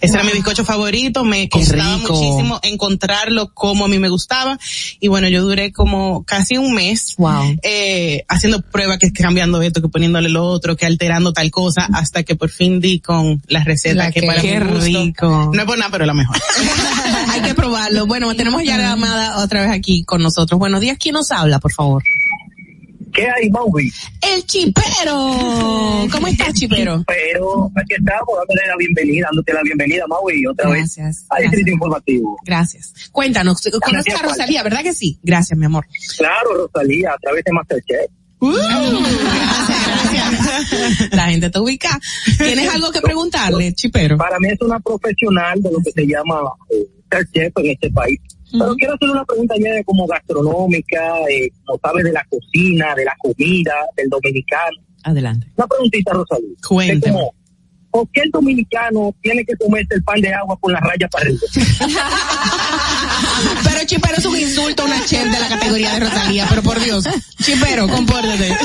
[0.00, 4.58] Ese era mi bizcocho favorito, me costaba muchísimo encontrarlo como a mí me gustaba
[5.00, 7.56] y bueno, yo duré como casi un mes Wow.
[7.62, 12.22] eh, haciendo pruebas, que cambiando esto, que poniéndole lo otro, que alterando tal cosa, hasta
[12.22, 15.50] que por fin di con la receta La que, que- para qué mi gusto, rico.
[15.54, 16.36] no es por nada, pero la mejor.
[17.30, 18.06] Hay que probarlo.
[18.06, 20.58] Bueno, tenemos ya la llamada otra vez aquí con nosotros.
[20.58, 20.96] Buenos días.
[21.00, 22.02] ¿Quién nos habla, por favor?
[23.14, 23.92] ¿Qué hay, Maui?
[24.20, 26.08] El chipero.
[26.12, 27.04] ¿Cómo estás, chipero?
[27.06, 31.70] Pero aquí estamos dándole la bienvenida, dándote la bienvenida, Maui, otra Gracias, vez a Distrito
[31.70, 32.36] Informativo.
[32.44, 32.92] Gracias.
[33.12, 35.20] Cuéntanos, conoces Gracias, a Rosalía, ¿verdad que sí?
[35.22, 35.86] Gracias, mi amor.
[36.16, 38.10] Claro, Rosalía, a través de Masterchef.
[41.12, 42.00] La gente te ubica.
[42.36, 44.18] ¿Tienes algo que preguntarle, chipero?
[44.18, 47.90] Para mí es una profesional de lo que se llama eh, ser chef en este
[47.90, 48.18] país.
[48.58, 52.94] Pero quiero hacer una pregunta ya de como gastronómica, eh, como sabes de la cocina,
[52.94, 54.78] de la comida, del dominicano.
[55.02, 55.46] Adelante.
[55.56, 56.56] Una preguntita, Rosalía.
[56.66, 57.30] Cuéntame.
[57.90, 61.24] ¿Por qué el dominicano tiene que comerse el pan de agua con la raya para
[61.24, 61.40] arriba?
[63.64, 66.80] Pero Chipero es un insulto a una chef de la categoría de Rosalía, pero por
[66.82, 67.04] Dios.
[67.42, 68.56] Chipero, compórtate.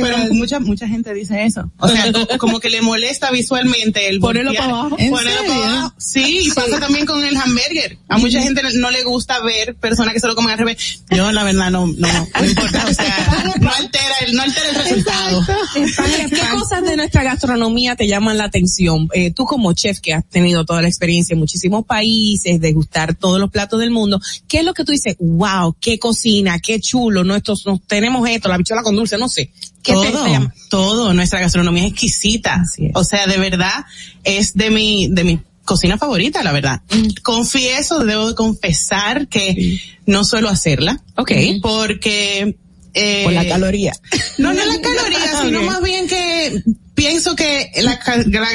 [0.00, 1.70] Pero mucha, mucha gente dice eso.
[1.78, 4.90] O sea, co- como que le molesta visualmente el Ponerlo para abajo.
[4.96, 5.94] Ponerlo ¿En para abajo.
[5.98, 7.98] Sí, y pasa también con el hamburger.
[8.08, 11.02] A mucha gente no le gusta ver personas que se lo comen al revés.
[11.10, 12.08] Yo la verdad no, no,
[12.40, 12.86] no importa.
[12.88, 15.46] O sea, no altera el, no altera el resultado.
[15.74, 19.08] ¿Qué cosas de nuestra gastronomía te llaman la atención?
[19.12, 23.14] Eh, tú como chef que has tenido toda la experiencia en muchísimos países, de gustar
[23.14, 25.16] todos los platos del mundo, ¿qué es lo que tú dices?
[25.18, 29.52] Wow, qué cocina, qué chulo, nuestros, nos tenemos esto, la bichola con dulce, no sé.
[29.82, 32.62] ¿Qué todo, te todo, nuestra gastronomía es exquisita.
[32.94, 33.84] O sea, de verdad,
[34.24, 36.82] es de mi, de mi cocina favorita, la verdad.
[36.90, 37.22] Mm.
[37.22, 41.00] Confieso, debo de confesar que no suelo hacerla.
[41.16, 41.32] Ok.
[41.62, 42.56] Porque,
[42.92, 43.92] eh, Por la caloría.
[44.38, 46.62] No, no la caloría, sino más bien que
[47.00, 47.98] pienso que la,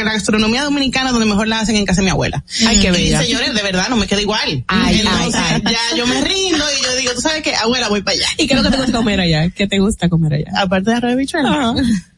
[0.04, 2.44] gastronomía dominicana donde mejor la hacen en casa de mi abuela.
[2.68, 3.24] Ay, qué Y, bella.
[3.24, 4.64] señores, de verdad, no me queda igual.
[4.68, 5.74] Ay, Entonces, ay, ay.
[5.74, 8.28] ya yo me rindo y yo digo, tú sabes qué, abuela, voy para allá.
[8.38, 9.50] ¿Y qué es lo que te gusta comer allá?
[9.50, 10.62] ¿Qué te gusta comer allá?
[10.62, 11.74] Aparte de arroz de habichuela.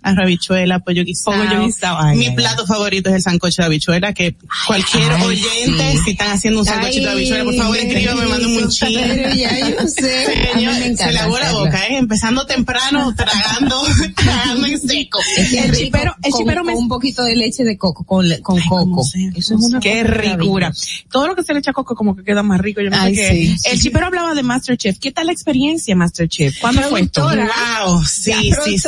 [0.09, 1.37] Arroz habichuela, pollo guisado.
[1.37, 4.35] Pollo guisado, ay, Mi ay, plato favorito es el sancocho de habichuela, que
[4.67, 5.97] cualquier ay, oyente, sí.
[6.05, 8.99] si están haciendo un sancochito de habichuela, por favor, Ay, escríbame, manden un chin.
[9.07, 10.25] pero ya yo sé.
[10.57, 11.97] Me encanta se le aguó la boca, ¿eh?
[11.97, 13.81] Empezando temprano, tragando,
[14.15, 15.19] tragando en seco.
[15.37, 18.03] Es que El chipero- el con- chipero me- con un poquito de leche de coco,
[18.03, 19.03] con, con coco.
[19.35, 20.71] Eso es una Qué ricura.
[21.11, 22.81] Todo lo que se le echa coco como que queda más rico.
[22.81, 23.35] Yo no Ay, sé qué.
[23.35, 23.83] sí, el sí.
[23.83, 24.97] chipero hablaba de Masterchef.
[24.99, 26.59] ¿Qué tal la experiencia Masterchef?
[26.59, 27.23] ¿Cuándo fue esto?
[27.23, 28.33] Wow, sí,
[28.65, 28.87] sí, sí.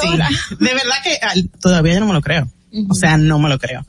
[0.60, 2.48] De verdad que al- todavía yo no me lo creo.
[2.88, 3.84] O sea, no me lo creo.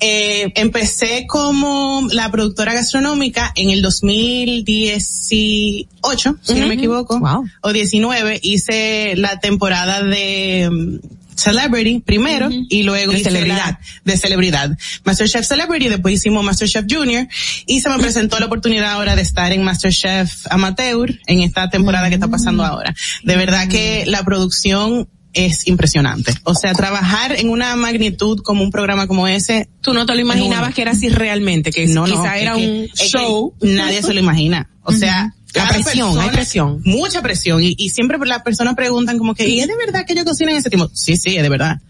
[0.00, 7.20] Eh, empecé como la productora gastronómica en el 2018, si no me equivoco,
[7.60, 8.40] o 19.
[8.42, 10.96] Hice la temporada de mm,
[11.36, 13.56] Celebrity primero y luego De hice celebridad.
[13.56, 14.70] la- de celebridad.
[15.04, 17.26] Masterchef Celebrity, después hicimos Masterchef Junior
[17.66, 22.08] y se me presentó la oportunidad ahora de estar en Masterchef Amateur en esta temporada
[22.08, 22.94] que está pasando ahora.
[23.24, 26.32] De verdad que la producción es impresionante.
[26.44, 29.68] O sea, trabajar en una magnitud como un programa como ese.
[29.80, 32.90] Tú no te lo imaginabas que era así realmente, que no, quizá era un que
[32.94, 33.54] show.
[33.60, 34.70] nadie se lo imagina.
[34.82, 36.82] O sea, La presión, hay persona- presión.
[36.84, 37.62] Mucha presión.
[37.62, 40.50] Y, y siempre las personas preguntan como que, ¿y es de verdad que yo cocino
[40.50, 40.90] en ese tiempo?
[40.94, 41.80] Sí, sí, es de verdad.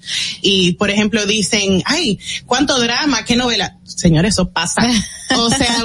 [0.42, 3.24] Y, por ejemplo, dicen, ay, ¿cuánto drama?
[3.24, 3.78] ¿Qué novela?
[3.84, 4.82] Señor, eso pasa.
[5.36, 5.78] O sea,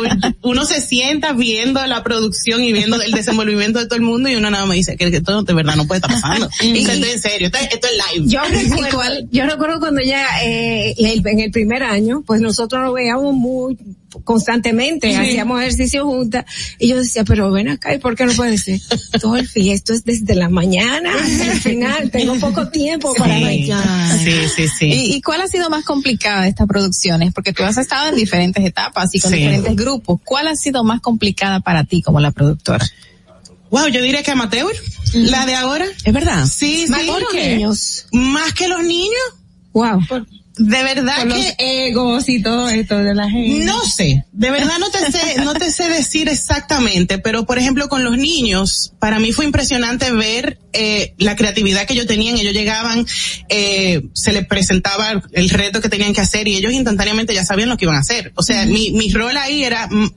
[0.43, 4.35] uno se sienta viendo la producción y viendo el desenvolvimiento de todo el mundo y
[4.35, 6.49] uno nada más dice que esto de verdad no puede estar pasando.
[6.61, 8.27] Y esto es en serio, esto, es- esto es live.
[8.29, 8.41] Yo
[8.83, 13.33] recuerdo, yo recuerdo cuando ya eh, el- en el primer año, pues nosotros lo veíamos
[13.33, 13.77] muy
[14.23, 15.15] constantemente, Sí.
[15.15, 16.45] hacíamos ejercicio juntas
[16.79, 18.79] y yo decía, pero ven acá, ¿y por qué no puede ser?
[19.21, 23.39] Todo el fin, esto es desde la mañana hasta el final, tengo poco tiempo para
[23.39, 24.17] bailar.
[24.19, 24.85] sí, sí, sí.
[24.87, 27.33] ¿Y, y cuál ha sido más complicada de estas producciones?
[27.33, 29.37] Porque tú has estado en diferentes etapas y con Sí.
[29.37, 30.19] diferentes grupos.
[30.23, 32.85] ¿Cuál ha sido más complicada para ti como la productora?
[33.71, 34.71] Wow, yo diría que amateur,
[35.13, 35.85] la de ahora.
[36.03, 36.45] Es verdad.
[36.45, 37.07] Sí, Más sí.
[37.07, 38.05] que los niños.
[38.11, 39.21] Más que los niños.
[39.73, 40.01] Wow.
[40.59, 43.65] De verdad Con los que egos y todo esto de la gente.
[43.65, 47.87] no sé, de verdad no te sé, no te sé decir exactamente, pero por ejemplo
[47.87, 52.53] con los niños, para mí fue impresionante ver eh, la creatividad que ellos tenían, ellos
[52.53, 53.05] llegaban,
[53.47, 57.69] eh, se les presentaba el reto que tenían que hacer y ellos instantáneamente ya sabían
[57.69, 58.33] lo que iban a hacer.
[58.35, 60.11] O sea, mi, mi rol ahí era mm,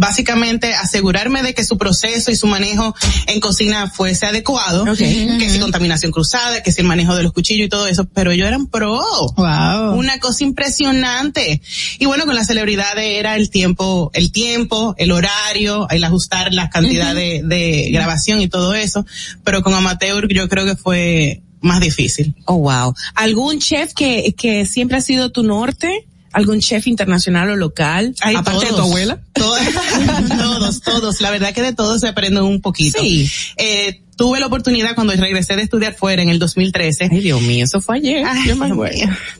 [0.00, 2.94] básicamente asegurarme de que su proceso y su manejo
[3.26, 7.66] en cocina fuese adecuado, que si contaminación cruzada, que si el manejo de los cuchillos
[7.66, 8.98] y todo eso, pero ellos eran pro.
[9.36, 9.94] Wow.
[9.94, 11.60] Una cosa impresionante.
[11.98, 16.70] Y bueno, con las celebridades era el tiempo, el tiempo, el horario, el ajustar la
[16.70, 19.04] cantidad de, de grabación y todo eso,
[19.44, 22.34] pero con amateur yo creo que fue más difícil.
[22.46, 22.94] Oh, wow.
[23.14, 26.06] ¿Algún chef que, que siempre ha sido tu norte?
[26.32, 28.14] ¿Algún chef internacional o local?
[28.36, 29.20] Aparte de tu abuela.
[29.32, 29.58] Todos,
[30.38, 31.20] todos, todos.
[31.20, 33.00] La verdad que de todos se aprende un poquito.
[33.00, 33.28] Sí.
[33.56, 37.08] Eh, tuve la oportunidad cuando regresé de estudiar fuera en el 2013.
[37.10, 38.24] Ay, Dios mío, eso fue ayer.
[38.26, 38.76] Ay, Dios mío,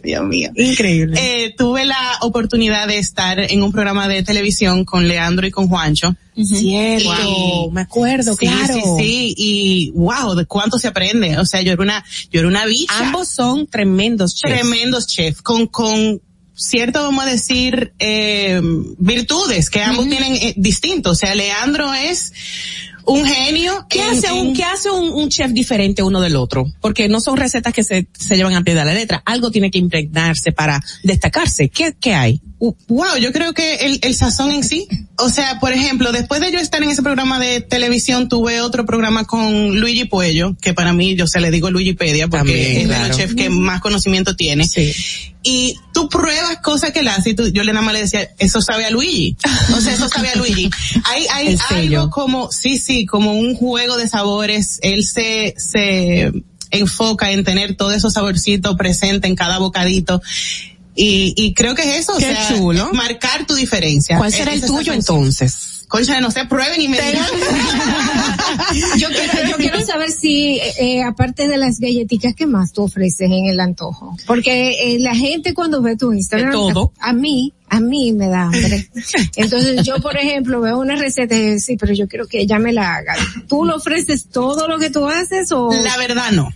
[0.02, 0.51] Dios mío.
[0.57, 1.20] Increíble.
[1.44, 5.69] Eh, tuve la oportunidad de estar en un programa de televisión con Leandro y con
[5.69, 6.17] Juancho.
[6.43, 7.70] Cierto, Wow.
[7.73, 8.73] me acuerdo, Sí, claro.
[8.75, 11.36] sí, sí, y wow, de cuánto se aprende.
[11.39, 12.93] O sea, yo era una, yo era una bicha.
[12.99, 14.55] Ambos son tremendos chefs.
[14.59, 16.20] tremendos chefs, con, con
[16.63, 18.61] cierto, vamos a decir, eh,
[18.99, 21.13] virtudes que ambos tienen eh, distintos.
[21.13, 22.33] O sea, Leandro es
[23.05, 23.87] un genio.
[23.89, 26.67] ¿Qué en- hace un, en- qué hace un, un chef diferente uno del otro?
[26.81, 29.23] Porque no son recetas que se, se llevan a pie de la letra.
[29.25, 31.69] Algo tiene que impregnarse para destacarse.
[31.71, 32.41] ¿Qué, qué hay?
[32.61, 34.87] Wow, yo creo que el, el sazón en sí.
[35.17, 38.85] O sea, por ejemplo, después de yo estar en ese programa de televisión, tuve otro
[38.85, 42.83] programa con Luigi Puello, que para mí yo se le digo Luigipedia porque También, es
[42.83, 43.09] de claro.
[43.09, 44.69] los chefs que más conocimiento tiene.
[45.43, 48.29] Y tú pruebas cosas que él hace y tú, yo le nada más le decía,
[48.39, 49.39] eso sabe a Luigi.
[49.75, 50.69] O sea, eso sabe a Luigi.
[51.05, 54.81] Hay, hay El algo como, sí, sí, como un juego de sabores.
[54.83, 56.31] Él se, se
[56.71, 60.21] enfoca en tener todos esos saborcitos presentes en cada bocadito.
[61.03, 62.91] Y, y creo que es eso, Qué o sea, chulo.
[62.93, 64.19] marcar tu diferencia.
[64.19, 65.87] ¿Cuál será el Esa tuyo entonces?
[65.89, 67.27] Concha, no sé, prueben y me digan.
[68.99, 72.83] Yo quiero, yo quiero saber si, eh, eh, aparte de las galletitas, ¿qué más tú
[72.83, 74.17] ofreces en el antojo?
[74.27, 76.93] Porque eh, la gente cuando ve tu Instagram, todo.
[77.01, 78.89] A, a mí, a mí me da hambre.
[79.37, 82.59] Entonces yo, por ejemplo, veo una receta y digo, sí, pero yo quiero que ella
[82.59, 83.17] me la haga.
[83.49, 85.70] ¿Tú lo ofreces todo lo que tú haces o?
[85.83, 86.51] La verdad no.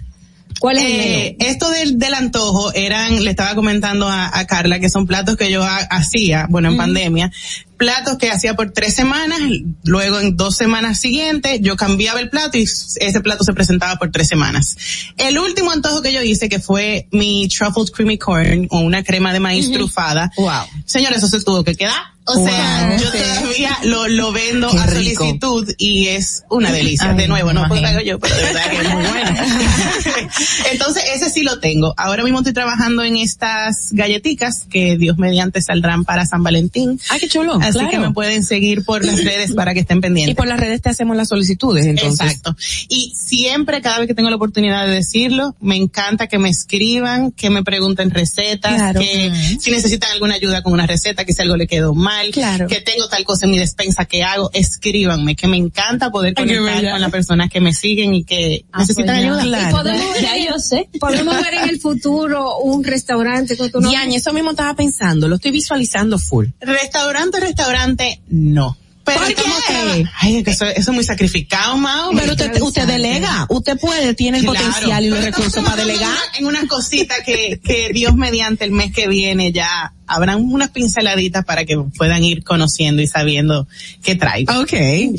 [0.61, 4.79] ¿Cuál es el Eh, esto del, del antojo eran, le estaba comentando a, a Carla,
[4.81, 7.31] que son platos que yo ha- hacía, bueno, en pandemia,
[7.77, 9.41] platos que hacía por tres semanas,
[9.85, 14.11] luego en dos semanas siguientes yo cambiaba el plato y ese plato se presentaba por
[14.11, 14.77] tres semanas.
[15.17, 19.33] El último antojo que yo hice, que fue mi truffled creamy corn o una crema
[19.33, 20.63] de maíz trufada, Wow.
[20.87, 22.14] señor, eso se tuvo que quedar.
[22.27, 25.23] O sea, yo todavía lo, lo vendo a rico.
[25.25, 27.11] solicitud y es una delicia.
[27.11, 27.89] Ay, de nuevo, no imagino.
[27.89, 29.31] hago yo, pero de verdad que es muy bueno.
[30.73, 31.95] Entonces, ese sí lo tengo.
[31.97, 36.99] Ahora mismo estoy trabajando en estas galletitas que Dios mediante saldrán para San Valentín.
[37.11, 37.59] Ah, qué chulo.
[37.61, 37.91] Así claro.
[37.91, 40.33] que me pueden seguir por las redes para que estén pendientes.
[40.33, 42.21] Y por las redes te hacemos las solicitudes, entonces.
[42.27, 42.57] Exacto.
[42.89, 47.33] Y siempre, cada vez que tengo la oportunidad de decirlo, me encanta que me escriban,
[47.33, 49.01] que me pregunten recetas, Claro.
[49.01, 49.31] que
[49.61, 52.67] si necesitan alguna ayuda con una receta, que si algo le quedó mal, Claro.
[52.67, 56.91] que tengo tal cosa en mi despensa que hago, escríbanme, que me encanta poder conectar
[56.93, 59.27] con las personas que me siguen y que Ah, necesitan pues ya.
[59.33, 59.45] ayuda.
[59.45, 59.77] Y Claro.
[59.77, 60.89] podemos ver, Ya yo sé.
[61.01, 63.99] podemos ver en el futuro un restaurante con tu nombre.
[63.99, 66.47] Diane, eso mismo estaba pensando, lo estoy visualizando full.
[66.61, 68.77] Restaurante, restaurante, no.
[69.07, 70.07] Pero ¿Por qué?
[70.23, 72.13] Ay, que eso, eso es muy sacrificado, Mao.
[72.17, 74.59] Pero usted, usted delega, usted puede, tiene el Claro.
[74.65, 76.17] potencial y los recursos para delegar.
[76.39, 80.43] En una, en una cosita que, que Dios mediante el mes que viene ya habrán
[80.43, 83.67] unas pinceladitas para que puedan ir conociendo y sabiendo
[84.03, 84.43] qué trae.
[84.45, 84.73] Ok,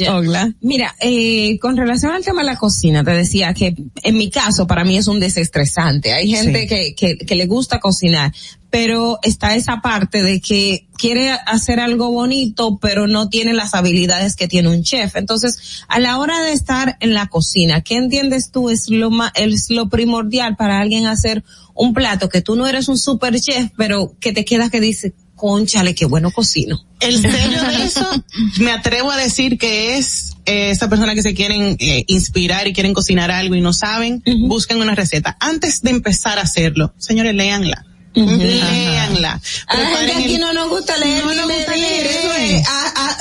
[0.10, 0.54] Ogla.
[0.62, 4.68] Mira, eh, con relación al tema de la cocina, te decía que en mi caso
[4.68, 6.14] para mí es un desestresante.
[6.14, 6.68] Hay gente Sí.
[6.68, 8.32] que, que, que le gusta cocinar,
[8.70, 14.36] pero está esa parte de que quiere hacer algo bonito, pero no tiene las habilidades
[14.36, 15.16] que tiene un chef.
[15.16, 19.32] Entonces, a la hora de estar en la cocina, ¿qué entiendes tú es lo ma-
[19.36, 21.44] es lo primordial para alguien hacer
[21.76, 25.14] un plato que tú no eres un super chef, pero que te queda que dice,
[25.36, 26.80] conchale, qué bueno cocino?
[27.00, 28.08] El sello de eso,
[28.60, 32.74] me atrevo a decir que es eh, esa persona que se quieren eh, inspirar y
[32.74, 35.36] quieren cocinar algo y no saben, busquen una receta.
[35.40, 37.86] Antes de empezar a hacerlo, señores, léanla.
[38.16, 39.42] Léanla.
[39.70, 42.08] Preparen el- no nos gusta leer No nos gusta leer.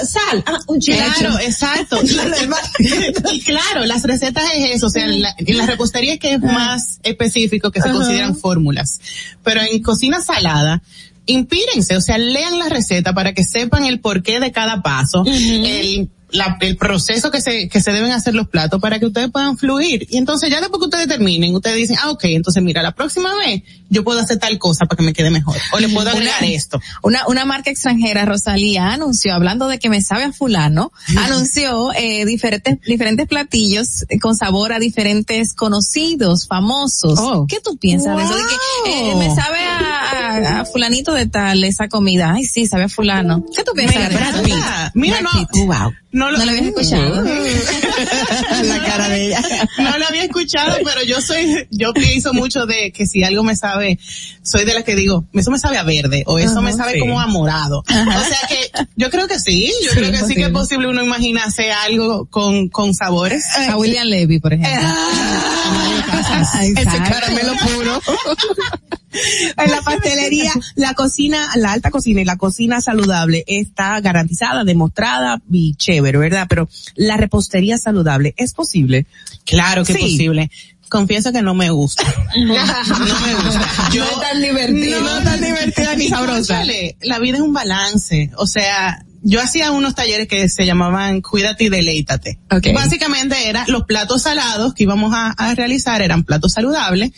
[0.04, 1.98] Sal, ah, un Claro, exacto.
[3.32, 6.34] y claro, las recetas es eso, o sea, en la, en la repostería es que
[6.34, 7.96] es más específico que se Ajá.
[7.96, 9.00] consideran fórmulas.
[9.42, 10.82] Pero en cocina salada,
[11.26, 16.08] inspírense, o sea, lean la receta para que sepan el porqué de cada paso, el,
[16.34, 19.56] la- el proceso que se, que se deben hacer los platos para que ustedes puedan
[19.56, 20.06] fluir.
[20.10, 23.34] Y entonces ya después que ustedes terminen, ustedes dicen, ah, ok, entonces mira, la próxima
[23.36, 25.56] vez yo puedo hacer tal cosa para que me quede mejor.
[25.72, 26.80] O le puedo agregar Una- esto.
[27.02, 32.24] Una, una marca extranjera, Rosalía, anunció, hablando de que me sabe a fulano, anunció eh,
[32.26, 37.18] diferentes, diferentes platillos eh, con sabor a diferentes conocidos, famosos.
[37.20, 37.46] Oh.
[37.48, 38.34] ¿Qué tú piensas de eso?
[38.34, 38.42] De
[38.84, 42.32] que eh, me sabe a, a- a fulanito de tal esa comida.
[42.34, 43.44] Ay, sí, sabe a fulano.
[43.54, 44.42] ¿Qué tú piensas Mira, Brad?
[44.42, 44.54] Pitt.
[44.94, 45.92] Mira, Brad no, wow.
[46.12, 47.22] no lo, No lo habías escuchado.
[48.64, 49.42] la cara de ella.
[49.78, 53.56] No lo había escuchado, pero yo soy, yo pienso mucho de que si algo me
[53.56, 53.98] sabe,
[54.42, 56.92] soy de las que digo, eso me sabe a verde, o eso Ajá, me sabe
[56.94, 56.98] sí.
[57.00, 57.80] como a morado.
[57.88, 60.88] O sea que, yo creo que sí, yo Sí, creo que sí que es posible.
[60.88, 63.44] uno imaginarse algo con, con sabores.
[63.68, 64.88] A William Levy, por ejemplo.
[66.54, 67.10] Ay, Ese exacto.
[67.10, 68.02] caramelo puro.
[69.56, 75.40] en la pastelería, la cocina, la alta cocina y la cocina saludable está garantizada, demostrada
[75.50, 76.46] y chévere, ¿verdad?
[76.48, 79.06] Pero la repostería saludable es posible.
[79.44, 80.50] Claro que es posible.
[80.88, 82.04] Confieso que no me gusta.
[82.36, 83.90] No me gusta.
[83.92, 85.00] Yo, No es tan divertido.
[85.00, 86.62] No tan divertida ni sabrosa.
[87.02, 88.30] La vida es un balance.
[88.36, 92.38] O sea, yo hacía unos talleres que se llamaban Cuídate y Deleítate.
[92.74, 97.10] Básicamente era los platos salados que íbamos a, a realizar eran platos saludables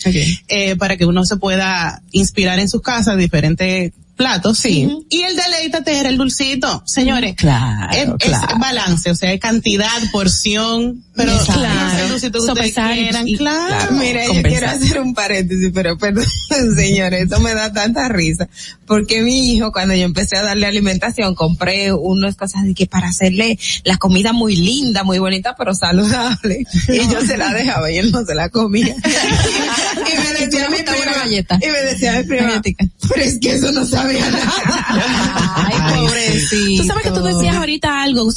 [0.48, 4.88] eh, para que uno se pueda inspirar en sus casas diferentes plato, sí.
[5.10, 6.82] Y el deleítate era el dulcito.
[6.86, 8.58] Señores, Claro, es, es claro.
[8.58, 11.60] balance, o sea, es cantidad, porción, pero Exacto.
[11.60, 13.66] claro, el dulcito que ustedes Sopesar quieran, y- claro.
[13.68, 13.92] claro.
[13.92, 16.24] Mira, yo quiero hacer un paréntesis, pero perdón,
[16.76, 18.48] señores, eso me da tanta risa.
[18.86, 23.08] Porque mi hijo, cuando yo empecé a darle alimentación, compré unas cosas de que para
[23.08, 26.64] hacerle la comida muy linda, muy bonita, pero saludable.
[26.88, 28.94] Y yo se la dejaba y él no se la comía.
[29.04, 31.58] y me decía mi prima, galleta.
[31.60, 32.62] y me decía mi prima,
[33.08, 34.05] pero es que eso no sabía
[35.54, 36.82] Ay, pobrecito.
[36.82, 38.28] Tú sabes que tú decías ahorita algo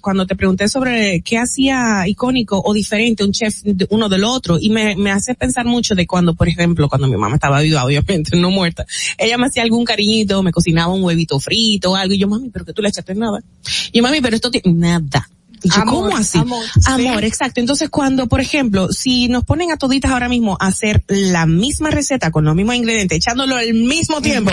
[0.00, 4.70] cuando te pregunté sobre qué hacía icónico o diferente un chef uno del otro y
[4.70, 8.36] me, me hace pensar mucho de cuando, por ejemplo, cuando mi mamá estaba viva, obviamente,
[8.36, 8.86] no muerta,
[9.18, 12.50] ella me hacía algún cariñito, me cocinaba un huevito frito o algo y yo, mami,
[12.50, 13.40] pero que tú le echaste nada.
[13.92, 15.28] Y yo, mami, pero esto tiene nada.
[15.64, 16.38] Y yo, Amor, ¿cómo así?
[16.38, 17.26] amor, Amor, sí.
[17.26, 17.60] exacto.
[17.60, 21.90] Entonces, cuando, por ejemplo, si nos ponen a toditas ahora mismo a hacer la misma
[21.90, 24.52] receta con los mismos ingredientes, echándolo al mismo tiempo,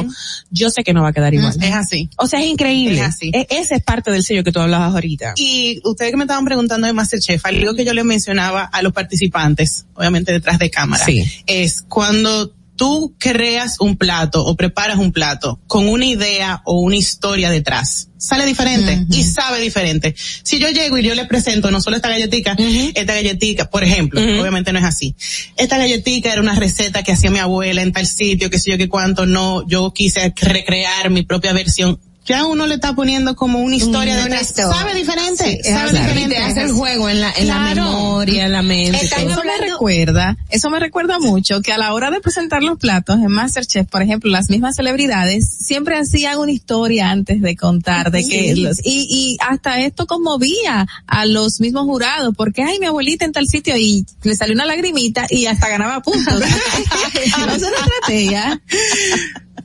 [0.50, 1.54] yo sé que no va a quedar igual.
[1.62, 2.10] Es así.
[2.18, 2.96] O sea, es increíble.
[3.02, 3.32] Es así.
[3.34, 5.34] E- ese es parte del sello que tú hablabas ahorita.
[5.36, 8.94] Y ustedes que me estaban preguntando de Masterchef, algo que yo le mencionaba a los
[8.94, 11.24] participantes, obviamente detrás de cámara, Sí.
[11.46, 16.96] es cuando tú creas un plato o preparas un plato con una idea o una
[16.96, 20.16] historia detrás, sale diferente y sabe diferente.
[20.18, 22.58] Si yo llego y yo le presento no solo esta galletica,
[22.96, 25.16] esta galletica, por ejemplo, obviamente no es así.
[25.58, 28.80] Esta galletica era una receta que hacía mi abuela en tal sitio, que sé yo
[28.80, 32.00] que cuánto, no, yo quise recrear mi propia versión.
[32.24, 34.42] Ya uno le está poniendo como una historia Una detrás.
[34.50, 34.78] historia.
[34.78, 36.22] Sabe diferente, Sí, sabe diferente.
[36.22, 39.00] Y te hace el juego en la, en la memoria, en la mente.
[39.06, 43.18] Eso me recuerda, eso me recuerda mucho que a la hora de presentar los platos
[43.18, 48.20] en Masterchef, por ejemplo, las mismas celebridades siempre hacían una historia antes de contar de
[48.28, 48.62] que Sí.
[48.62, 53.32] los, y, y hasta esto conmovía a los mismos jurados porque ay mi abuelita en
[53.32, 56.40] tal sitio y le salió una lagrimita y hasta ganaba puntos.
[56.40, 58.62] no es una estrategia.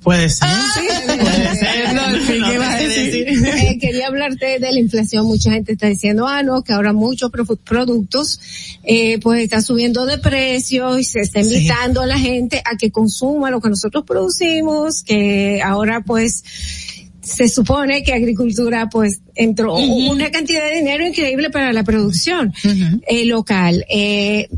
[0.03, 0.49] Puede ser.
[1.19, 1.95] Puede ser,
[2.47, 3.27] Dolphy, ¿qué vas a decir?
[3.67, 5.27] Eh, quería hablarte de la inflación.
[5.27, 8.41] Mucha gente está diciendo, ah, no, que ahora muchos pro- productos,
[8.85, 12.91] eh, pues están subiendo de precio y se está invitando a la gente a que
[12.91, 16.43] consuma lo que nosotros producimos, que ahora pues,
[17.23, 22.53] se supone que agricultura pues entró una cantidad de dinero increíble para la producción
[23.09, 23.85] eh, local.
[23.91, 24.49] Eh,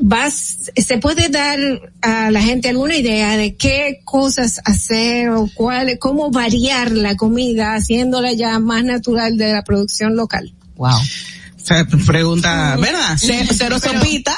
[0.00, 1.58] vas, se puede dar
[2.00, 7.74] a la gente alguna idea de qué cosas hacer o cuál, cómo variar la comida
[7.74, 10.52] haciéndola ya más natural de la producción local.
[10.76, 10.98] Wow.
[12.06, 13.16] Pregunta, ¿verdad?
[13.18, 14.36] Cero- cero sopita.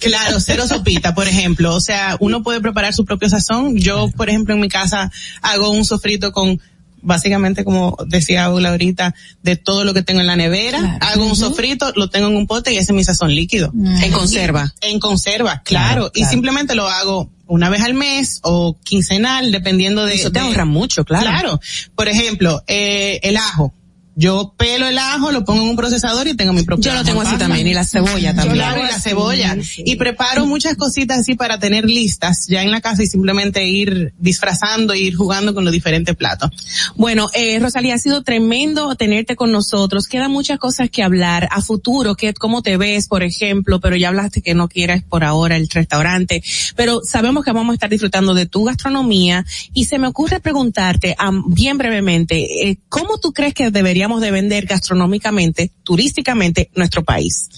[0.00, 1.74] Claro, cero sopita, por ejemplo.
[1.74, 3.76] O sea, uno puede preparar su propio sazón.
[3.76, 6.60] Yo, por ejemplo, en mi casa hago un sofrito con
[7.02, 11.36] básicamente como decía Aula ahorita, de todo lo que tengo en la nevera, hago un
[11.36, 13.72] sofrito, lo tengo en un pote y ese es mi sazón líquido.
[13.74, 14.72] En conserva.
[14.80, 16.10] En conserva, claro.
[16.14, 20.14] Y simplemente lo hago una vez al mes o quincenal, dependiendo de...
[20.14, 21.28] Eso te de- ahorra mucho, claro.
[21.28, 21.60] Claro.
[21.94, 23.74] Por ejemplo, eh, el ajo.
[24.14, 27.04] Yo pelo el ajo, lo pongo en un procesador y tengo mi propio Yo lo
[27.04, 28.58] tengo en así también, y la cebolla Yo también.
[28.58, 29.56] lo hago y la cebolla.
[29.78, 34.12] Y preparo muchas cositas así para tener listas ya en la casa y simplemente ir
[34.18, 36.50] disfrazando, e ir jugando con los diferentes platos.
[36.96, 40.06] Bueno, eh, Rosalía, ha sido tremendo tenerte con nosotros.
[40.06, 44.08] Quedan muchas cosas que hablar a futuro, que cómo te ves, por ejemplo, pero ya
[44.08, 46.42] hablaste que no quieras por ahora el restaurante,
[46.76, 51.16] pero sabemos que vamos a estar disfrutando de tu gastronomía y se me ocurre preguntarte
[51.46, 53.70] bien brevemente, eh, ¿cómo tú crees que
[54.02, 57.48] deberíamos de vender gastronómicamente, turísticamente, nuestro país?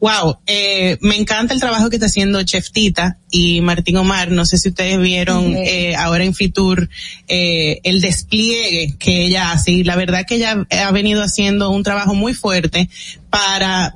[0.00, 4.32] Wow, eh, me encanta el trabajo que está haciendo Chef Tita y Martín Omar.
[4.32, 6.88] No sé si ustedes vieron eh, ahora en Fitur
[7.28, 9.70] eh, el despliegue que ella hace.
[9.70, 12.90] Y la verdad que ella ha venido haciendo un trabajo muy fuerte
[13.30, 13.94] para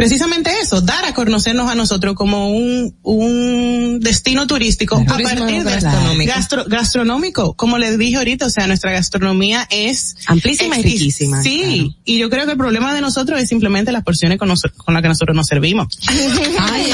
[0.00, 5.70] precisamente eso, dar a conocernos a nosotros como un, un destino turístico a partir de
[5.70, 6.32] gastronómico.
[6.32, 7.54] gastro- gastronómico.
[7.54, 12.30] Como les dije ahorita, o sea, nuestra gastronomía es Amplísima y riquísima, Sí, y yo
[12.30, 15.08] creo que el problema de nosotros es simplemente las porciones con, nos- con las que
[15.08, 15.86] nosotros nos servimos.
[16.58, 16.92] Ay,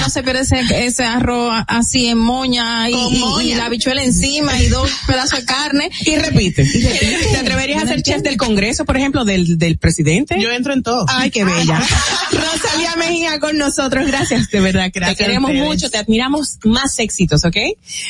[0.00, 4.90] no se pierde ese, ese arroz así en moña y, la bichuela encima y dos
[5.06, 5.90] pedazos de carne.
[6.06, 6.64] Y repite.
[6.64, 10.36] ¿Te atreverías a ser chef del Congreso, por ejemplo, del, del presidente?
[10.40, 11.04] Yo entro en todo.
[11.08, 11.78] Ay, qué bella.
[12.32, 14.06] Rosalía Mejía con nosotros.
[14.06, 14.90] Gracias, de verdad.
[14.92, 16.58] Gracias te queremos mucho, te admiramos.
[16.64, 17.56] Más éxitos, ¿ok?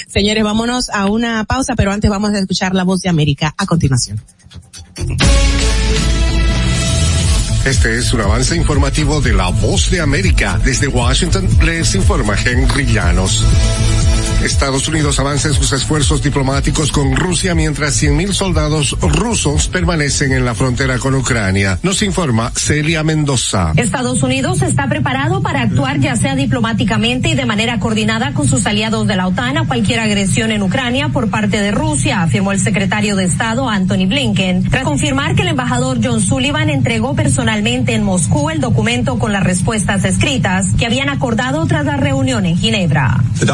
[0.08, 3.66] Señores, vámonos a una pausa, pero antes vamos a escuchar la voz de América a
[3.66, 4.20] continuación.
[7.64, 10.58] Este es un avance informativo de la voz de América.
[10.64, 13.44] Desde Washington les informa Henry Llanos.
[14.44, 20.46] Estados Unidos avanza en sus esfuerzos diplomáticos con Rusia mientras 100.000 soldados rusos permanecen en
[20.46, 21.78] la frontera con Ucrania.
[21.82, 23.72] Nos informa Celia Mendoza.
[23.76, 28.64] Estados Unidos está preparado para actuar ya sea diplomáticamente y de manera coordinada con sus
[28.66, 32.60] aliados de la OTAN a cualquier agresión en Ucrania por parte de Rusia, afirmó el
[32.60, 38.04] secretario de Estado Anthony Blinken, tras confirmar que el embajador John Sullivan entregó personalmente en
[38.04, 43.22] Moscú el documento con las respuestas escritas que habían acordado tras la reunión en Ginebra.
[43.40, 43.50] El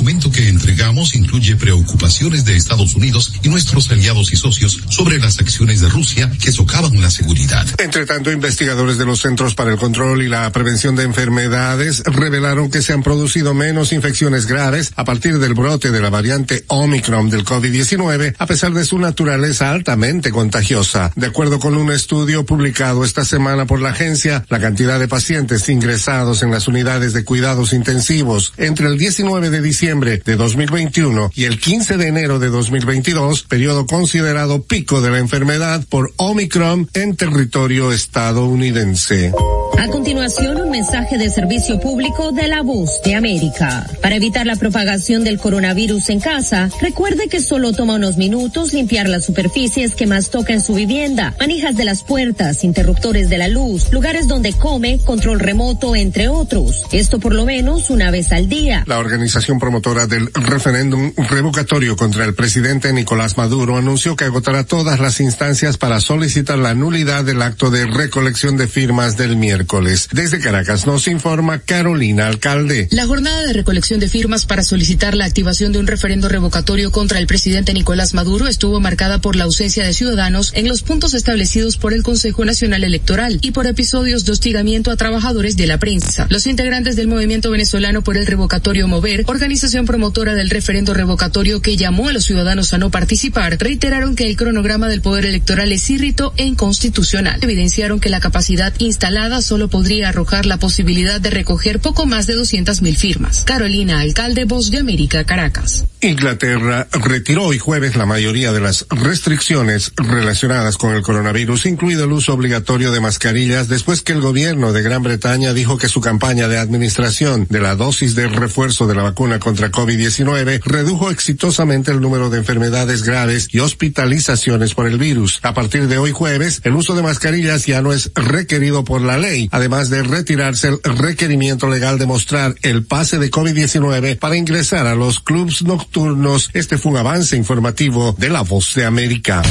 [0.00, 5.38] documento que entregamos incluye preocupaciones de Estados Unidos y nuestros aliados y socios sobre las
[5.38, 7.66] acciones de Rusia que socavan la seguridad.
[7.76, 12.70] Entre tanto, investigadores de los Centros para el Control y la Prevención de Enfermedades revelaron
[12.70, 17.28] que se han producido menos infecciones graves a partir del brote de la variante Omicron
[17.28, 21.12] del COVID-19, a pesar de su naturaleza altamente contagiosa.
[21.14, 25.68] De acuerdo con un estudio publicado esta semana por la agencia, la cantidad de pacientes
[25.68, 31.46] ingresados en las unidades de cuidados intensivos entre el 19 de diciembre de 2021 y
[31.46, 37.16] el 15 de enero de 2022, periodo considerado pico de la enfermedad por Omicron en
[37.16, 39.32] territorio estadounidense.
[39.78, 43.86] A continuación, un mensaje de servicio público de la voz de América.
[44.00, 49.08] Para evitar la propagación del coronavirus en casa, recuerde que solo toma unos minutos limpiar
[49.08, 53.48] las superficies que más toca en su vivienda, manijas de las puertas, interruptores de la
[53.48, 56.84] luz, lugares donde come, control remoto, entre otros.
[56.92, 58.84] Esto por lo menos una vez al día.
[58.86, 65.00] La organización promotora del referéndum revocatorio contra el presidente Nicolás Maduro anunció que agotará todas
[65.00, 70.08] las instancias para solicitar la nulidad del acto de recolección de firmas del miércoles.
[70.12, 72.88] Desde Caracas nos informa Carolina Alcalde.
[72.90, 77.18] La jornada de recolección de firmas para solicitar la activación de un referendo revocatorio contra
[77.18, 81.78] el presidente Nicolás Maduro estuvo marcada por la ausencia de ciudadanos en los puntos establecidos
[81.78, 86.26] por el Consejo Nacional Electoral y por episodios de hostigamiento a trabajadores de la prensa.
[86.28, 91.76] Los integrantes del movimiento venezolano por el revocatorio Mover, organización promotora del referendo revocatorio que
[91.76, 95.88] llamó a los ciudadanos a no participar, reiteraron que el cronograma del poder electoral es
[95.90, 97.38] irrito e inconstitucional.
[97.42, 102.36] Evidenciaron que la capacidad instalada solo podría arrojar la posibilidad de recoger poco más de
[102.36, 103.44] 200.000 firmas.
[103.44, 105.84] Carolina, alcalde Voz de América, Caracas.
[106.00, 112.12] Inglaterra retiró hoy jueves la mayoría de las restricciones relacionadas con el coronavirus, incluido el
[112.12, 116.48] uso obligatorio de mascarillas, después que el gobierno de Gran Bretaña dijo que su campaña
[116.48, 122.00] de administración de la dosis de refuerzo de la vacuna contra COVID-19 redujo exitosamente el
[122.00, 125.40] número de enfermedades graves y hospitalizaciones por el virus.
[125.42, 129.18] A partir de hoy jueves, el uso de mascarillas ya no es requerido por la
[129.18, 134.86] ley, además de retirarse el requerimiento legal de mostrar el pase de COVID-19 para ingresar
[134.86, 136.50] a los clubs nocturnos.
[136.54, 139.42] Este fue un avance informativo de La Voz de América.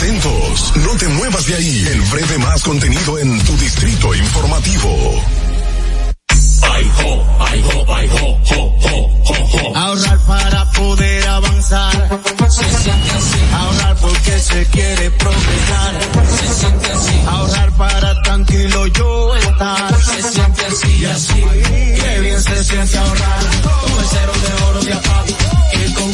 [0.00, 1.86] Atentos, no te muevas de ahí.
[1.92, 5.49] El breve más contenido en tu distrito informativo.
[9.74, 12.20] Ahorrar para poder avanzar.
[12.48, 13.38] Se siente así.
[13.54, 15.94] Ahorrar porque se quiere progresar.
[16.38, 17.22] Se siente así.
[17.26, 20.02] Ahorrar para tranquilo yo estar.
[20.02, 21.44] Se siente así y así.
[22.00, 23.40] Qué bien se siente ahorrar.
[23.98, 25.49] El cero de oro de APAP.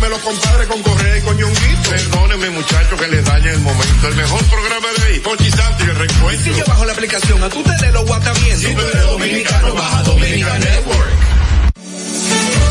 [0.00, 1.90] de los compadres con Correa y con Ñonguito.
[1.90, 4.08] Perdónenme muchachos que les dañe el momento.
[4.08, 6.52] El mejor programa de ahí, Pochi Santo y el reencuentro.
[6.52, 8.58] Si yo bajo la aplicación, a tú te lo guata bien.
[8.58, 11.10] Si tú eres dominicano, baja Dominica Network.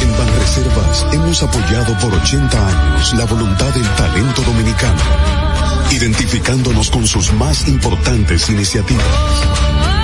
[0.02, 5.02] En Banreservas hemos apoyado por 80 años la voluntad del talento dominicano,
[5.92, 9.06] identificándonos con sus más importantes iniciativas,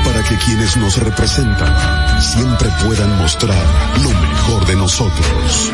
[0.06, 3.64] para que quienes nos representan siempre puedan mostrar
[4.04, 5.74] lo mejor de nosotros.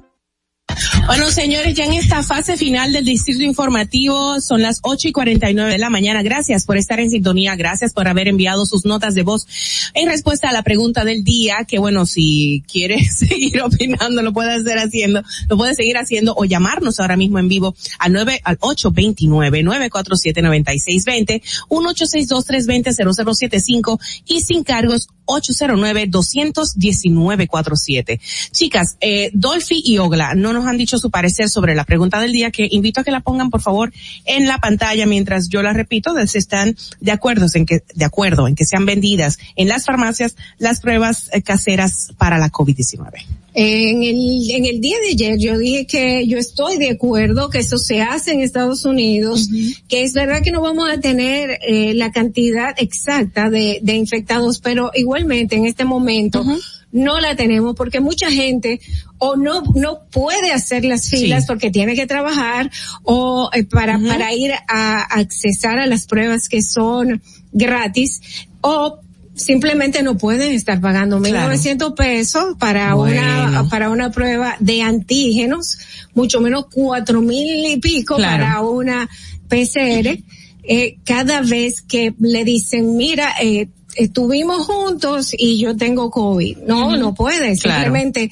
[1.07, 5.49] Bueno, señores, ya en esta fase final del distrito informativo son las ocho y cuarenta
[5.49, 6.23] y nueve de la mañana.
[6.23, 9.45] Gracias por estar en sintonía, gracias por haber enviado sus notas de voz
[9.93, 14.53] en respuesta a la pregunta del día, que bueno, si quiere seguir opinando, lo puede
[14.53, 18.57] hacer haciendo, lo puede seguir haciendo o llamarnos ahora mismo en vivo al nueve, al
[18.61, 22.93] ocho veintinueve, nueve cuatro siete noventa y seis veinte, un ocho seis dos tres veinte
[22.93, 25.09] cero cero siete cinco y sin cargos
[25.39, 28.19] 809-219-47.
[28.51, 32.31] Chicas, eh, Dolphy y Ogla no nos han dicho su parecer sobre la pregunta del
[32.31, 33.91] día que invito a que la pongan por favor
[34.25, 38.05] en la pantalla mientras yo la repito, de si están de acuerdo en que, de
[38.05, 43.40] acuerdo en que sean vendidas en las farmacias las pruebas eh, caseras para la COVID-19.
[43.53, 47.57] En el, en el día de ayer yo dije que yo estoy de acuerdo que
[47.59, 49.49] eso se hace en Estados Unidos,
[49.89, 54.59] que es verdad que no vamos a tener eh, la cantidad exacta de, de infectados,
[54.59, 56.45] pero igualmente en este momento
[56.93, 58.79] no la tenemos porque mucha gente
[59.17, 61.47] o no no puede hacer las filas Sí.
[61.47, 62.69] porque tiene que trabajar
[63.03, 67.21] o eh, para para ir a accesar a las pruebas que son
[67.53, 68.21] gratis
[68.61, 68.99] o
[69.43, 71.53] simplemente no pueden estar pagando Claro.
[71.53, 75.77] 1.900 pesos para una para una prueba de antígenos,
[76.13, 78.43] mucho menos cuatro mil y pico Claro.
[78.43, 79.09] para una
[79.49, 80.17] PCR.
[80.63, 86.59] Eh, cada vez que le dicen, mira, eh, estuvimos juntos y yo tengo COVID.
[86.67, 87.57] No, no puede.
[87.57, 87.81] Claro.
[87.83, 88.29] Simplemente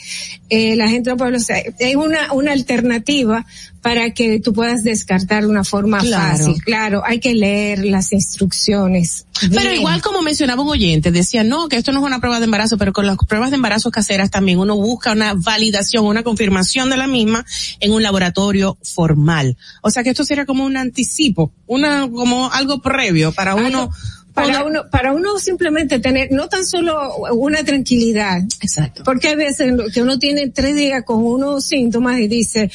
[0.49, 1.37] eh, la gente no puede.
[1.37, 3.45] O sea, es una, una alternativa
[3.81, 6.37] para que tú puedas descartar de una forma Claro.
[6.37, 6.61] fácil.
[6.63, 9.25] Claro, hay que leer las instrucciones.
[9.53, 12.45] Pero igual como mencionaba un oyente, decía, no, que esto no es una prueba de
[12.45, 16.89] embarazo, pero con las pruebas de embarazo caseras también uno busca una validación, una confirmación
[16.89, 17.45] de la misma
[17.79, 19.55] en un laboratorio formal.
[19.81, 23.91] O sea que esto sería como un anticipo, una, como algo previo para uno.
[24.33, 26.97] para uno, para uno simplemente tener, no tan solo
[27.33, 28.41] una tranquilidad.
[28.61, 29.03] Exacto.
[29.03, 32.69] Porque hay veces que uno tiene tres días con unos síntomas y dice,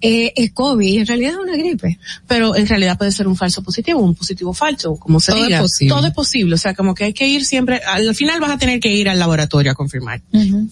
[0.00, 1.98] eh, es COVID, en realidad es una gripe.
[2.26, 5.60] Pero en realidad puede ser un falso positivo, un positivo falso, como se Todo es
[5.60, 5.94] posible.
[5.94, 6.54] Todo es posible.
[6.54, 9.08] O sea, como que hay que ir siempre, al final vas a tener que ir
[9.08, 10.20] al laboratorio a confirmar.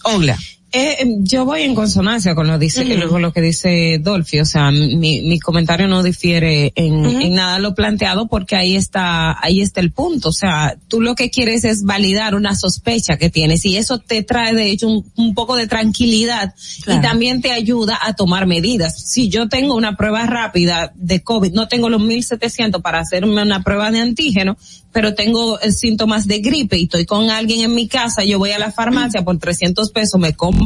[0.04, 0.38] Ogla.
[0.70, 4.70] Eh, yo voy en consonancia con lo dice, con lo que dice Dolphy, o sea,
[4.70, 9.80] mi, mi comentario no difiere en, en nada lo planteado porque ahí está, ahí está
[9.80, 13.78] el punto, o sea, tú lo que quieres es validar una sospecha que tienes y
[13.78, 16.54] eso te trae de hecho un, un poco de tranquilidad
[16.86, 19.08] y también te ayuda a tomar medidas.
[19.10, 23.62] Si yo tengo una prueba rápida de COVID, no tengo los 1700 para hacerme una
[23.62, 24.58] prueba de antígeno,
[24.92, 28.50] pero tengo eh, síntomas de gripe y estoy con alguien en mi casa, yo voy
[28.50, 30.57] a la farmacia por 300 pesos, me compro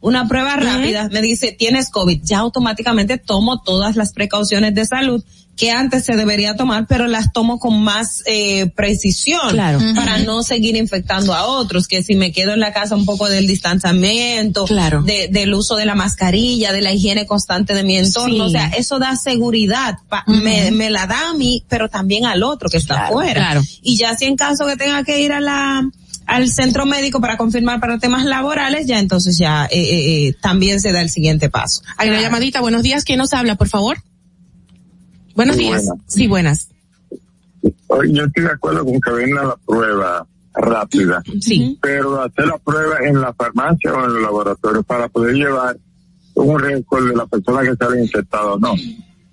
[0.00, 5.22] una prueba rápida, me dice tienes COVID, ya automáticamente tomo todas las precauciones de salud
[5.54, 9.80] que antes se debería tomar, pero las tomo con más eh, precisión Claro.
[9.94, 13.28] para no seguir infectando a otros, que si me quedo en la casa un poco
[13.28, 15.02] del distanciamiento, Claro.
[15.02, 18.40] de- del uso de la mascarilla, de la higiene constante de mi entorno, Sí.
[18.40, 22.42] o sea, eso da seguridad, pa- me, me la da a mí, pero también al
[22.42, 23.34] otro que está afuera.
[23.40, 23.62] claro.
[23.82, 25.82] Y ya si en caso que tenga que ir a la
[26.26, 30.80] al centro médico para confirmar para temas laborales, ya entonces ya eh, eh, eh, también
[30.80, 31.82] se da el siguiente paso.
[31.96, 33.98] Hay una llamadita, buenos días, ¿quién nos habla, por favor?
[35.34, 35.84] Buenos días.
[35.86, 36.04] buenas.
[36.06, 36.68] Sí, buenas.
[37.62, 41.22] Yo estoy de acuerdo con que venga la prueba rápida.
[41.40, 41.78] Sí.
[41.80, 45.76] Pero hacer la prueba en la farmacia o en el laboratorio para poder llevar
[46.34, 48.74] un récord de la persona que sale infectada o no.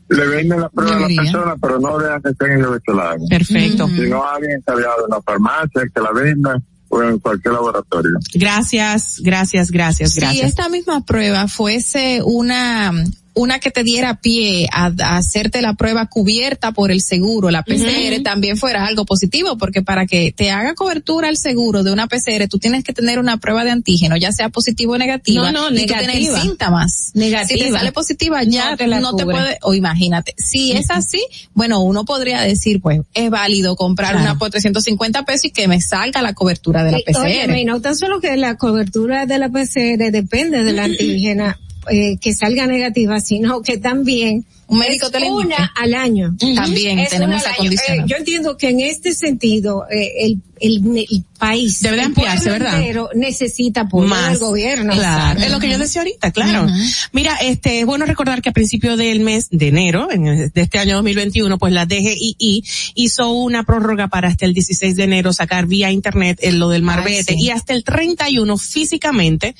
[0.09, 3.27] Le venden la prueba a la persona, pero no dejan que estén que la hagan.
[3.27, 3.87] Perfecto.
[3.87, 8.11] Si no alguien encargado en la farmacia, que la venda o en cualquier laboratorio.
[8.33, 10.47] Gracias, gracias, gracias, Si gracias.
[10.49, 12.91] esta misma prueba fuese una
[13.39, 17.63] una que te diera pie a, a hacerte la prueba cubierta por el seguro, la
[17.63, 22.07] PCR, también fuera algo positivo, porque para que te haga cobertura el seguro de una
[22.07, 25.69] PCR, tú tienes que tener una prueba de antígeno, ya sea positivo o negativa, No,
[25.69, 26.41] no, y tú tener negativa.
[26.41, 27.11] síntomas.
[27.13, 27.47] Negativa.
[27.47, 30.89] Si te sale positiva, ya No te la no te puede, o imagínate, si es
[30.91, 31.21] así,
[31.53, 34.23] bueno, uno podría decir, pues, es válido comprar Claro.
[34.31, 37.57] una por 350 pesos y que me salga la cobertura de la Y, PCR.
[37.57, 41.57] y no tan solo que la cobertura de la PCR depende de la antígena
[41.89, 46.35] eh, que salga negativa, sino que también Un médico es te una al año.
[46.55, 47.99] También Es tenemos condición.
[47.99, 52.79] Eh, yo entiendo que en este sentido eh, el, el, el país Debe ampliarse, ¿verdad?
[52.79, 54.31] entero necesita apoyo Más.
[54.31, 54.93] del gobierno.
[54.93, 56.67] Claro, es lo que yo decía ahorita, claro.
[57.13, 60.61] Mira, este, es bueno recordar que a principio del mes de enero, en, el- de
[60.61, 62.63] este año 2021, pues la DGII
[62.95, 66.83] hizo una prórroga para hasta el 16 de enero sacar vía internet eh, lo del
[66.83, 67.39] marbete sí.
[67.39, 69.55] y hasta el 31 físicamente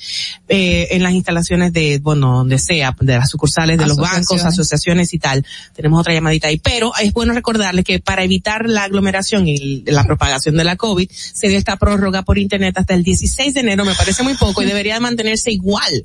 [0.48, 4.99] eh, en las instalaciones de, bueno, donde sea, de las sucursales de los bancos, Asociaciones.
[5.12, 5.44] Y tal.
[5.74, 10.04] Tenemos otra llamadita ahí, pero es bueno recordarle que para evitar la aglomeración y la
[10.04, 13.84] propagación de la COVID, se dio esta prórroga por internet hasta el 16 de enero,
[13.84, 16.04] me parece muy poco y debería mantenerse igual.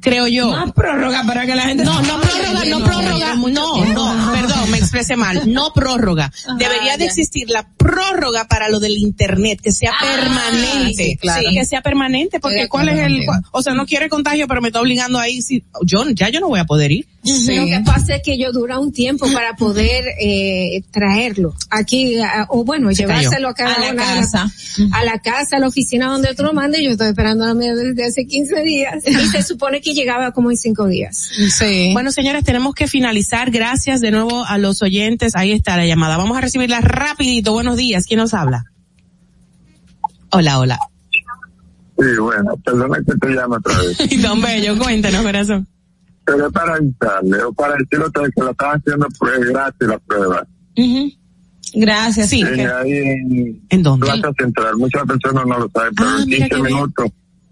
[0.00, 0.50] Creo yo.
[0.50, 4.78] Más prórroga para que la gente No, no prórroga, no prórroga, no, no, perdón, me
[4.78, 6.32] expresé mal, no prórroga.
[6.58, 11.42] Debería de existir la prórroga para lo del internet, que sea permanente, sí, claro.
[11.52, 13.20] que sea permanente, porque cuál es el,
[13.52, 16.48] o sea, no quiere contagio, pero me está obligando ahí, si, yo, ya yo no
[16.48, 17.06] voy a poder ir.
[17.24, 22.46] Lo que pasa es que ello dura un tiempo para poder eh, traerlo aquí, a-
[22.50, 23.18] o bueno, Se cayó.
[23.18, 24.52] llevárselo a cada A la una de casa.
[24.92, 26.84] a la casa, a la oficina donde otro lo mande.
[26.84, 30.30] Yo estoy esperando a la mía desde hace 15 días y se supone que llegaba
[30.30, 31.28] como en 5 días.
[31.50, 31.90] Sí.
[31.92, 33.50] Bueno, señores, tenemos que finalizar.
[33.50, 35.34] Gracias de nuevo a los oyentes.
[35.36, 36.16] Ahí está la llamada.
[36.16, 37.52] Vamos a recibirla rapidito.
[37.52, 38.06] Buenos días.
[38.06, 38.64] ¿Quién nos habla?
[40.30, 40.78] Hola, hola.
[41.98, 43.98] Sí, bueno, perdona que te llame otra vez.
[44.22, 45.66] Don Bello, cuéntanos, corazón.
[46.24, 49.98] Pero para avisarle o para decirle otra vez que la están haciendo pues, gratis la
[50.00, 50.46] prueba.
[50.76, 51.12] Ujú.
[51.74, 52.28] Gracias.
[52.28, 52.42] Sí.
[52.42, 54.06] En- que- ahí en ¿En dónde?
[54.06, 54.76] Plaza Central.
[54.76, 56.74] Muchas personas no lo saben, pero Ah, en mira 15 qué bien.
[56.74, 57.06] minutos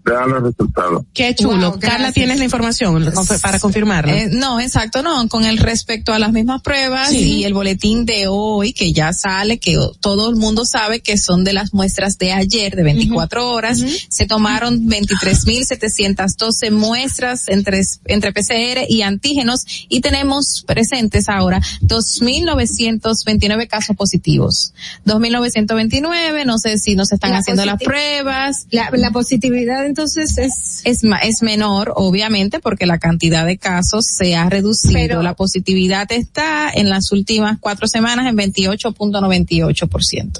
[0.05, 1.03] te dan los resultados.
[1.13, 1.71] Qué chulo.
[1.71, 3.11] Wow, Carla, tienes la información
[3.41, 4.13] para confirmarlo.
[4.13, 5.27] Eh, no, exacto, no.
[5.27, 7.39] Con el respecto a las mismas pruebas Sí.
[7.39, 11.43] y el boletín de hoy que ya sale, que todo el mundo sabe que son
[11.43, 18.85] de las muestras de ayer de 24 horas, se tomaron 23.712 muestras entre, entre PCR
[18.87, 24.73] y antígenos y tenemos presentes ahora 2.929 casos positivos.
[25.05, 28.67] 2.929, no sé si nos están La haciendo las pruebas.
[28.71, 34.05] La, la positividad entonces es Es, ma- es menor, obviamente, porque la cantidad de casos
[34.05, 34.93] se ha reducido.
[34.93, 40.39] Pero- la positividad está en las últimas cuatro semanas en 28.98%.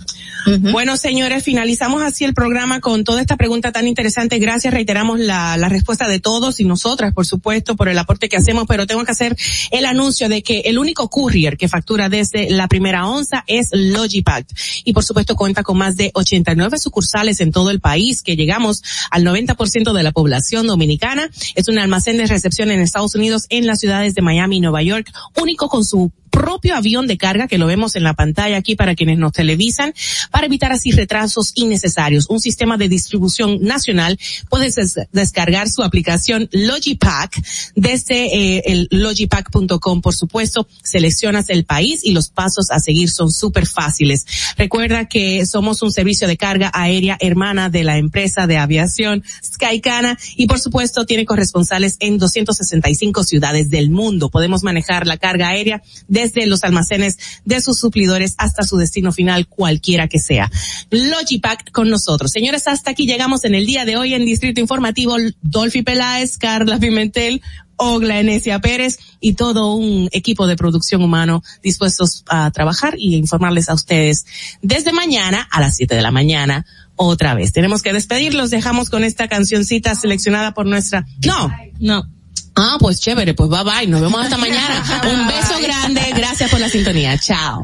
[0.72, 4.38] Bueno, señores, finalizamos así el programa con toda esta pregunta tan interesante.
[4.38, 8.38] Gracias, reiteramos la, la respuesta de todos y nosotras, por supuesto, por el aporte que
[8.38, 9.35] hacemos, pero tengo que hacer
[9.72, 14.51] el anuncio de que el único courier que factura desde la primera onza es Logipact.
[14.84, 18.84] Y por supuesto cuenta con más de 89 sucursales en todo el país, que llegamos
[19.09, 19.44] al 90%
[19.93, 21.30] de la población dominicana.
[21.56, 24.82] Es un almacén de recepción en Estados Unidos, en las ciudades de Miami y Nueva
[24.82, 28.75] York, único con su propio avión de carga que lo vemos en la pantalla aquí
[28.75, 29.93] para quienes nos televisan,
[30.31, 32.30] para evitar así retrasos innecesarios.
[32.30, 34.19] Un sistema de distribución nacional.
[34.49, 34.75] Puedes
[35.14, 37.41] descargar su aplicación Logipack
[37.75, 40.67] desde eh, el logipack.com, por supuesto.
[40.83, 44.25] Seleccionas el país y los pasos a seguir son súper fáciles.
[44.57, 50.17] Recuerda que somos un servicio de carga aérea hermana de la empresa de aviación Skycana
[50.35, 54.30] y por supuesto tiene corresponsales en 265 ciudades del mundo.
[54.30, 59.47] Podemos manejar la carga aérea desde los almacenes de sus suplidores hasta su destino final,
[59.47, 60.51] cualquiera que sea.
[60.89, 62.31] Logipack con nosotros.
[62.31, 65.15] Señores, hasta aquí llegamos en el día de hoy en Distrito Informativo.
[65.41, 67.41] Dolphy Peláez, Carla Pimentel,
[67.77, 73.69] Ogla Enesia Pérez y todo un equipo de producción humano dispuestos a trabajar y informarles
[73.69, 74.25] a ustedes
[74.61, 77.51] desde mañana a las 7 de la mañana otra vez.
[77.51, 81.05] Tenemos que despedirlos, dejamos con esta cancioncita seleccionada por nuestra...
[81.25, 82.14] No, no.
[82.58, 84.84] Ah, pues chévere, pues bye bye, nos vemos hasta mañana.
[85.03, 87.61] Un beso grande, gracias por la sintonía, chao.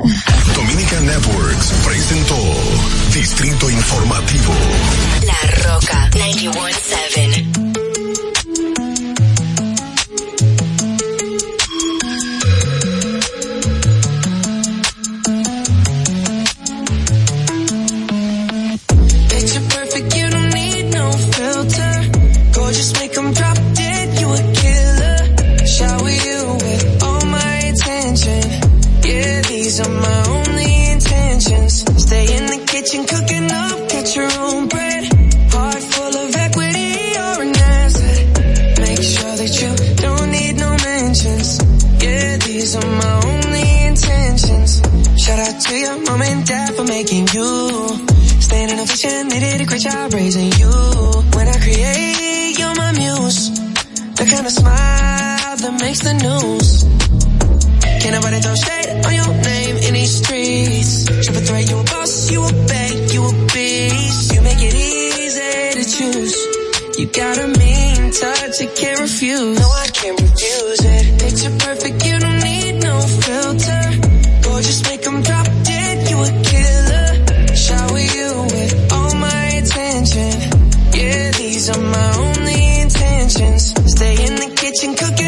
[0.55, 2.35] Dominican Networks presentó
[3.13, 4.53] Distrito Informativo.
[5.25, 7.47] La Roca 917.
[19.29, 21.93] Picture perfect, you don't need no filter.
[22.53, 23.57] Gorgeous, make 'em drop
[29.71, 31.73] these are my only intentions.
[31.95, 35.03] Stay in the kitchen cooking up, get your own bread.
[35.53, 38.19] Heart full of equity, you're an asset.
[38.83, 39.71] Make sure that you
[40.03, 41.49] don't need no mentions.
[42.03, 44.81] Yeah, these are my only intentions.
[45.23, 47.47] Shout out to your mom and dad for making you.
[48.43, 50.73] Staying in a vision, they did a great job raising you.
[51.31, 53.51] When I create, you're my muse.
[54.19, 57.10] The kind of smile that makes the news.
[58.01, 61.05] Can't nobody throw shade on your name in these streets.
[61.05, 64.33] Triple threat, you a boss, you a bank, you a beast.
[64.33, 66.35] You make it easy to choose.
[66.97, 69.59] You got a mean touch, you can't refuse.
[69.59, 71.03] No, I can't refuse it.
[71.21, 73.83] Picture perfect, you don't need no filter.
[74.49, 77.09] Gorgeous, make 'em drop dead, you a killer.
[77.55, 80.33] Shower you with all my attention.
[80.97, 83.63] Yeah, these are my only intentions.
[83.93, 85.20] Stay in the kitchen cooking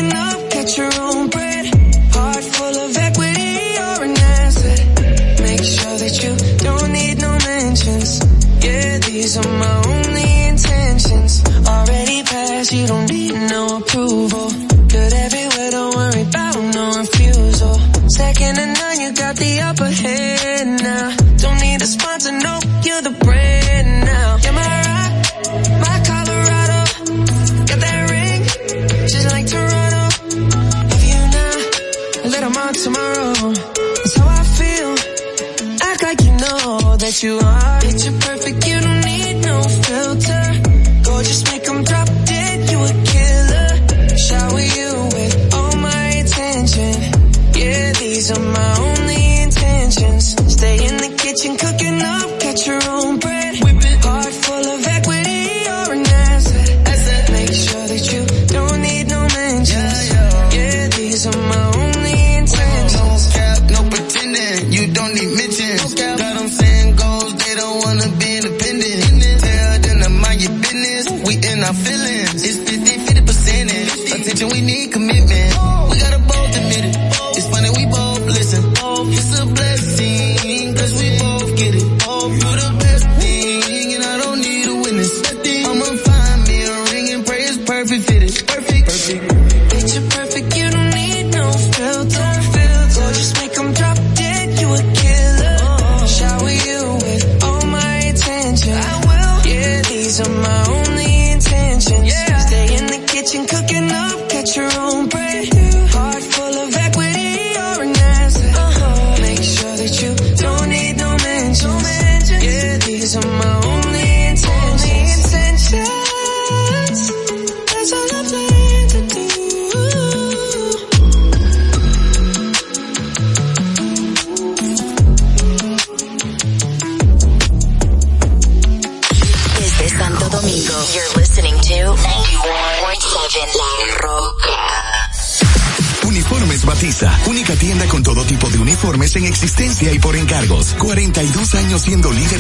[14.14, 14.50] approval.
[14.88, 17.80] Good everywhere, don't worry about no refusal.
[18.10, 21.16] Second to none, you got the upper hand now.
[21.38, 23.63] Don't need a sponsor, no, you're the brand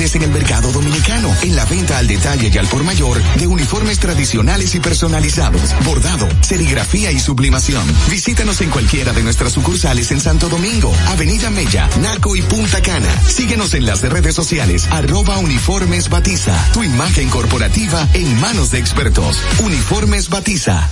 [0.03, 3.99] en el mercado dominicano, en la venta al detalle y al por mayor de uniformes
[3.99, 7.83] tradicionales y personalizados, bordado, serigrafía y sublimación.
[8.09, 13.09] Visítanos en cualquiera de nuestras sucursales en Santo Domingo, Avenida Mella, Naco y Punta Cana.
[13.25, 19.39] Síguenos en las redes sociales, arroba uniformes Batiza, tu imagen corporativa en manos de expertos.
[19.63, 20.91] Uniformes Batiza.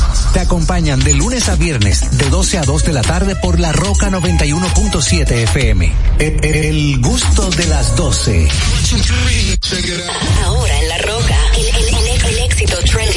[0.33, 3.73] Te acompañan de lunes a viernes, de 12 a 2 de la tarde por La
[3.73, 5.91] Roca 91.7 FM.
[6.19, 8.47] El gusto de las 12.
[10.45, 13.10] Ahora en La Roca, el, el- el- éxito trending